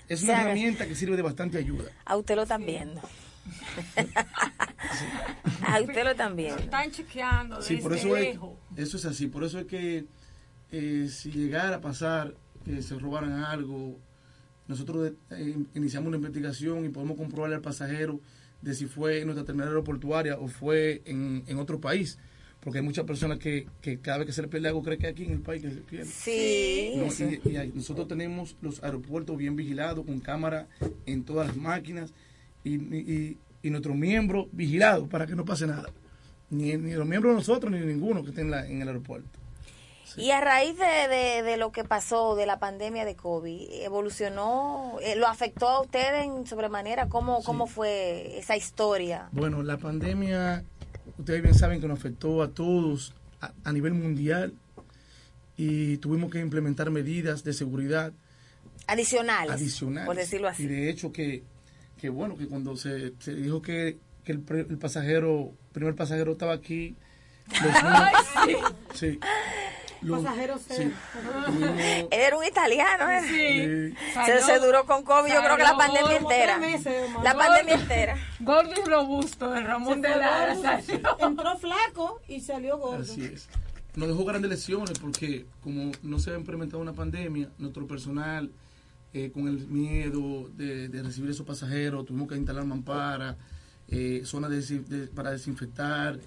Es 0.09 0.23
O 0.23 0.25
una 0.25 0.33
sea, 0.35 0.43
herramienta 0.43 0.89
que 0.89 0.97
sirve 0.97 1.15
de 1.17 1.23
bastante 1.23 1.57
ayuda. 1.59 1.85
A 2.05 2.17
usted 2.17 2.35
lo 2.35 2.43
están 2.43 2.67
viendo. 2.67 3.01
A 5.63 5.81
usted 5.81 6.05
lo 6.05 6.11
están 6.11 6.37
viendo. 6.37 6.63
Están 6.63 6.91
chequeando 6.91 7.63
Sí, 7.63 7.77
desde 7.77 7.89
por 7.89 7.97
eso 7.97 8.17
es, 8.17 8.25
lejos. 8.25 8.51
eso 8.77 8.97
es 8.97 9.05
así. 9.05 9.27
Por 9.29 9.45
eso 9.45 9.59
es 9.59 9.67
que 9.67 10.07
eh, 10.73 11.09
si 11.11 11.31
llegara 11.31 11.77
a 11.77 11.81
pasar 11.81 12.35
que 12.65 12.83
se 12.83 12.99
robaran 12.99 13.33
algo, 13.45 13.99
nosotros 14.69 15.13
eh, 15.31 15.57
iniciamos 15.75 16.09
una 16.09 16.17
investigación 16.17 16.85
y 16.85 16.89
podemos 16.89 17.17
comprobarle 17.17 17.57
al 17.57 17.63
pasajero 17.63 18.21
de 18.63 18.75
si 18.75 18.87
fue 18.87 19.21
en 19.21 19.27
nuestra 19.27 19.45
terminal 19.45 19.69
aeroportuaria 19.69 20.39
o 20.39 20.49
fue 20.49 21.03
en, 21.05 21.45
en 21.47 21.59
otro 21.59 21.81
país. 21.81 22.19
Porque 22.61 22.79
hay 22.79 22.85
muchas 22.85 23.07
personas 23.07 23.39
que, 23.39 23.67
que 23.81 24.01
cada 24.01 24.19
vez 24.19 24.27
que 24.27 24.33
se 24.35 24.43
le 24.43 24.49
pierde 24.49 24.69
algo 24.69 24.83
creen 24.83 25.01
que 25.01 25.07
aquí 25.07 25.25
en 25.25 25.33
el 25.33 25.41
país 25.41 25.63
que 25.63 25.71
se 25.71 25.81
pierde. 25.81 26.07
Sí. 26.07 26.93
No, 26.97 27.07
y, 27.07 27.73
nosotros 27.75 28.07
tenemos 28.07 28.57
los 28.61 28.83
aeropuertos 28.83 29.37
bien 29.39 29.57
vigilados, 29.57 30.05
con 30.05 30.21
cámara 30.21 30.69
en 31.07 31.25
todas 31.25 31.49
las 31.49 31.57
máquinas 31.57 32.13
y, 32.65 32.75
y, 32.75 33.39
y 33.63 33.71
nuestros 33.71 33.97
miembros 33.97 34.47
vigilados 34.53 35.09
para 35.09 35.27
que 35.27 35.35
no 35.35 35.45
pase 35.45 35.67
nada. 35.67 35.89
Ni, 36.51 36.77
ni 36.77 36.93
los 36.95 37.07
miembros 37.07 37.33
de 37.33 37.37
nosotros, 37.37 37.71
ni 37.73 37.79
ninguno 37.81 38.23
que 38.23 38.31
esté 38.31 38.41
en, 38.43 38.51
la- 38.51 38.67
en 38.67 38.83
el 38.83 38.89
aeropuerto. 38.89 39.29
Y 40.17 40.33
a 40.33 40.41
raíz 40.41 40.77
de, 40.77 41.07
de, 41.09 41.43
de 41.45 41.57
lo 41.57 41.71
que 41.71 41.85
pasó, 41.85 42.35
de 42.35 42.45
la 42.45 42.59
pandemia 42.59 43.05
de 43.05 43.15
COVID, 43.15 43.69
evolucionó, 43.85 44.97
eh, 45.03 45.15
lo 45.15 45.29
afectó 45.29 45.69
a 45.69 45.81
ustedes 45.83 46.25
en 46.25 46.47
sobremanera. 46.49 47.09
¿Cómo, 47.09 47.45
¿Cómo 47.45 47.69
fue 47.69 48.37
esa 48.37 48.57
historia? 48.57 49.29
Bueno, 49.31 49.63
la 49.63 49.77
pandemia, 49.79 50.65
ustedes 51.17 51.43
bien 51.43 51.55
saben 51.55 51.81
que 51.81 51.87
nos 51.87 52.01
afectó 52.01 52.43
a 52.43 52.49
todos 52.51 53.15
a, 53.41 53.53
a 53.63 53.73
nivel 53.73 53.95
mundial 53.95 54.53
y 55.57 55.99
tuvimos 55.99 56.31
que 56.33 56.41
implementar 56.41 56.91
medidas 56.91 57.45
de 57.45 57.53
seguridad 57.53 58.13
Adicionales, 58.89 59.53
adicionales. 59.53 60.07
por 60.07 60.17
decirlo 60.17 60.49
Y 60.49 60.51
así. 60.51 60.67
de 60.67 60.91
hecho 60.91 61.13
que, 61.13 61.45
que 62.01 62.09
bueno, 62.09 62.37
que 62.37 62.47
cuando 62.49 62.77
se, 62.77 63.13
se 63.21 63.35
dijo 63.35 63.61
que, 63.63 63.99
que 64.25 64.33
el, 64.33 64.45
el 64.71 64.79
pasajero, 64.79 65.53
primer 65.73 65.95
pasajero 65.95 66.33
estaba 66.33 66.53
aquí, 66.55 66.97
los 67.63 67.75
Ay, 67.83 68.15
sí. 68.95 69.19
Los- 70.03 70.23
Pasajero 70.23 70.59
sí, 70.59 70.91
Él 71.61 72.09
era 72.11 72.39
un 72.39 72.43
italiano, 72.45 73.11
¿eh? 73.11 73.95
Sí. 73.95 74.15
Se, 74.25 74.41
se 74.41 74.59
duró 74.59 74.87
con 74.87 75.05
COVID, 75.05 75.31
yo 75.31 75.43
creo 75.43 75.57
que 75.59 75.63
la 75.63 75.77
pandemia 75.77 76.17
entera. 76.17 76.57
meses, 76.57 77.11
La 77.23 77.35
pandemia 77.35 77.75
entera. 77.75 78.17
Gordo 78.41 78.71
y 78.83 78.89
robusto, 78.89 79.55
el 79.55 79.65
Ramón 79.67 80.01
de 80.01 80.09
Lara. 80.09 80.57
salió. 80.57 81.01
Entró 81.19 81.59
flaco 81.59 82.23
y 82.29 82.41
salió 82.41 82.79
gordo. 82.79 83.03
Así 83.03 83.25
es. 83.27 83.47
Nos 83.95 84.09
dejó 84.09 84.25
grandes 84.25 84.51
lecciones 84.51 84.99
porque 84.99 85.45
como 85.63 85.93
no 86.03 86.19
se 86.19 86.31
ha 86.31 86.35
implementado 86.39 86.81
una 86.81 86.95
pandemia, 86.95 87.51
nuestro 87.59 87.87
personal 87.87 88.51
eh, 89.13 89.31
con 89.33 89.49
el 89.49 89.67
miedo 89.69 90.49
de, 90.57 90.89
de 90.89 91.03
recibir 91.03 91.31
esos 91.31 91.47
pasajeros, 91.47 92.05
tuvimos 92.07 92.29
que 92.29 92.37
instalar 92.37 92.65
mamparas, 92.65 93.37
eh, 93.89 94.23
zonas 94.25 94.51
de 94.51 94.79
de- 94.81 95.07
para 95.09 95.31
desinfectar, 95.33 96.19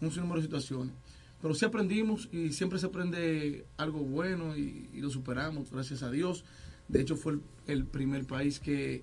un 0.00 0.10
sinnúmero 0.10 0.36
de 0.40 0.46
situaciones. 0.46 0.94
Pero 1.42 1.54
sí 1.54 1.64
aprendimos 1.66 2.28
y 2.32 2.52
siempre 2.52 2.78
se 2.78 2.86
aprende 2.86 3.66
algo 3.76 4.00
bueno 4.00 4.56
y, 4.56 4.88
y 4.94 5.00
lo 5.00 5.10
superamos, 5.10 5.70
gracias 5.70 6.02
a 6.02 6.10
Dios. 6.10 6.44
De 6.88 7.00
hecho 7.02 7.16
fue 7.16 7.34
el, 7.34 7.40
el 7.66 7.84
primer 7.84 8.24
país 8.26 8.58
que, 8.58 9.02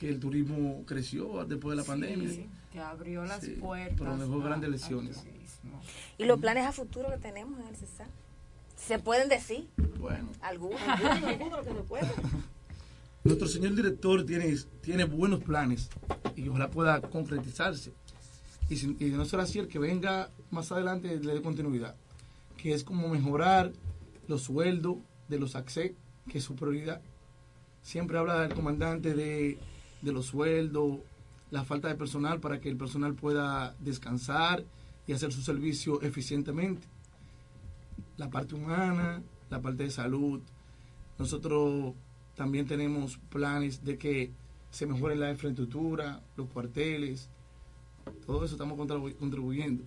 que 0.00 0.08
el 0.08 0.18
turismo 0.18 0.82
creció 0.86 1.44
después 1.44 1.76
de 1.76 1.82
la 1.82 1.86
pandemia. 1.86 2.28
Sí, 2.30 2.46
que 2.72 2.80
abrió 2.80 3.24
las 3.26 3.42
Sí, 3.42 3.50
puertas. 3.60 3.96
pero 3.98 4.10
nos 4.16 4.20
dejó 4.20 4.40
grandes 4.40 4.70
turismo. 4.70 5.80
¿Y 6.16 6.24
los 6.24 6.40
planes 6.40 6.64
a 6.66 6.72
futuro 6.72 7.10
que 7.10 7.18
tenemos 7.18 7.60
en 7.60 7.66
el 7.68 7.76
CESAR? 7.76 8.08
¿Se 8.86 8.98
pueden 8.98 9.28
decir? 9.28 9.68
Bueno. 9.98 10.28
Algunos. 10.40 10.80
Alguno, 10.82 11.26
alguno 11.28 11.62
que 11.62 11.68
se 11.72 11.82
pueda. 11.82 12.12
Nuestro 13.24 13.46
señor 13.46 13.74
director 13.76 14.26
tiene, 14.26 14.56
tiene 14.80 15.04
buenos 15.04 15.42
planes 15.44 15.88
y 16.34 16.48
ojalá 16.48 16.68
pueda 16.70 17.00
concretizarse. 17.00 17.92
Y, 18.68 18.76
si- 18.76 18.96
y 18.98 19.10
de 19.10 19.16
no 19.16 19.24
ser 19.24 19.38
así, 19.40 19.60
el 19.60 19.68
que 19.68 19.78
venga 19.78 20.30
más 20.50 20.72
adelante 20.72 21.16
le 21.20 21.34
dé 21.34 21.42
continuidad. 21.42 21.94
Que 22.56 22.72
es 22.74 22.82
como 22.82 23.08
mejorar 23.08 23.72
los 24.26 24.42
sueldos 24.42 24.96
de 25.28 25.38
los 25.38 25.54
AXE, 25.54 25.94
que 26.28 26.38
es 26.38 26.44
su 26.44 26.56
prioridad. 26.56 27.00
Siempre 27.82 28.18
habla 28.18 28.44
el 28.44 28.54
comandante 28.54 29.14
de, 29.14 29.58
de 30.02 30.12
los 30.12 30.26
sueldos, 30.26 30.98
la 31.52 31.64
falta 31.64 31.88
de 31.88 31.94
personal 31.94 32.40
para 32.40 32.60
que 32.60 32.68
el 32.68 32.76
personal 32.76 33.14
pueda 33.14 33.76
descansar 33.78 34.64
y 35.06 35.12
hacer 35.12 35.32
su 35.32 35.42
servicio 35.42 36.00
eficientemente. 36.02 36.86
La 38.22 38.30
parte 38.30 38.54
humana, 38.54 39.20
la 39.50 39.60
parte 39.60 39.82
de 39.82 39.90
salud. 39.90 40.40
Nosotros 41.18 41.94
también 42.36 42.68
tenemos 42.68 43.18
planes 43.30 43.84
de 43.84 43.98
que 43.98 44.30
se 44.70 44.86
mejore 44.86 45.16
la 45.16 45.32
infraestructura, 45.32 46.20
los 46.36 46.48
cuarteles, 46.50 47.28
todo 48.24 48.44
eso 48.44 48.54
estamos 48.54 48.78
contribu- 48.78 49.16
contribuyendo. 49.16 49.82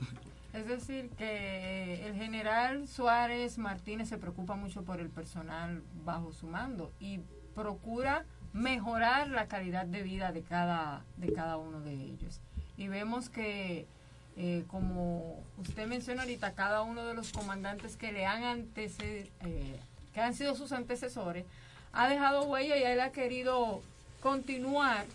Es 0.52 0.68
decir, 0.68 1.10
que 1.12 2.06
el 2.06 2.16
general 2.16 2.90
Suárez 2.90 3.58
Martínez 3.58 4.10
se 4.10 4.18
preocupa 4.18 4.58
mucho 4.58 4.84
por 4.84 5.00
el 5.00 5.08
personal 5.10 5.82
bajo 6.04 6.34
su 6.34 6.48
mando 6.48 6.92
y 7.00 7.22
procura 7.56 8.26
mejorar 8.52 9.30
la 9.30 9.48
calidad 9.48 9.86
de 9.86 10.04
vida 10.04 10.34
de 10.34 10.42
cada, 10.42 11.06
de 11.16 11.32
cada 11.32 11.56
uno 11.56 11.80
de 11.80 11.94
ellos. 11.94 12.42
Y 12.76 12.90
vemos 12.90 13.30
que, 13.30 13.88
eh, 14.38 14.64
como 14.68 15.42
usted 15.58 15.88
menciona 15.88 16.24
ahorita, 16.24 16.54
cada 16.54 16.82
uno 16.82 17.06
de 17.06 17.14
los 17.14 17.32
comandantes 17.32 17.96
que 17.96 18.12
le 18.12 18.26
han 18.26 18.44
antece- 18.44 19.30
eh, 19.46 19.80
que 20.14 20.22
han 20.22 20.34
sido 20.34 20.56
sus 20.56 20.72
antecesores, 20.72 21.46
ha 21.94 22.08
dejado 22.10 22.44
huella 22.44 22.78
y 22.78 22.84
él 22.84 23.00
ha 23.00 23.12
querido 23.12 23.82
continuar 24.22 25.06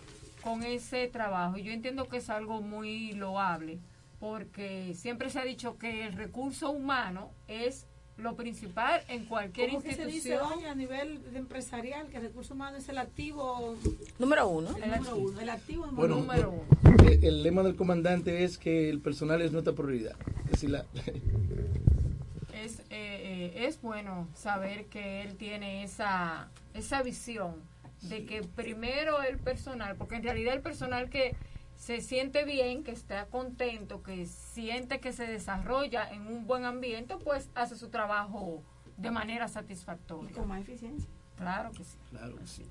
con 0.43 0.63
ese 0.63 1.07
trabajo. 1.09 1.59
Y 1.59 1.63
yo 1.65 1.73
entiendo 1.73 2.09
que 2.09 2.17
es 2.19 2.31
algo 2.31 2.63
muy 2.63 3.13
loable, 3.13 3.79
porque 4.19 4.95
siempre 4.97 5.29
se 5.31 5.39
ha 5.39 5.45
dicho 5.45 5.77
que 5.79 6.07
el 6.07 6.15
recurso 6.15 6.71
humano 6.71 7.31
es 7.49 7.87
lo 8.17 8.37
principal 8.37 9.03
en 9.09 9.25
cualquier 9.25 9.71
¿Cómo 9.71 9.83
que 9.83 9.95
se 9.95 10.05
dice, 10.05 10.29
institución. 10.31 10.49
doña, 10.61 10.73
a 10.73 10.75
nivel 10.75 11.33
de 11.33 11.39
empresarial 11.39 12.07
que 12.09 12.19
el 12.19 12.25
recurso 12.25 12.53
humano 12.53 12.77
es 12.77 12.87
el 12.91 12.99
activo 12.99 13.77
Número 14.19 14.47
uno. 14.49 14.77
el 14.77 14.91
número 14.91 15.17
uno? 15.17 15.41
El 15.41 15.49
activo 15.49 15.87
Bueno, 15.93 16.17
número 16.17 16.51
uno. 16.51 16.80
El, 16.99 17.25
el 17.25 17.43
lema 17.43 17.63
del 17.63 17.77
comandante 17.77 18.45
es 18.45 18.59
que 18.59 18.89
el 18.91 19.01
personal 19.01 19.41
es 19.43 19.53
nuestra 19.53 19.73
prioridad. 19.75 20.17
Es 20.47 20.51
decir, 20.53 20.71
la- 20.71 20.87
es, 22.55 22.81
eh, 22.81 22.85
eh, 22.91 23.67
es 23.67 23.81
bueno 23.81 24.29
saber 24.35 24.87
que 24.87 25.23
él 25.23 25.37
tiene 25.37 25.83
esa, 25.83 26.51
esa 26.75 27.03
visión 27.03 27.57
de 28.03 28.25
que 28.25 28.43
primero 28.43 29.23
el 29.23 29.39
personal, 29.39 29.97
porque 29.97 30.17
en 30.17 30.23
realidad 30.23 30.55
el 30.55 30.63
personal 30.63 31.11
que 31.11 31.35
se 31.77 32.01
siente 32.03 32.45
bien, 32.45 32.83
que 32.85 32.91
está 32.93 33.27
contento, 33.27 34.03
que 34.03 34.27
siente 34.27 35.01
que 35.01 35.13
se 35.13 35.27
desarrolla 35.27 36.11
en 36.11 36.27
un 36.27 36.47
buen 36.47 36.65
ambiente, 36.65 37.17
pues 37.23 37.49
hace 37.55 37.77
su 37.77 37.89
trabajo 37.89 38.63
de 38.99 39.11
manera 39.11 39.49
satisfactoria. 39.49 40.31
Con 40.35 40.49
más 40.49 40.61
eficiencia. 40.61 41.09
Claro 41.39 41.71
que 41.73 41.85
sí. 41.85 41.97
Claro 42.11 42.37
que 42.37 42.47
sí. 42.47 42.67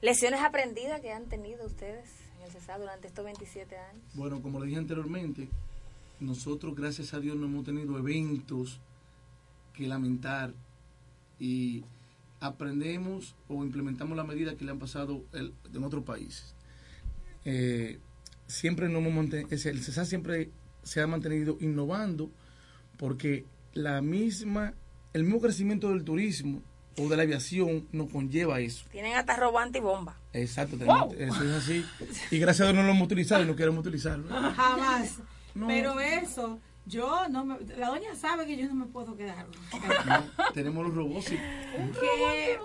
Lecciones 0.00 0.40
aprendidas 0.42 1.00
que 1.00 1.12
han 1.12 1.26
tenido 1.26 1.64
ustedes 1.64 2.10
durante 2.78 3.06
estos 3.08 3.24
27 3.24 3.76
años. 3.76 4.02
Bueno, 4.14 4.40
como 4.42 4.60
le 4.60 4.66
dije 4.66 4.78
anteriormente, 4.78 5.48
nosotros 6.20 6.74
gracias 6.74 7.14
a 7.14 7.20
Dios 7.20 7.36
no 7.36 7.46
hemos 7.46 7.64
tenido 7.64 7.98
eventos 7.98 8.80
que 9.72 9.86
lamentar 9.86 10.52
y 11.38 11.84
aprendemos 12.40 13.34
o 13.48 13.64
implementamos 13.64 14.16
la 14.16 14.24
medida 14.24 14.56
que 14.56 14.64
le 14.64 14.70
han 14.70 14.78
pasado 14.78 15.24
el- 15.32 15.52
en 15.72 15.84
otros 15.84 16.04
países. 16.04 16.54
eh, 17.46 17.98
siempre 18.46 18.88
no 18.88 19.00
hemos 19.00 19.12
el 19.70 19.82
CESAR 19.82 20.06
siempre 20.06 20.50
se 20.82 21.02
ha 21.02 21.06
mantenido 21.06 21.58
innovando 21.60 22.30
porque 22.98 23.44
la 23.74 24.00
misma, 24.00 24.72
el 25.12 25.24
mismo 25.24 25.40
crecimiento 25.42 25.90
del 25.90 26.04
turismo 26.04 26.62
o 26.98 27.08
de 27.08 27.16
la 27.16 27.22
aviación 27.22 27.86
nos 27.92 28.10
conlleva 28.10 28.60
eso. 28.60 28.86
Tienen 28.90 29.16
hasta 29.16 29.36
robo 29.36 29.58
antibomba. 29.58 30.16
Exacto, 30.32 30.76
tenemos- 30.76 31.14
eso 31.14 31.44
es 31.44 31.50
así. 31.52 31.84
Y 32.30 32.38
gracias 32.38 32.68
a 32.68 32.72
Dios 32.72 32.76
no 32.82 32.86
lo 32.86 32.92
hemos 32.94 33.06
utilizado 33.06 33.42
y 33.42 33.46
no 33.46 33.56
queremos 33.56 33.80
utilizarlo. 33.80 34.28
Jamás. 34.56 35.18
No. 35.54 35.68
Pero 35.68 36.00
eso, 36.00 36.58
yo 36.86 37.28
no 37.28 37.44
me. 37.44 37.60
La 37.76 37.88
doña 37.88 38.14
sabe 38.14 38.46
que 38.46 38.56
yo 38.56 38.66
no 38.68 38.74
me 38.74 38.86
puedo 38.86 39.16
quedar. 39.16 39.46
No, 40.06 40.52
tenemos 40.52 40.84
los 40.86 40.94
robots. 40.94 41.26
sí. 41.26 41.36
que 42.00 42.58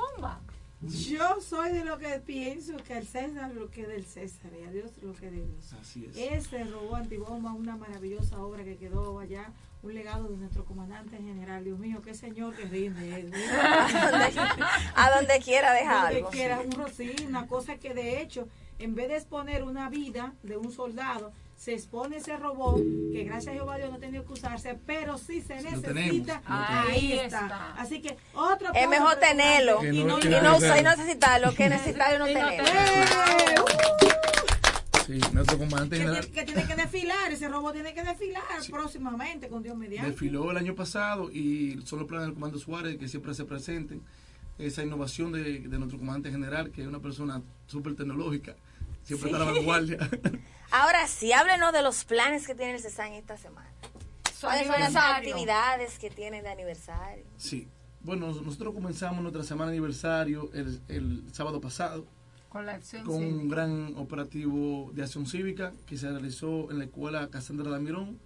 yo 0.81 1.41
soy 1.41 1.73
de 1.73 1.83
lo 1.83 1.97
que 1.97 2.07
pienso 2.25 2.77
que 2.77 2.97
el 2.97 3.05
César 3.05 3.53
lo 3.53 3.69
que 3.69 3.81
es 3.81 3.87
del 3.89 4.05
César 4.05 4.51
y 4.57 4.63
a 4.65 4.71
Dios 4.71 4.91
lo 5.01 5.13
que 5.13 5.25
es 5.27 5.31
de 5.33 5.45
Dios. 5.45 5.73
Así 5.73 6.05
es. 6.05 6.15
Ese 6.15 6.63
robot 6.63 6.95
antibomba, 7.01 7.51
una 7.51 7.75
maravillosa 7.75 8.39
obra 8.39 8.63
que 8.63 8.77
quedó 8.77 9.19
allá, 9.19 9.51
un 9.81 9.93
legado 9.93 10.27
de 10.27 10.37
nuestro 10.37 10.65
comandante 10.65 11.15
general. 11.17 11.63
Dios 11.63 11.79
mío, 11.79 12.01
qué 12.03 12.13
señor 12.13 12.53
que 12.55 12.65
rinde 12.65 13.21
él. 13.21 13.31
A 14.95 15.09
donde- 15.11 15.39
quiera 15.39 15.71
deja 15.73 16.01
Donde 16.03 16.17
algo. 16.17 16.29
quiera, 16.29 16.59
un 16.59 16.71
rocín, 16.71 17.15
una 17.27 17.47
cosa 17.47 17.77
que 17.77 17.93
de 17.93 18.21
hecho, 18.21 18.47
en 18.77 18.93
vez 18.95 19.07
de 19.07 19.15
exponer 19.15 19.63
una 19.63 19.89
vida 19.89 20.33
de 20.43 20.57
un 20.57 20.71
soldado, 20.71 21.31
se 21.55 21.73
expone 21.73 22.17
ese 22.17 22.37
robot 22.37 22.77
que 23.11 23.23
gracias 23.25 23.53
a 23.53 23.57
Jehová 23.57 23.77
Dios 23.77 23.89
no 23.89 23.97
ha 23.97 23.99
tenido 23.99 24.25
que 24.25 24.31
usarse, 24.33 24.77
pero 24.85 25.17
sí 25.17 25.41
se 25.41 25.55
necesita. 25.61 26.41
ahí 26.45 27.13
está. 27.13 27.73
Así 27.77 28.01
que 28.01 28.17
otro 28.33 28.69
Es 28.73 28.87
mejor 28.87 29.15
tenerlo 29.17 29.83
y 29.83 30.03
no- 30.03 30.19
y 30.19 30.27
no 30.29 30.57
y 30.57 30.81
no 30.83 30.95
necesitarlo 30.95 31.53
que 31.53 31.67
necesitarlo 31.69 32.29
y 32.29 32.33
no 32.33 32.39
Y 32.39 32.41
no 32.43 32.49
tenerlo. 32.49 33.65
Sí, 35.09 35.19
nuestro 35.33 35.57
comandante 35.57 35.95
que, 35.95 36.03
general 36.03 36.27
tiene, 36.27 36.39
que 36.39 36.45
tiene 36.45 36.67
que 36.67 36.75
desfilar, 36.75 37.31
ese 37.31 37.49
robot 37.49 37.73
tiene 37.73 37.95
que 37.95 38.03
desfilar 38.03 38.43
próximamente 38.69 39.49
con 39.49 39.63
Dios 39.63 39.75
mediante. 39.75 40.11
desfiló 40.11 40.51
el 40.51 40.57
año 40.57 40.75
pasado 40.75 41.31
y 41.31 41.81
son 41.83 41.97
los 41.97 42.07
planes 42.07 42.27
del 42.27 42.35
comando 42.35 42.59
Suárez 42.59 42.95
que 42.99 43.07
siempre 43.07 43.33
se 43.33 43.43
presenten. 43.43 44.03
Esa 44.59 44.83
innovación 44.83 45.31
de, 45.31 45.61
de 45.61 45.79
nuestro 45.79 45.97
comandante 45.97 46.29
general, 46.29 46.69
que 46.69 46.83
es 46.83 46.87
una 46.87 46.99
persona 46.99 47.41
súper 47.65 47.95
tecnológica, 47.95 48.55
siempre 49.03 49.31
está 49.31 49.41
a 49.41 49.45
la 49.45 49.51
vanguardia. 49.51 49.97
Ahora 50.69 51.07
sí, 51.07 51.33
háblenos 51.33 51.73
de 51.73 51.81
los 51.81 52.05
planes 52.05 52.45
que 52.45 52.53
tiene 52.53 52.75
el 52.75 52.79
CESAN 52.79 53.13
esta 53.13 53.35
semana. 53.35 53.71
¿Cuáles 54.39 54.67
son 54.67 54.79
las 54.79 54.95
actividades 54.95 55.97
que 55.97 56.11
tienen 56.11 56.43
de 56.43 56.49
aniversario? 56.49 57.25
Sí. 57.35 57.67
Bueno, 58.01 58.27
nosotros 58.27 58.75
comenzamos 58.75 59.23
nuestra 59.23 59.43
semana 59.43 59.71
de 59.71 59.77
aniversario 59.77 60.51
el, 60.53 60.79
el 60.87 61.23
sábado 61.33 61.59
pasado 61.59 62.05
Con 62.49 62.65
la 62.65 62.73
acción 62.73 63.03
con 63.05 63.23
un 63.23 63.47
gran 63.47 63.93
operativo 63.97 64.91
de 64.95 65.03
acción 65.03 65.25
cívica 65.27 65.71
que 65.85 65.97
se 65.97 66.09
realizó 66.09 66.71
en 66.71 66.79
la 66.79 66.85
escuela 66.85 67.29
Casandra 67.29 67.69
Damirón, 67.69 68.17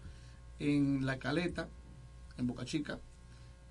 en 0.59 1.05
La 1.05 1.17
Caleta, 1.19 1.67
en 2.37 2.47
Boca 2.47 2.63
Chica, 2.65 2.99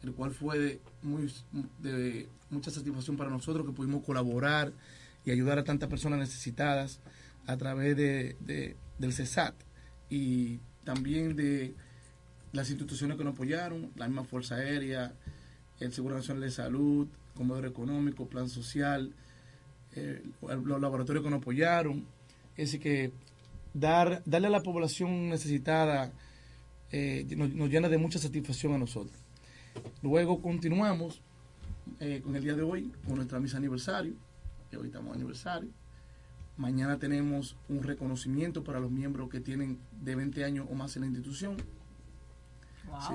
el 0.02 0.12
cual 0.12 0.32
fue 0.32 0.58
de, 0.58 0.80
muy, 1.02 1.32
de 1.80 2.28
mucha 2.50 2.70
satisfacción 2.70 3.16
para 3.16 3.30
nosotros 3.30 3.64
que 3.66 3.72
pudimos 3.72 4.04
colaborar 4.04 4.72
y 5.24 5.30
ayudar 5.30 5.58
a 5.58 5.64
tantas 5.64 5.88
personas 5.88 6.18
necesitadas 6.18 7.00
a 7.46 7.56
través 7.56 7.96
de, 7.96 8.36
de- 8.40 8.76
del 8.98 9.12
CESAT 9.12 9.54
y 10.10 10.58
también 10.84 11.34
de 11.34 11.74
las 12.52 12.68
instituciones 12.68 13.16
que 13.16 13.24
nos 13.24 13.32
apoyaron, 13.34 13.90
la 13.96 14.06
misma 14.06 14.24
Fuerza 14.24 14.56
Aérea, 14.56 15.14
el 15.80 15.92
Seguro 15.92 16.16
Nacional 16.16 16.42
de 16.42 16.50
Salud, 16.50 17.08
Comedor 17.34 17.64
Económico, 17.64 18.28
Plan 18.28 18.48
Social, 18.50 19.14
eh, 19.94 20.22
los 20.40 20.80
laboratorios 20.80 21.24
que 21.24 21.30
nos 21.30 21.40
apoyaron. 21.40 22.06
Es 22.56 22.72
decir, 22.72 22.80
que 22.80 23.12
dar, 23.74 24.22
darle 24.26 24.48
a 24.48 24.50
la 24.50 24.62
población 24.62 25.28
necesitada 25.28 26.12
eh, 26.90 27.26
nos, 27.36 27.54
nos 27.54 27.70
llena 27.70 27.88
de 27.88 27.98
mucha 27.98 28.18
satisfacción 28.18 28.74
a 28.74 28.78
nosotros. 28.78 29.16
Luego 30.02 30.42
continuamos 30.42 31.22
eh, 32.00 32.20
con 32.22 32.36
el 32.36 32.42
día 32.42 32.54
de 32.54 32.62
hoy, 32.62 32.92
con 33.06 33.16
nuestra 33.16 33.40
misa 33.40 33.56
aniversario, 33.56 34.14
que 34.70 34.76
hoy 34.76 34.88
estamos 34.88 35.14
aniversario. 35.14 35.70
Mañana 36.56 36.98
tenemos 36.98 37.56
un 37.68 37.82
reconocimiento 37.82 38.62
para 38.62 38.78
los 38.78 38.90
miembros 38.90 39.30
que 39.30 39.40
tienen 39.40 39.78
de 40.02 40.14
20 40.14 40.44
años 40.44 40.66
o 40.70 40.74
más 40.74 40.94
en 40.96 41.02
la 41.02 41.08
institución. 41.08 41.56
Wow. 42.88 43.00
Sí. 43.08 43.14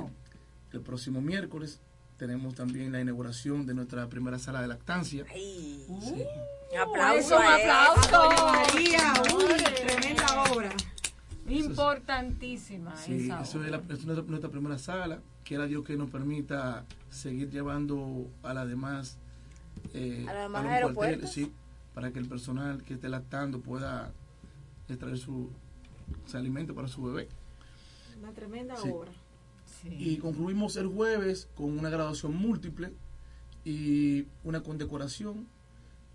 El 0.73 0.81
próximo 0.81 1.21
miércoles 1.21 1.79
tenemos 2.17 2.55
también 2.55 2.91
la 2.91 2.99
inauguración 2.99 3.65
de 3.67 3.75
nuestra 3.75 4.09
primera 4.09 4.39
sala 4.39 4.61
de 4.61 4.67
lactancia. 4.67 5.25
Ay, 5.29 5.85
Sí. 6.01 6.23
Un 6.71 6.77
aplauso 6.79 7.37
un 7.37 7.43
él. 7.43 7.69
aplauso. 7.69 8.29
María, 8.51 9.13
uy, 9.35 9.63
tremenda 9.75 10.43
obra. 10.51 10.69
Importantísima 11.47 12.95
Sí, 12.97 13.25
esa 13.25 13.41
eso 13.41 13.63
es, 13.63 13.71
la- 13.71 13.77
nuestra, 13.79 14.23
nuestra 14.23 14.49
primera 14.49 14.77
sala. 14.77 15.21
Quiera 15.43 15.65
Dios 15.65 15.83
que 15.85 15.95
nos 15.95 16.09
permita 16.09 16.85
seguir 17.09 17.49
llevando 17.49 18.27
a 18.43 18.53
las 18.53 18.67
demás, 18.67 19.17
eh, 19.93 20.25
¿A 20.27 20.33
los 20.33 20.41
demás 20.43 20.63
los 20.63 20.71
aeropuertos? 20.71 20.95
cuarteles, 20.95 21.31
sí, 21.31 21.51
para 21.93 22.11
que 22.11 22.19
el 22.19 22.27
personal 22.27 22.83
que 22.83 22.95
esté 22.95 23.07
lactando 23.07 23.59
pueda 23.61 24.11
extraer 24.89 25.17
su, 25.17 25.49
su 26.25 26.37
alimento 26.37 26.75
para 26.75 26.87
su 26.89 27.01
bebé. 27.03 27.29
Una 28.21 28.31
tremenda 28.31 28.75
Sí. 28.75 28.89
obra. 28.89 29.11
Sí. 29.81 29.89
Y 29.91 30.17
concluimos 30.17 30.75
el 30.75 30.87
jueves 30.87 31.47
con 31.55 31.77
una 31.77 31.89
graduación 31.89 32.35
múltiple 32.35 32.91
y 33.63 34.25
una 34.43 34.61
condecoración 34.63 35.47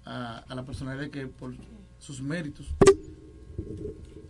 a, 0.04 0.44
la 0.48 0.64
personalidad 0.64 1.10
que 1.10 1.26
por 1.26 1.54
sus 1.98 2.20
méritos. 2.20 2.74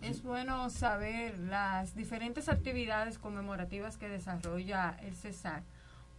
Es 0.01 0.21
bueno 0.21 0.69
saber 0.69 1.39
las 1.39 1.95
diferentes 1.95 2.49
actividades 2.49 3.17
conmemorativas 3.17 3.97
que 3.97 4.09
desarrolla 4.09 4.97
el 5.01 5.15
CESAR, 5.15 5.63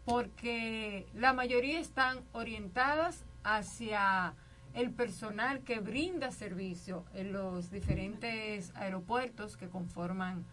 porque 0.05 1.07
la 1.15 1.33
mayoría 1.33 1.79
están 1.79 2.21
orientadas 2.33 3.25
hacia 3.43 4.35
el 4.73 4.91
personal 4.91 5.61
que 5.61 5.81
brinda 5.81 6.33
servicio 6.33 7.05
en 7.15 7.33
los 7.33 7.71
diferentes 7.71 8.73
aeropuertos 8.75 9.57
que 9.57 9.69
conforman 9.69 10.45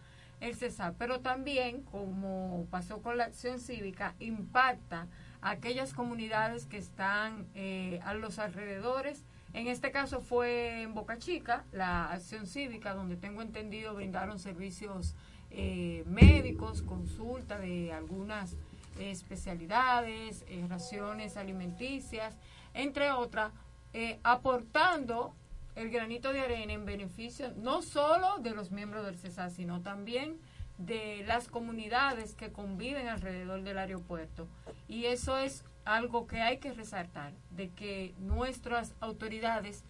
el 0.41 0.55
CESAR, 0.55 0.95
pero 0.97 1.21
también, 1.21 1.83
como 1.83 2.67
pasó 2.69 3.01
con 3.01 3.17
la 3.17 3.25
acción 3.25 3.59
cívica, 3.59 4.15
impacta 4.19 5.07
aquellas 5.41 5.93
comunidades 5.93 6.65
que 6.65 6.77
están 6.77 7.47
eh, 7.55 7.99
a 8.03 8.13
los 8.13 8.39
alrededores. 8.39 9.23
En 9.53 9.67
este 9.67 9.91
caso 9.91 10.21
fue 10.21 10.83
en 10.83 10.93
Boca 10.93 11.17
Chica, 11.17 11.65
la 11.71 12.11
acción 12.11 12.47
cívica, 12.47 12.93
donde 12.93 13.17
tengo 13.17 13.41
entendido 13.41 13.93
brindaron 13.93 14.39
servicios 14.39 15.15
eh, 15.53 16.05
médicos, 16.07 16.81
consulta 16.81 17.59
de 17.59 17.91
algunas 17.91 18.53
eh, 18.97 19.11
especialidades, 19.11 20.45
eh, 20.47 20.65
raciones 20.69 21.35
alimenticias, 21.35 22.37
entre 22.73 23.11
otras, 23.11 23.51
aportando 24.23 25.35
el 25.75 25.89
granito 25.89 26.31
de 26.31 26.39
arena 26.39 26.71
en 26.71 26.85
beneficio 26.85 27.51
no 27.57 27.81
solo 27.81 28.37
de 28.37 28.51
los 28.51 28.71
miembros 28.71 29.05
del 29.05 29.17
CESAR, 29.17 29.51
sino 29.51 29.81
también 29.81 30.37
de 30.85 31.23
las 31.25 31.47
comunidades 31.47 32.35
que 32.35 32.51
conviven 32.51 33.07
alrededor 33.07 33.63
del 33.63 33.77
aeropuerto. 33.77 34.47
Y 34.87 35.05
eso 35.05 35.37
es 35.37 35.63
algo 35.85 36.27
que 36.27 36.41
hay 36.41 36.57
que 36.57 36.73
resaltar, 36.73 37.33
de 37.51 37.69
que 37.69 38.13
nuestras 38.19 38.93
autoridades 38.99 39.83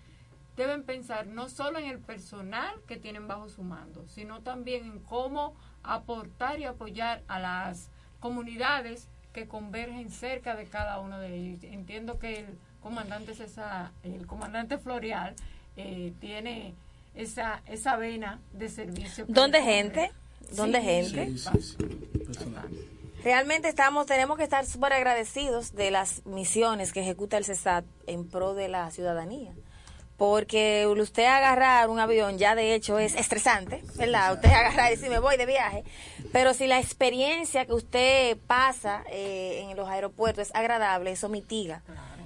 deben 0.56 0.84
pensar 0.84 1.28
no 1.28 1.50
solo 1.50 1.80
en 1.80 1.86
el 1.86 2.00
personal 2.00 2.74
que 2.88 2.98
tienen 2.98 3.28
bajo 3.28 3.50
su 3.50 3.64
mando, 3.64 4.08
sino 4.08 4.42
también 4.42 4.86
en 4.86 5.00
cómo 5.00 5.56
aportar 5.84 6.60
y 6.60 6.66
apoyar 6.66 7.24
a 7.28 7.40
las 7.40 7.90
comunidades 8.20 9.08
que 9.34 9.48
convergen 9.48 10.12
cerca 10.12 10.56
de 10.56 10.66
cada 10.66 11.00
uno 11.00 11.20
de 11.20 11.36
ellos. 11.36 11.64
Entiendo 11.64 12.20
que 12.20 12.40
el 12.42 12.58
comandante 12.82 13.34
César, 13.34 13.92
el 14.04 14.28
comandante 14.28 14.78
Florial 14.78 15.36
eh, 15.78 16.14
tiene 16.20 16.76
esa 17.16 17.62
esa 17.66 17.96
vena 17.96 18.40
de 18.54 18.70
servicio. 18.70 19.26
¿Dónde 19.28 19.62
gente? 19.62 20.12
¿Dónde 20.56 20.80
Sí, 20.80 20.86
gente? 20.86 21.26
Sí, 21.26 21.38
sí, 21.38 21.62
sí, 21.62 22.18
personal. 22.20 22.70
Realmente 23.24 23.68
estamos, 23.68 24.08
tenemos 24.08 24.36
que 24.38 24.44
estar 24.44 24.66
súper 24.66 24.94
agradecidos 24.94 25.76
de 25.76 25.92
las 25.92 26.26
misiones 26.26 26.92
que 26.92 27.02
ejecuta 27.02 27.38
el 27.38 27.46
CESAT 27.46 27.86
en 28.08 28.28
pro 28.28 28.56
de 28.56 28.68
la 28.68 28.90
ciudadanía. 28.90 29.54
Porque 30.18 30.88
usted 30.88 31.26
agarrar 31.26 31.90
un 31.90 32.00
avión 32.00 32.38
ya 32.38 32.56
de 32.56 32.74
hecho 32.74 32.98
es 32.98 33.16
estresante, 33.16 33.84
¿verdad? 33.96 34.34
Usted 34.34 34.50
agarrar 34.54 34.92
y 34.92 34.96
decir 34.96 35.10
me 35.10 35.20
voy 35.20 35.38
de 35.38 35.46
viaje. 35.46 35.84
Pero 36.32 36.54
si 36.54 36.66
la 36.66 36.80
experiencia 36.80 37.66
que 37.66 37.74
usted 37.74 38.38
pasa 38.48 39.04
eh, 39.12 39.68
en 39.70 39.78
los 39.78 39.88
aeropuertos 39.88 40.48
es 40.48 40.56
agradable, 40.56 41.12
eso 41.12 41.30
mitiga. 41.30 41.84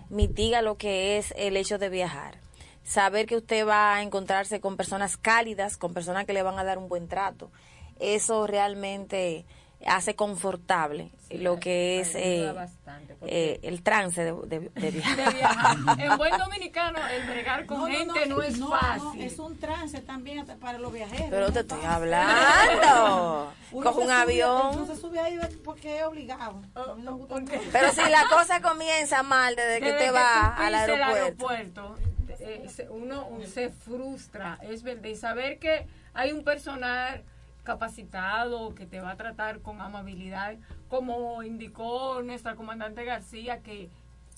Mitiga 0.10 0.62
lo 0.62 0.78
que 0.78 1.18
es 1.18 1.34
el 1.36 1.58
hecho 1.58 1.78
de 1.78 1.90
viajar. 1.90 2.38
Saber 2.84 3.26
que 3.26 3.36
usted 3.36 3.68
va 3.68 3.96
a 3.96 4.02
encontrarse 4.02 4.62
con 4.62 4.78
personas 4.78 5.18
cálidas, 5.18 5.76
con 5.76 5.94
personas 5.94 6.26
que 6.26 6.34
le 6.34 6.44
van 6.44 6.60
a 6.60 6.64
dar 6.64 6.78
un 6.78 6.88
buen 6.88 7.08
trato. 7.08 7.52
Eso 8.00 8.48
realmente 8.48 9.46
hace 9.86 10.16
confortable 10.16 11.12
lo 11.32 11.60
que 11.60 12.00
es 12.00 12.16
eh, 12.16 12.52
bastante, 12.56 13.16
eh, 13.28 13.60
el 13.62 13.84
trance 13.84 14.24
de, 14.24 14.32
de- 14.48 14.70
de 14.70 14.92
viajar. 14.92 15.16
de 15.28 15.34
viajar. 15.38 15.78
En 16.00 16.18
buen 16.18 16.38
dominicano, 16.38 16.98
el 17.08 17.28
bregar 17.28 17.66
con 17.66 17.92
gente 17.92 18.26
no, 18.26 18.42
es 18.42 18.58
no, 18.58 18.70
fácil. 18.70 19.04
no, 19.04 19.14
es 19.24 19.38
un 19.38 19.60
trance 19.60 20.00
también 20.02 20.46
para 20.60 20.80
los 20.80 20.92
viajeros. 20.92 21.28
Pero 21.30 21.48
no 21.48 21.54
te 21.54 21.60
es 21.60 21.66
estoy 21.66 21.82
fácil. 21.82 21.92
hablando. 21.94 23.54
Uno 23.72 23.92
Coge 23.92 24.06
un 24.06 24.12
avión. 24.12 24.76
Uno 24.76 24.86
se 24.88 24.96
sube 24.96 25.20
ahí 25.20 25.38
porque 25.64 26.00
es 26.00 26.04
obligado. 26.06 26.62
Oh, 26.76 26.96
no. 26.96 27.28
Pero 27.72 27.92
si 27.92 28.10
la 28.10 28.26
cosa 28.30 28.62
comienza 28.62 29.24
mal 29.24 29.56
desde 29.56 29.82
que 29.82 29.92
te 29.94 30.12
vas 30.12 30.58
al 30.60 30.74
aeropuerto. 30.76 31.50
aeropuerto, 31.50 31.96
eh, 32.40 32.88
uno 32.90 33.28
se 33.52 33.70
frustra, 33.70 34.58
es 34.64 34.84
verdad. 34.84 35.06
Y 35.06 35.16
saber 35.16 35.60
que 35.60 35.86
hay 36.14 36.32
un 36.32 36.44
personal 36.44 37.24
capacitado 37.66 38.74
que 38.74 38.86
te 38.86 39.02
va 39.02 39.12
a 39.12 39.18
tratar 39.18 39.60
con 39.60 39.82
amabilidad, 39.82 40.56
como 40.88 41.44
indicó 41.44 42.22
nuestra 42.24 42.56
comandante 42.56 43.04
García, 43.04 43.62
que 43.62 43.90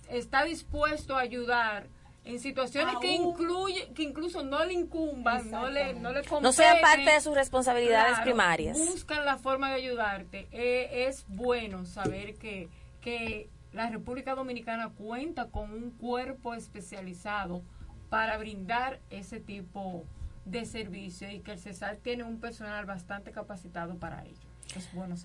está 0.09 0.43
dispuesto 0.43 1.15
a 1.15 1.19
ayudar 1.21 1.85
en 2.23 2.39
situaciones 2.39 2.95
que 2.99 3.13
incluye 3.13 3.89
que 3.93 4.03
incluso 4.03 4.43
no 4.43 4.65
le 4.65 4.73
incumban, 4.73 5.49
no 5.51 5.69
le 5.69 5.93
no 5.93 6.11
le 6.11 6.23
No 6.23 6.27
competen. 6.29 6.81
parte 6.81 7.09
de 7.11 7.21
sus 7.21 7.35
responsabilidades 7.35 8.15
Claro, 8.15 8.23
primarias. 8.23 8.77
Buscan 8.77 9.23
la 9.23 9.37
forma 9.37 9.69
de 9.69 9.75
ayudarte. 9.75 10.47
Eh, 10.51 11.05
es 11.07 11.25
bueno 11.29 11.85
saber 11.85 12.35
que, 12.35 12.67
que 12.99 13.49
la 13.71 13.89
República 13.89 14.35
Dominicana 14.35 14.89
cuenta 14.89 15.49
con 15.49 15.71
un 15.71 15.91
cuerpo 15.91 16.53
especializado 16.53 17.61
para 18.09 18.37
brindar 18.37 18.99
ese 19.09 19.39
tipo 19.39 20.03
de 20.03 20.16
servicio 20.65 21.29
y 21.29 21.39
que 21.39 21.51
el 21.53 21.59
CESAR 21.59 21.97
tiene 21.97 22.23
un 22.23 22.39
personal 22.39 22.85
bastante 22.85 23.31
capacitado 23.31 23.95
para 23.97 24.23
ello. 24.25 24.47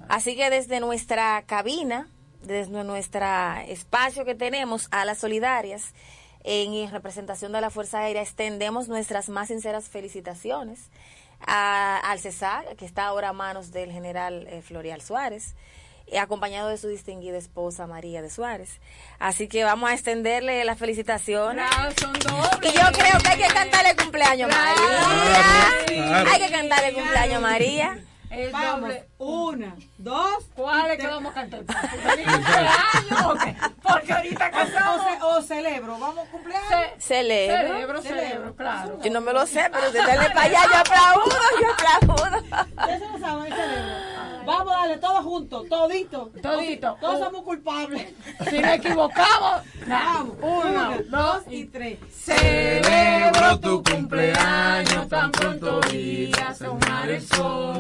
Así 0.08 0.36
que 0.36 0.50
desde 0.50 0.80
nuestra 0.80 1.42
cabina, 1.46 2.08
desde 2.42 2.84
nuestro 2.84 3.24
espacio 3.68 4.24
que 4.24 4.34
tenemos 4.34 4.88
a 4.90 5.04
las 5.04 5.18
solidarias, 5.18 5.94
en 6.44 6.90
representación 6.90 7.52
de 7.52 7.60
la 7.60 7.70
Fuerza 7.70 8.00
Aérea, 8.00 8.22
extendemos 8.22 8.88
nuestras 8.88 9.28
más 9.28 9.48
sinceras 9.48 9.88
felicitaciones 9.88 10.90
a- 11.40 11.98
al 12.04 12.18
CESAR, 12.18 12.76
que 12.76 12.84
está 12.84 13.06
ahora 13.06 13.28
a 13.30 13.32
manos 13.32 13.70
del 13.72 13.92
general 13.92 14.46
eh, 14.48 14.62
Florial 14.62 15.00
Suárez, 15.02 15.54
acompañado 16.18 16.68
de 16.68 16.76
su 16.78 16.88
distinguida 16.88 17.38
esposa 17.38 17.86
María 17.86 18.22
de 18.22 18.30
Suárez. 18.30 18.80
Así 19.18 19.48
que 19.48 19.64
vamos 19.64 19.90
a 19.90 19.94
extenderle 19.94 20.64
las 20.64 20.78
felicitaciones. 20.78 21.66
Claro, 21.70 21.92
son 22.00 22.12
dobles. 22.12 22.74
Y 22.74 22.78
yo 22.78 22.84
creo 22.92 23.18
que 23.22 23.28
hay 23.28 23.38
que 23.38 23.54
cantarle 23.54 23.96
cumpleaños 23.96 24.50
a 24.52 24.58
María. 24.58 26.06
Claro. 26.06 26.30
Hay 26.30 26.40
que 26.40 26.50
cantarle 26.50 26.92
cumpleaños 26.94 27.36
a 27.36 27.40
María. 27.40 27.98
Doble. 28.50 29.04
una, 29.18 29.76
dos. 29.98 30.44
¿Cuál 30.54 30.90
es 30.92 30.98
que 30.98 31.06
vamos 31.06 31.32
a 31.32 31.34
cantar? 31.34 31.64
¿Feliz 31.66 32.26
cumpleaños? 32.32 33.56
Porque 33.82 34.12
ahorita 34.12 34.48
O, 34.48 34.50
cantamos. 34.50 35.02
ce- 35.06 35.22
o 35.22 35.42
celebro, 35.42 35.98
vamos 35.98 36.26
a 36.26 36.30
cumpleaños. 36.30 36.70
Celebro. 36.98 37.56
Celebro, 37.74 38.02
celebro, 38.02 38.56
claro. 38.56 38.98
Yo 39.04 39.10
no 39.10 39.20
me 39.20 39.34
lo 39.34 39.44
sé, 39.46 39.68
pero 39.70 39.92
si 39.92 39.98
para 39.98 40.42
allá, 40.44 40.60
yo 40.64 40.78
aplaudo, 40.78 41.36
yo 41.60 41.72
aplaudo. 41.74 42.42
Ya 42.88 42.98
se 42.98 43.06
lo 43.06 43.18
saben, 43.18 43.52
celebro. 43.52 44.21
Vamos 44.44 44.72
a 44.74 44.76
darle 44.78 44.98
todos 44.98 45.24
juntos, 45.24 45.68
todito. 45.68 46.30
Todito. 46.42 46.96
Todos 47.00 47.18
somos 47.20 47.42
culpables. 47.42 48.12
Si 48.50 48.58
nos 48.58 48.72
equivocamos, 48.74 49.62
Vamos. 49.86 50.36
uno, 50.40 50.90
dos 51.08 51.42
y 51.50 51.64
tres. 51.66 51.98
Celebro 52.10 53.58
tu 53.60 53.82
cumpleaños, 53.84 55.08
tan 55.08 55.30
pronto 55.30 55.80
día 55.82 56.48
asomar 56.48 57.08
el 57.10 57.22
sol. 57.22 57.78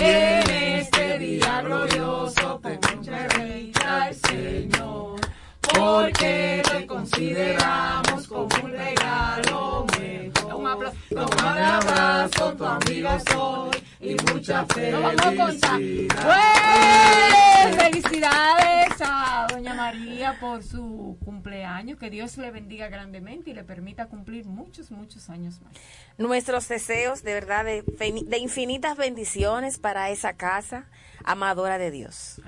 En 0.00 0.50
este 0.50 1.18
día 1.18 1.62
glorioso, 1.62 2.60
mucha 2.96 3.28
reita 3.28 4.04
al 4.04 4.14
Señor. 4.14 5.20
Porque 5.60 6.62
te 6.70 6.86
consideramos 6.86 8.26
como 8.26 8.48
un 8.64 8.72
regalo 8.72 9.86
mejor. 9.98 10.54
Un 10.54 10.66
aplauso, 10.66 10.96
toma 11.10 11.52
un 11.52 11.58
abrazo, 11.58 12.52
tu 12.54 12.64
amiga 12.64 13.20
soy. 13.20 13.70
Y 14.00 14.16
mucha 14.32 14.64
felicidad. 14.66 15.78
¡Pues! 16.22 17.76
Felicidades 17.76 18.94
a 19.00 19.46
doña 19.50 19.74
María 19.74 20.38
por 20.40 20.62
su 20.62 21.18
cumpleaños. 21.22 21.98
Que 21.98 22.08
Dios 22.08 22.38
le 22.38 22.50
bendiga 22.50 22.88
grandemente 22.88 23.50
y 23.50 23.54
le 23.54 23.62
permita 23.62 24.06
cumplir 24.06 24.46
muchos, 24.46 24.90
muchos 24.90 25.28
años 25.28 25.60
más. 25.60 25.74
Nuestros 26.16 26.66
deseos, 26.68 27.22
de 27.22 27.34
verdad, 27.34 27.64
de, 27.66 27.82
de 27.82 28.38
infinitas 28.38 28.96
bendiciones 28.96 29.78
para 29.78 30.08
esa 30.08 30.32
casa 30.32 30.88
amadora 31.22 31.76
de 31.76 31.90
Dios. 31.90 32.40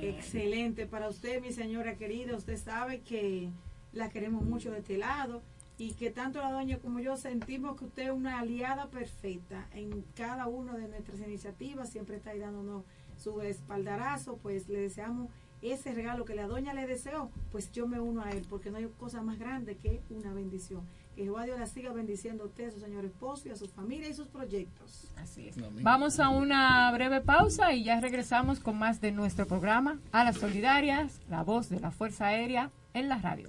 Excelente 0.00 0.86
para 0.86 1.08
usted, 1.08 1.40
mi 1.40 1.52
señora 1.52 1.96
querida. 1.96 2.36
Usted 2.36 2.56
sabe 2.56 3.00
que 3.00 3.50
la 3.92 4.08
queremos 4.08 4.44
mucho 4.44 4.70
de 4.70 4.78
este 4.78 4.98
lado 4.98 5.42
y 5.78 5.94
que 5.94 6.10
tanto 6.10 6.40
la 6.40 6.52
doña 6.52 6.78
como 6.78 7.00
yo 7.00 7.16
sentimos 7.16 7.78
que 7.78 7.86
usted 7.86 8.04
es 8.04 8.10
una 8.10 8.38
aliada 8.38 8.88
perfecta 8.88 9.68
en 9.72 10.04
cada 10.14 10.46
una 10.46 10.76
de 10.76 10.88
nuestras 10.88 11.20
iniciativas. 11.20 11.90
Siempre 11.90 12.16
está 12.16 12.30
ahí 12.30 12.38
dándonos 12.38 12.84
su 13.16 13.40
espaldarazo. 13.40 14.36
Pues 14.36 14.68
le 14.68 14.80
deseamos 14.80 15.30
ese 15.62 15.92
regalo 15.92 16.24
que 16.24 16.34
la 16.34 16.46
doña 16.46 16.74
le 16.74 16.86
deseó. 16.86 17.30
Pues 17.50 17.72
yo 17.72 17.86
me 17.86 18.00
uno 18.00 18.22
a 18.22 18.30
él 18.30 18.46
porque 18.48 18.70
no 18.70 18.78
hay 18.78 18.86
cosa 18.98 19.22
más 19.22 19.38
grande 19.38 19.76
que 19.76 20.02
una 20.10 20.32
bendición. 20.32 20.82
Que 21.16 21.24
Jehová 21.24 21.44
Dios 21.44 21.58
la 21.58 21.66
siga 21.66 21.92
bendiciendo 21.92 22.44
a 22.44 22.46
usted, 22.46 22.68
a 22.68 22.70
su 22.70 22.80
señor 22.80 23.04
esposo 23.04 23.48
y 23.48 23.50
a 23.50 23.56
su 23.56 23.68
familia 23.68 24.08
y 24.08 24.14
sus 24.14 24.28
proyectos. 24.28 25.10
Así 25.16 25.48
es. 25.48 25.56
Vamos 25.82 26.20
a 26.20 26.28
una 26.28 26.90
breve 26.92 27.20
pausa 27.20 27.72
y 27.72 27.84
ya 27.84 28.00
regresamos 28.00 28.60
con 28.60 28.78
más 28.78 29.00
de 29.00 29.12
nuestro 29.12 29.46
programa 29.46 29.98
A 30.10 30.24
las 30.24 30.36
Solidarias, 30.36 31.20
la 31.28 31.42
voz 31.42 31.68
de 31.68 31.80
la 31.80 31.90
Fuerza 31.90 32.26
Aérea 32.26 32.70
en 32.94 33.08
la 33.08 33.18
radio. 33.18 33.48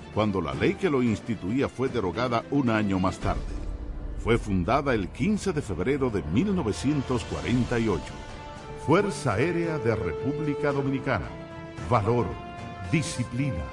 cuando 0.13 0.41
la 0.41 0.53
ley 0.53 0.75
que 0.75 0.89
lo 0.89 1.01
instituía 1.01 1.69
fue 1.69 1.89
derogada 1.89 2.43
un 2.51 2.69
año 2.69 2.99
más 2.99 3.17
tarde. 3.19 3.41
Fue 4.23 4.37
fundada 4.37 4.93
el 4.93 5.09
15 5.09 5.53
de 5.53 5.61
febrero 5.61 6.09
de 6.09 6.21
1948. 6.23 8.03
Fuerza 8.85 9.33
Aérea 9.33 9.77
de 9.77 9.95
República 9.95 10.71
Dominicana. 10.71 11.27
Valor, 11.89 12.27
disciplina, 12.91 13.63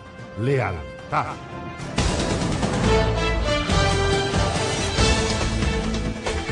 lealtad. 0.40 1.34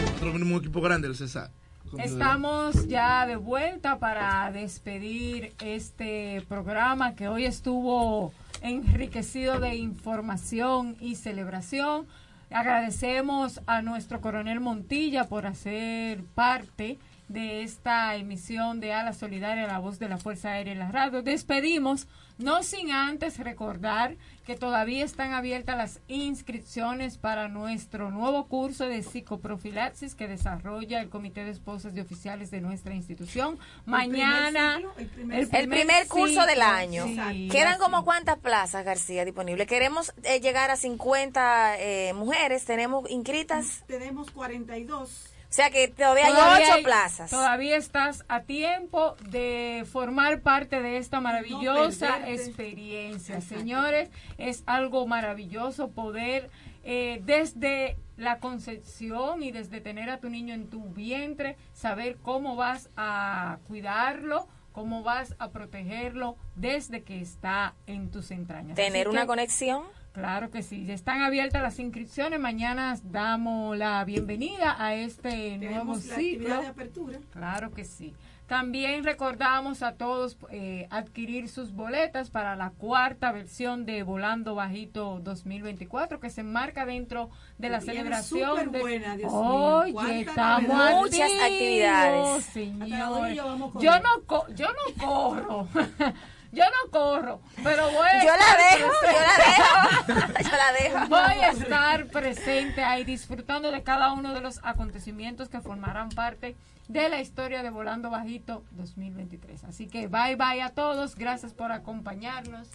Nosotros 0.03 0.33
venimos 0.33 0.53
un 0.53 0.59
equipo 0.59 0.81
grande, 0.81 1.09
el 1.09 1.17
César. 1.17 1.51
Estamos 1.99 2.87
ya 2.89 3.27
de 3.27 3.37
vuelta 3.37 3.99
para 3.99 4.51
despedir 4.51 5.55
este 5.61 6.45
programa 6.49 7.15
que 7.15 7.29
hoy 7.29 7.45
estuvo 7.45 8.33
enriquecido 8.63 9.61
de 9.61 9.77
información 9.77 10.97
y 11.01 11.17
celebración. 11.17 12.07
Agradecemos 12.51 13.61
a 13.67 13.83
nuestro 13.83 14.21
coronel 14.21 14.61
Montilla 14.61 15.25
por 15.25 15.47
hacer 15.47 16.23
parte 16.35 16.99
de 17.29 17.63
esta 17.63 18.15
emisión 18.15 18.79
de 18.81 18.93
Ala 18.93 19.13
Solidaria, 19.13 19.67
la 19.67 19.79
voz 19.79 19.99
de 19.99 20.09
la 20.09 20.19
Fuerza 20.19 20.51
Aérea 20.51 20.73
en 20.73 20.79
la 20.79 20.93
radio. 20.93 21.23
Despedimos, 21.23 22.07
no 22.39 22.63
sin 22.63 22.91
antes 22.93 23.39
recordar 23.39 24.17
que 24.45 24.57
todavía 24.57 25.05
están 25.05 25.33
abiertas 25.33 25.77
las 25.77 26.01
inscripciones 26.07 27.19
para 27.19 27.49
nuestro 27.49 28.11
nuevo 28.11 28.47
curso 28.47 28.87
de 28.87 29.03
psicoprofilaxis 29.03 30.15
que 30.15 30.29
desarrolla 30.29 31.01
el 31.01 31.09
Comité 31.09 31.45
de 31.45 31.51
Esposas 31.51 31.95
de 31.95 32.03
Oficiales 32.03 32.51
de 32.51 32.61
nuestra 32.61 32.95
institución. 32.95 33.59
Mañana, 33.87 34.81
el 34.99 35.07
primer 35.09 35.41
El 35.41 35.69
primer, 35.69 36.07
curso 36.07 36.29
ciclo, 36.29 36.47
del 36.47 36.63
año. 36.63 37.07
sí, 37.07 37.49
Quedan 37.51 37.75
así. 37.75 37.81
como 37.81 38.05
cuántas 38.05 38.39
plazas, 38.39 38.85
García, 38.85 39.25
disponibles. 39.25 39.67
Queremos 39.67 40.13
eh, 40.23 40.41
llegar 40.41 40.71
a 40.71 40.77
50 40.77 41.79
eh, 41.81 42.13
mujeres. 42.15 42.65
Tenemos 42.65 43.11
inscritas. 43.11 43.83
Tenemos 43.87 44.31
42. 44.31 45.36
O 45.57 45.59
sea 45.59 45.71
que 45.71 45.89
todavía, 45.89 46.27
Todavía 46.27 46.55
hay 46.57 46.63
ocho 46.65 46.73
hay- 46.75 46.85
plazas. 46.85 47.31
Todavía 47.31 47.77
estás 47.79 48.27
a 48.29 48.43
tiempo 48.43 49.17
de 49.31 49.87
formar 49.91 50.43
parte 50.43 50.83
de 50.83 50.99
esta 50.99 51.19
maravillosa 51.23 52.29
experiencia. 52.31 53.41
Señores, 53.41 54.11
es 54.37 54.63
algo 54.67 55.07
maravilloso 55.07 55.89
poder 55.93 56.51
eh, 56.85 57.23
desde 57.25 57.97
la 58.19 58.39
concepción 58.39 59.43
y 59.43 59.51
desde 59.51 59.81
tener 59.81 60.11
a 60.11 60.21
tu 60.21 60.29
niño 60.29 60.53
en 60.53 60.69
tu 60.69 60.83
vientre, 60.91 61.57
saber 61.73 62.19
cómo 62.21 62.55
vas 62.55 62.91
a 62.95 63.57
cuidarlo, 63.67 64.47
cómo 64.73 65.03
vas 65.03 65.35
a 65.39 65.49
protegerlo 65.53 66.37
desde 66.55 67.03
que 67.03 67.19
está 67.23 67.75
en 67.87 68.11
tus 68.11 68.31
entrañas. 68.31 68.77
Tener 68.77 69.07
Así 69.07 69.11
una 69.15 69.23
que- 69.23 69.27
conexión. 69.27 69.85
Claro 70.17 70.51
que 70.51 70.63
sí, 70.63 70.87
ya 70.87 70.95
están 70.95 71.21
abiertas 71.21 71.61
las 71.61 71.79
inscripciones. 71.79 72.41
Mañana 72.41 72.97
damos 73.05 73.77
la 73.77 74.03
bienvenida 74.07 74.75
a 74.83 74.95
este 74.95 75.59
nuevo 75.59 75.59
Tenemos 75.59 75.99
ciclo. 76.01 76.15
actividad 76.15 76.61
de 76.63 76.67
apertura. 76.69 77.19
Claro 77.35 77.71
que 77.75 77.85
sí. 77.85 78.15
También 78.47 79.05
recordamos 79.05 79.83
a 79.83 79.93
todos 79.93 80.39
eh, 80.51 80.87
adquirir 80.89 81.51
sus 81.51 81.73
boletas 81.75 82.31
para 82.31 82.57
la 82.57 82.71
cuarta 82.71 83.31
versión 83.31 83.85
de 83.85 84.05
Volando 84.05 84.55
Bajito 84.55 85.21
2024 85.23 86.19
que 86.19 86.31
se 86.31 86.41
enmarca 86.41 86.87
dentro 86.87 87.29
de 87.59 87.69
la 87.69 87.83
celebración 87.83 88.57
de 88.57 88.65
superbuena, 88.65 89.17
Dios 89.19 89.33
mío. 89.33 89.41
Oye, 89.43 90.21
estamos. 90.21 90.63
Muchas 90.95 91.21
activos, 91.21 91.43
actividades. 91.43 92.45
señores. 92.47 93.37
yo 93.37 93.99
no 94.01 94.23
co- 94.27 94.47
yo 94.55 94.67
no 94.69 95.05
corro. 95.07 95.69
yo 96.57 96.65
no 96.65 96.91
corro, 96.91 97.41
pero 97.63 97.91
voy 97.91 98.09
a 98.09 98.25
Yo 98.25 98.33
la 98.37 98.57
dejo, 98.57 98.91
presente. 99.01 99.17
yo 99.57 100.13
la 100.17 100.23
dejo. 100.23 100.43
yo 100.43 100.57
la 100.57 100.73
dejo. 100.73 101.07
Voy 101.09 101.45
a 101.45 101.51
estar 101.51 102.07
presente 102.07 102.83
ahí 102.83 103.05
disfrutando 103.05 103.71
de 103.71 103.83
cada 103.83 104.13
uno 104.13 104.35
de 104.35 104.41
los 104.41 104.61
acontecimientos 104.63 105.49
que 105.49 105.61
formarán 105.61 106.09
parte 106.11 106.57
de 106.89 107.09
la 107.09 107.21
historia 107.21 107.63
de 107.63 107.71
Volando 107.71 108.11
Bajito 108.11 108.65
2023. 108.73 109.65
Así 109.65 109.87
que 109.87 110.07
bye 110.09 110.37
bye 110.37 110.63
a 110.63 110.71
todos, 110.71 111.15
gracias 111.17 111.53
por 111.53 111.73
acompañarnos. 111.73 112.69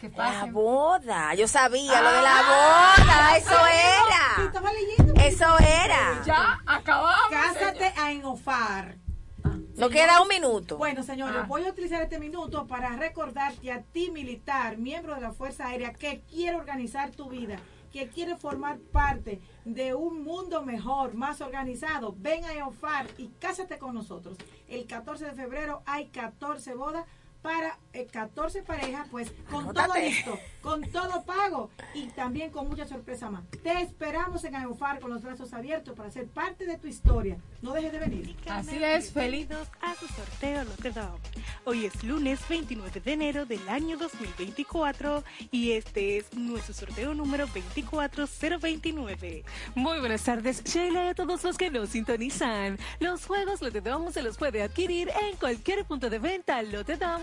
Que 0.00 0.10
La 0.10 0.44
boda. 0.50 1.34
Yo 1.34 1.48
sabía 1.48 2.02
lo 2.02 2.12
de 2.12 2.20
la 2.22 2.42
boda. 2.42 3.36
Eso 3.38 3.66
era. 3.66 4.44
Estaba 4.46 4.70
leyendo. 4.72 5.14
Eso 5.22 5.58
era. 5.58 6.22
Ya 6.26 6.60
acabamos. 6.66 7.30
Cásate 7.30 7.94
a 7.96 8.12
Enofar. 8.12 8.96
Nos 9.76 9.90
queda 9.90 10.22
un 10.22 10.28
minuto. 10.28 10.78
Bueno, 10.78 11.02
señores, 11.02 11.42
Ah. 11.42 11.46
voy 11.46 11.64
a 11.66 11.70
utilizar 11.70 12.02
este 12.02 12.18
minuto 12.18 12.66
para 12.66 12.96
recordarte 12.96 13.70
a 13.72 13.82
ti, 13.82 14.10
militar, 14.10 14.78
miembro 14.78 15.14
de 15.14 15.20
la 15.20 15.32
Fuerza 15.32 15.66
Aérea, 15.66 15.92
que 15.92 16.22
quiere 16.30 16.56
organizar 16.56 17.10
tu 17.10 17.28
vida, 17.28 17.58
que 17.92 18.08
quiere 18.08 18.36
formar 18.36 18.78
parte 18.78 19.40
de 19.64 19.94
un 19.94 20.22
mundo 20.22 20.62
mejor, 20.62 21.14
más 21.14 21.40
organizado. 21.40 22.14
Ven 22.18 22.44
a 22.44 22.52
EOFAR 22.54 23.06
y 23.18 23.28
cásate 23.38 23.78
con 23.78 23.94
nosotros. 23.94 24.36
El 24.68 24.86
14 24.86 25.26
de 25.26 25.32
febrero 25.32 25.82
hay 25.86 26.06
14 26.06 26.74
bodas 26.74 27.04
para 27.42 27.78
14 28.04 28.62
parejas, 28.62 29.08
pues 29.10 29.32
con 29.50 29.72
todo 29.72 29.94
listo, 29.94 30.38
con 30.60 30.82
todo 30.90 31.24
pago 31.24 31.70
y 31.94 32.08
también 32.08 32.50
con 32.50 32.68
mucha 32.68 32.86
sorpresa 32.86 33.30
más. 33.30 33.44
Te 33.62 33.80
esperamos 33.80 34.44
en 34.44 34.54
EOFAR 34.54 35.00
con 35.00 35.10
los 35.10 35.22
brazos 35.22 35.52
abiertos 35.54 35.96
para 35.96 36.10
ser 36.10 36.26
parte 36.26 36.66
de 36.66 36.76
tu 36.76 36.86
historia. 36.88 37.38
No 37.62 37.72
dejes 37.72 37.92
de 37.92 37.98
venir. 37.98 38.36
Así 38.48 38.82
es, 38.82 39.12
feliz. 39.12 39.48
Bienvenidos 39.48 39.68
a 39.80 39.94
su 39.94 40.06
sorteo 40.08 40.64
Lote 40.64 40.90
Dog. 40.90 41.20
Hoy 41.64 41.86
es 41.86 42.02
lunes 42.04 42.40
29 42.48 43.00
de 43.00 43.12
enero 43.12 43.46
del 43.46 43.68
año 43.68 43.96
2024 43.96 45.22
y 45.50 45.72
este 45.72 46.18
es 46.18 46.32
nuestro 46.34 46.74
sorteo 46.74 47.14
número 47.14 47.46
24029. 47.46 49.44
Muy 49.74 50.00
buenas 50.00 50.22
tardes, 50.22 50.62
Sheila, 50.64 51.04
y 51.04 51.08
a 51.08 51.14
todos 51.14 51.44
los 51.44 51.56
que 51.56 51.70
nos 51.70 51.90
sintonizan. 51.90 52.78
Los 53.00 53.26
juegos 53.26 53.62
Lote 53.62 53.80
Dom 53.80 54.12
se 54.12 54.22
los 54.22 54.36
puede 54.36 54.62
adquirir 54.62 55.10
en 55.28 55.36
cualquier 55.36 55.84
punto 55.84 56.10
de 56.10 56.18
venta 56.18 56.62
Lote 56.62 56.96
Dom 56.96 57.22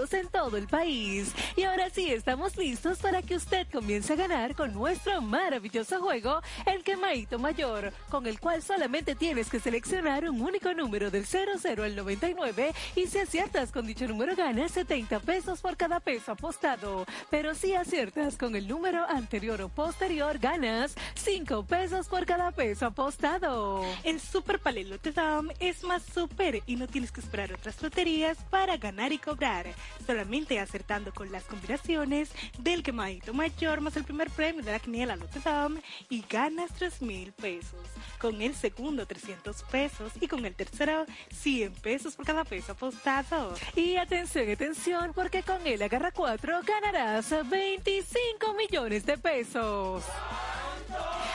en 0.00 0.28
todo 0.28 0.56
el 0.56 0.66
país. 0.66 1.32
Y 1.56 1.64
ahora 1.64 1.90
sí, 1.90 2.10
estamos 2.10 2.56
listos 2.56 2.98
para 2.98 3.20
que 3.20 3.36
usted 3.36 3.66
comience 3.70 4.12
a 4.12 4.16
ganar 4.16 4.54
con 4.54 4.72
nuestro 4.72 5.20
maravilloso 5.20 6.00
juego, 6.00 6.40
el 6.64 6.82
quemadito 6.82 7.38
mayor, 7.38 7.92
con 8.08 8.26
el 8.26 8.40
cual 8.40 8.62
solamente 8.62 9.14
tienes 9.14 9.50
que 9.50 9.60
seleccionar 9.60 10.28
un 10.28 10.40
único 10.40 10.72
número 10.72 11.10
del 11.10 11.26
00 11.26 11.84
al 11.84 11.96
99 11.96 12.72
y 12.96 13.06
si 13.06 13.18
aciertas 13.18 13.72
con 13.72 13.86
dicho 13.86 14.08
número 14.08 14.34
ganas 14.34 14.72
70 14.72 15.20
pesos 15.20 15.60
por 15.60 15.76
cada 15.76 16.00
peso 16.00 16.32
apostado. 16.32 17.04
Pero 17.30 17.54
si 17.54 17.74
aciertas 17.74 18.38
con 18.38 18.56
el 18.56 18.66
número 18.66 19.04
anterior 19.06 19.60
o 19.60 19.68
posterior 19.68 20.38
ganas 20.38 20.94
5 21.14 21.64
pesos 21.66 22.08
por 22.08 22.24
cada 22.24 22.50
peso 22.52 22.86
apostado. 22.86 23.84
El 24.02 24.18
Super 24.18 24.58
Palé 24.60 24.84
Lote 24.84 25.12
Dam 25.12 25.50
es 25.60 25.84
más 25.84 26.02
super 26.02 26.62
y 26.66 26.76
no 26.76 26.86
tienes 26.88 27.12
que 27.12 27.20
esperar 27.20 27.52
otras 27.52 27.82
loterías 27.82 28.38
para 28.50 28.78
ganar 28.78 29.12
y 29.12 29.18
cobrar. 29.18 29.66
Solamente 30.06 30.58
acertando 30.58 31.12
con 31.12 31.30
las 31.30 31.44
combinaciones 31.44 32.30
del 32.58 32.82
quemadito 32.82 33.32
mayor 33.34 33.80
más 33.80 33.96
el 33.96 34.04
primer 34.04 34.30
premio 34.30 34.62
de 34.62 34.72
la 34.72 34.78
quiniela 34.78 35.16
Dam 35.44 35.80
y 36.08 36.24
ganas 36.28 36.72
3 36.74 37.02
mil 37.02 37.32
pesos. 37.32 37.80
Con 38.18 38.42
el 38.42 38.54
segundo 38.54 39.06
300 39.06 39.62
pesos 39.64 40.12
y 40.20 40.28
con 40.28 40.44
el 40.44 40.54
tercero 40.54 41.06
100 41.32 41.72
pesos 41.74 42.16
por 42.16 42.26
cada 42.26 42.44
peso 42.44 42.72
apostado. 42.72 43.54
Y 43.74 43.96
atención, 43.96 44.50
atención, 44.50 45.12
porque 45.14 45.42
con 45.42 45.66
el 45.66 45.82
agarra 45.82 46.10
4 46.10 46.60
ganarás 46.62 47.30
25 47.48 48.54
millones 48.54 49.06
de 49.06 49.18
pesos. 49.18 50.04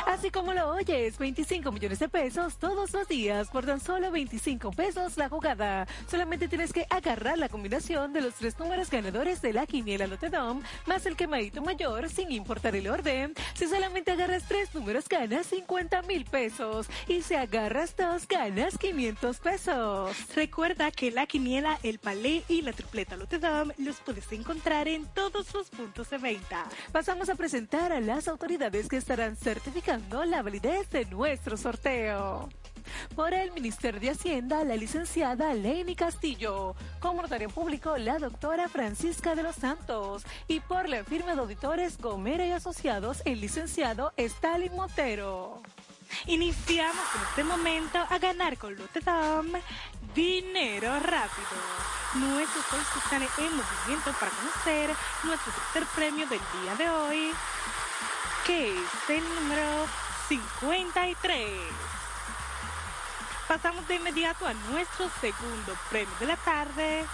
Así 0.06 0.30
como 0.30 0.54
lo 0.54 0.70
oyes, 0.70 1.18
25 1.18 1.72
millones 1.72 2.00
de 2.00 2.08
pesos 2.08 2.58
todos 2.58 2.94
los 2.94 3.08
días 3.08 3.50
por 3.50 3.66
tan 3.66 3.80
solo 3.80 4.12
25 4.12 4.72
pesos 4.72 5.18
la 5.18 5.30
jugada. 5.30 5.88
Solamente 6.10 6.48
tienes 6.48 6.72
que 6.74 6.86
agarrar 6.90 7.38
la 7.38 7.50
combinación 7.50 8.14
de 8.14 8.22
los 8.22 8.36
tres 8.36 8.58
números 8.60 8.90
ganadores 8.90 9.42
de 9.42 9.54
la 9.54 9.66
quiniela 9.66 10.08
Lotedom 10.08 10.62
más 10.86 11.06
el 11.06 11.16
quemadito 11.16 11.62
mayor 11.62 12.10
sin 12.10 12.32
importar 12.32 12.76
el 12.76 12.88
orden. 12.88 13.34
Si 13.56 13.68
solamente 13.68 14.12
agarras 14.12 14.44
tres 14.48 14.74
números 14.76 15.10
ganas 15.10 15.48
50 15.48 16.04
mil 16.04 16.26
pesos 16.26 16.88
y 17.08 17.22
si 17.22 17.34
agarras 17.34 17.96
dos 17.98 18.28
ganas 18.28 18.78
500 18.78 19.40
pesos. 19.40 20.16
Recuerda 20.36 20.92
que 20.92 21.12
la 21.12 21.26
quiniela, 21.26 21.80
el 21.84 22.00
palé 22.00 22.44
y 22.48 22.62
la 22.62 22.74
tripleta 22.74 23.18
Lotedom 23.18 23.72
los 23.78 23.98
puedes 23.98 24.32
encontrar 24.32 24.88
en 24.88 25.06
todos 25.08 25.54
los 25.54 25.70
puntos 25.70 26.10
de 26.10 26.18
venta. 26.20 26.66
Pasamos 26.92 27.30
a 27.30 27.36
presentar 27.36 27.92
a 27.92 28.00
las 28.00 28.28
autoridades 28.28 28.88
que 28.88 28.98
estarán 28.98 29.36
certificando 29.46 30.26
la 30.26 30.42
validez 30.42 30.90
de 30.90 31.06
nuestro 31.06 31.56
sorteo. 31.56 32.50
Por 33.16 33.32
el 33.32 33.52
Ministerio 33.52 34.00
de 34.00 34.10
Hacienda, 34.10 34.64
la 34.64 34.76
licenciada 34.76 35.54
Leni 35.54 35.96
Castillo. 35.96 36.76
Como 37.00 37.22
notario 37.22 37.50
público, 37.50 37.96
la 38.00 38.18
doctora 38.18 38.68
Francisca 38.70 39.36
de 39.36 39.44
los 39.44 39.56
Santos. 39.56 40.24
Y 40.48 40.62
por 40.62 40.90
la 40.90 41.04
firma 41.04 41.36
de 41.36 41.42
auditores 41.42 42.00
Gomera 42.00 42.44
y 42.48 42.54
Asociados, 42.54 43.22
el 43.26 43.40
licenciado 43.40 44.14
Stalin 44.18 44.76
Montero. 44.76 45.62
Iniciamos 46.26 47.06
en 47.16 47.22
este 47.30 47.44
momento 47.44 48.00
a 48.00 48.18
ganar 48.18 48.58
con 48.58 48.76
Lotedom 48.76 49.46
dinero 50.16 51.00
rápido. 51.02 51.56
Nuestros 52.16 52.66
están 52.98 53.22
en 53.22 53.58
movimiento 53.58 54.12
para 54.20 54.32
conocer 54.32 54.90
nuestro 55.24 55.54
tercer 55.54 55.84
premio 55.94 56.26
del 56.28 56.40
día 56.40 56.76
de 56.78 56.90
hoy, 56.90 57.32
que 58.46 58.70
es 58.70 59.10
el 59.10 59.24
número 59.36 59.88
53. 60.28 61.50
Pasamos 63.48 63.88
de 63.88 63.96
inmediato 63.96 64.48
a 64.48 64.54
nuestro 64.54 65.10
segundo 65.22 65.76
premio 65.90 66.14
de 66.20 66.26
la 66.28 66.38
tarde. 66.38 67.06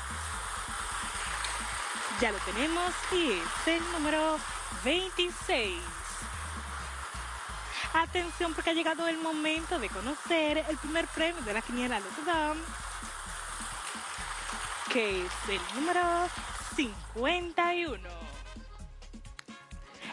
Ya 2.20 2.32
lo 2.32 2.38
tenemos 2.40 2.94
y 3.12 3.32
es 3.32 3.68
el 3.68 3.92
número 3.94 4.38
26. 4.84 5.82
Atención 7.94 8.54
porque 8.54 8.70
ha 8.70 8.74
llegado 8.74 9.08
el 9.08 9.18
momento 9.18 9.80
de 9.80 9.90
conocer 9.90 10.66
el 10.70 10.78
primer 10.78 11.08
premio 11.08 11.42
de 11.44 11.54
la 11.54 11.62
quiniela 11.62 12.00
Lotodom, 12.00 12.58
que 14.92 15.26
es 15.26 15.32
el 15.50 15.62
número 15.76 16.30
51. 16.76 18.21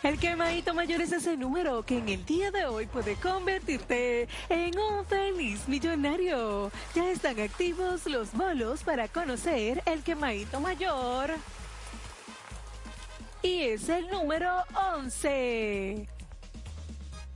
El 0.03 0.18
quemadito 0.18 0.74
mayor 0.74 1.01
es 1.01 1.11
ese 1.11 1.36
número 1.36 1.82
que 1.84 1.99
en 1.99 2.09
el 2.09 2.24
día 2.24 2.53
de 2.53 2.66
hoy 2.66 2.86
puede 2.86 3.16
convertirte 3.16 4.28
en 4.49 4.78
un 4.78 5.05
feliz 5.05 5.66
millonario. 5.66 6.70
Ya 6.94 7.11
están 7.11 7.40
activos 7.40 8.07
los 8.07 8.32
bolos 8.32 8.84
para 8.84 9.09
conocer 9.09 9.82
el 9.86 10.03
quemadito 10.05 10.61
mayor. 10.61 11.30
Y 13.42 13.62
es 13.62 13.88
el 13.88 14.09
número 14.09 14.62
11. 14.96 16.17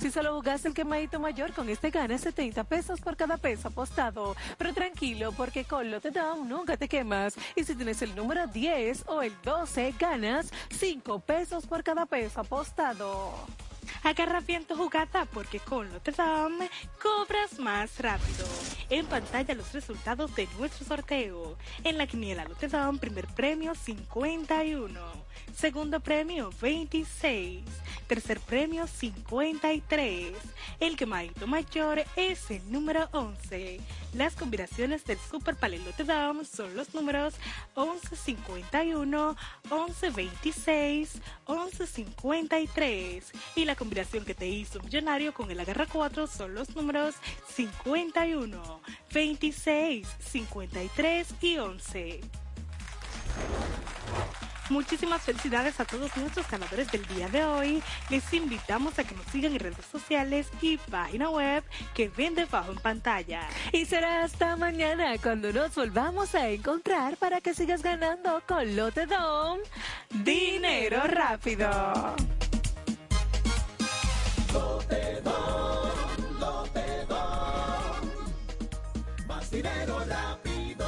Si 0.00 0.10
solo 0.10 0.34
jugaste 0.34 0.68
el 0.68 0.74
quemadito 0.74 1.20
mayor, 1.20 1.52
con 1.52 1.68
este 1.68 1.90
ganas 1.90 2.22
70 2.22 2.64
pesos 2.64 3.00
por 3.00 3.16
cada 3.16 3.36
peso 3.36 3.68
apostado. 3.68 4.36
Pero 4.58 4.74
tranquilo, 4.74 5.32
porque 5.32 5.64
con 5.64 5.90
Lote 5.90 6.10
Dome 6.10 6.48
nunca 6.48 6.76
te 6.76 6.88
quemas. 6.88 7.36
Y 7.54 7.64
si 7.64 7.74
tienes 7.74 8.02
el 8.02 8.14
número 8.14 8.46
10 8.46 9.04
o 9.06 9.22
el 9.22 9.34
12, 9.42 9.94
ganas 9.98 10.50
5 10.70 11.20
pesos 11.20 11.66
por 11.66 11.82
cada 11.82 12.06
peso 12.06 12.40
apostado. 12.40 13.34
Agarra 14.02 14.40
bien 14.40 14.64
tu 14.64 14.76
jugada 14.76 15.26
porque 15.26 15.60
con 15.60 15.88
Dame 16.16 16.70
cobras 17.02 17.58
más 17.58 17.98
rápido. 17.98 18.46
En 18.88 19.06
pantalla 19.06 19.54
los 19.54 19.72
resultados 19.72 20.34
de 20.34 20.48
nuestro 20.58 20.86
sorteo. 20.86 21.56
En 21.84 21.98
la 21.98 22.06
quiniela 22.06 22.44
Lotte 22.44 22.68
Dame, 22.68 22.98
primer 22.98 23.26
premio 23.28 23.74
51. 23.74 25.19
Segundo 25.54 26.00
premio 26.00 26.50
26. 26.60 27.64
Tercer 28.06 28.40
premio 28.40 28.86
53. 28.86 30.32
El 30.80 30.96
quemadito 30.96 31.46
mayor 31.46 32.02
es 32.16 32.50
el 32.50 32.72
número 32.72 33.08
11. 33.12 33.80
Las 34.14 34.34
combinaciones 34.34 35.04
del 35.04 35.18
Super 35.18 35.54
Palelote 35.54 36.02
Dome 36.02 36.44
son 36.44 36.74
los 36.74 36.92
números 36.94 37.34
1151, 37.76 39.36
1126, 39.64 41.20
1153. 41.46 43.32
Y 43.56 43.64
la 43.64 43.76
combinación 43.76 44.24
que 44.24 44.34
te 44.34 44.48
hizo 44.48 44.80
millonario 44.80 45.32
con 45.32 45.50
el 45.50 45.60
agarra 45.60 45.86
4 45.86 46.26
son 46.26 46.54
los 46.54 46.74
números 46.74 47.14
51, 47.54 48.80
26, 49.12 50.08
53 50.18 51.34
y 51.42 51.58
11. 51.58 52.20
Muchísimas 54.70 55.20
felicidades 55.22 55.80
a 55.80 55.84
todos 55.84 56.16
nuestros 56.16 56.48
ganadores 56.48 56.90
del 56.92 57.04
día 57.08 57.28
de 57.28 57.44
hoy. 57.44 57.82
Les 58.08 58.32
invitamos 58.32 58.98
a 58.98 59.04
que 59.04 59.16
nos 59.16 59.26
sigan 59.26 59.52
en 59.52 59.58
redes 59.58 59.84
sociales 59.90 60.46
y 60.62 60.76
página 60.78 61.28
web 61.28 61.64
que 61.92 62.08
ven 62.08 62.36
debajo 62.36 62.70
en 62.70 62.78
pantalla. 62.78 63.48
Y 63.72 63.84
será 63.84 64.22
hasta 64.22 64.56
mañana 64.56 65.18
cuando 65.18 65.52
nos 65.52 65.74
volvamos 65.74 66.36
a 66.36 66.48
encontrar 66.48 67.16
para 67.16 67.40
que 67.40 67.52
sigas 67.52 67.82
ganando 67.82 68.42
con 68.46 68.76
Lote 68.76 69.06
Dome 69.06 69.64
dinero 70.10 71.02
rápido. 71.06 71.68
Lote 74.52 75.20
Dom, 75.22 76.40
Lote 76.40 77.06
Dom. 77.08 78.08
Más 79.26 79.50
dinero 79.50 80.00
rápido. 80.06 80.86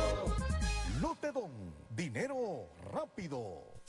Lote 1.00 1.32
Dom, 1.32 1.50
dinero 1.90 2.68
rápido. 2.92 3.71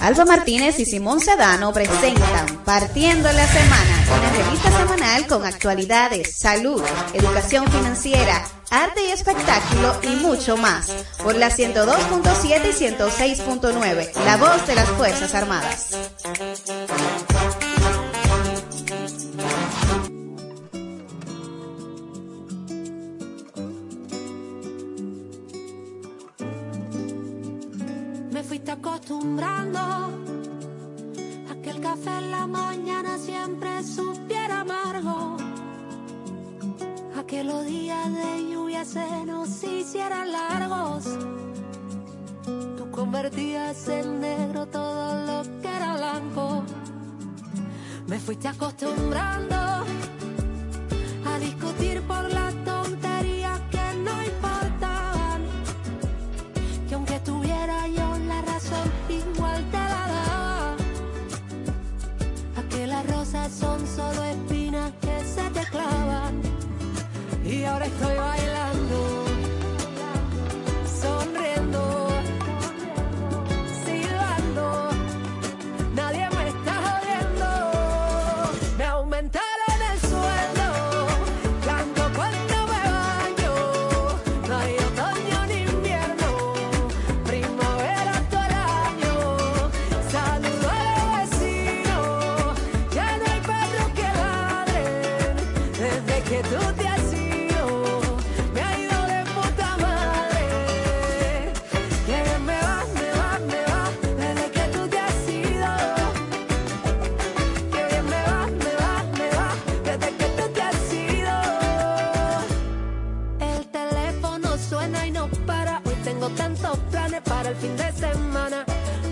Alba 0.00 0.24
Martínez 0.24 0.78
y 0.78 0.84
Simón 0.84 1.20
Sedano 1.20 1.72
presentan 1.72 2.46
Partiendo 2.64 3.30
la 3.32 3.46
Semana, 3.46 4.04
una 4.18 4.30
revista 4.30 4.70
semanal 4.78 5.26
con 5.26 5.44
actualidades, 5.44 6.36
salud, 6.38 6.82
educación 7.12 7.70
financiera, 7.70 8.44
arte 8.70 9.06
y 9.06 9.10
espectáculo 9.10 9.94
y 10.02 10.16
mucho 10.16 10.56
más. 10.56 10.88
Por 11.22 11.36
la 11.36 11.50
102.7 11.50 12.68
y 12.68 13.40
106.9, 13.42 14.12
la 14.24 14.36
voz 14.36 14.66
de 14.66 14.74
las 14.74 14.88
Fuerzas 14.90 15.34
Armadas. 15.34 15.90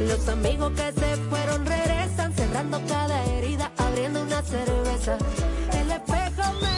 Los 0.08 0.28
amigos 0.28 0.72
que 0.72 0.90
se 0.92 1.16
fueron 1.28 1.66
regresan, 1.66 2.32
cerrando 2.32 2.80
cada 2.88 3.24
herida, 3.26 3.70
abriendo 3.76 4.22
una 4.22 4.40
cerveza. 4.42 5.18
El 5.72 5.90
espejo 5.90 6.42
me. 6.60 6.72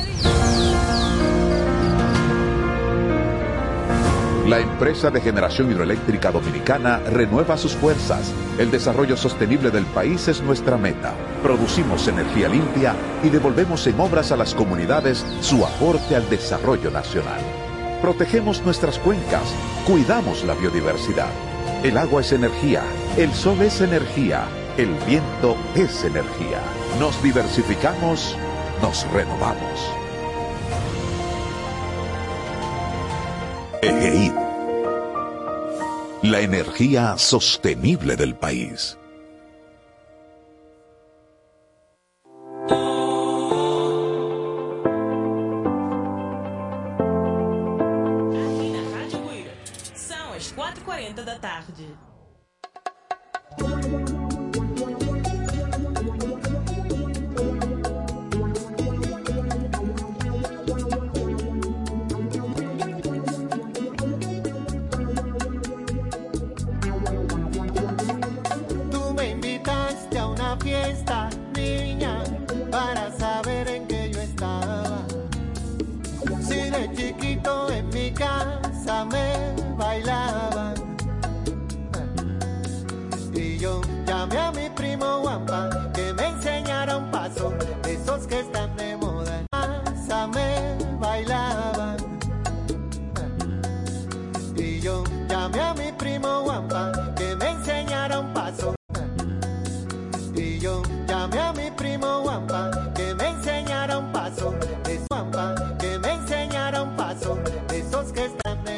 La 4.51 4.59
empresa 4.59 5.11
de 5.11 5.21
generación 5.21 5.71
hidroeléctrica 5.71 6.33
dominicana 6.33 6.99
renueva 6.99 7.57
sus 7.57 7.75
fuerzas. 7.75 8.33
El 8.59 8.71
desarrollo 8.71 9.17
sostenible 9.17 9.71
del 9.71 9.87
país 9.87 10.27
es 10.29 10.43
nuestra 10.43 10.77
meta. 10.77 11.15
Producimos 11.43 12.09
energía 12.09 12.49
limpia 12.49 12.95
y 13.23 13.31
devolvemos 13.31 13.87
en 13.87 14.01
obras 14.01 14.33
a 14.33 14.37
las 14.37 14.55
comunidades 14.55 15.25
su 15.41 15.65
aporte 15.65 16.17
al 16.17 16.29
desarrollo 16.29 16.91
nacional. 16.91 17.64
Protegemos 18.05 18.63
nuestras 18.63 18.99
cuencas, 18.99 19.55
cuidamos 19.87 20.45
la 20.45 20.53
biodiversidad. 20.53 21.31
El 21.83 21.97
agua 21.97 22.21
es 22.21 22.33
energía, 22.33 22.83
el 23.17 23.33
sol 23.33 23.63
es 23.63 23.81
energía, 23.81 24.45
el 24.77 24.93
viento 25.07 25.57
es 25.75 26.05
energía. 26.05 26.61
Nos 27.01 27.23
diversificamos, 27.23 28.37
nos 28.83 29.11
renovamos. 29.11 29.91
EGEID. 33.81 34.33
La 36.25 36.41
energía 36.41 37.17
sostenible 37.17 38.17
del 38.17 38.35
país. 38.35 38.99
自 51.75 51.83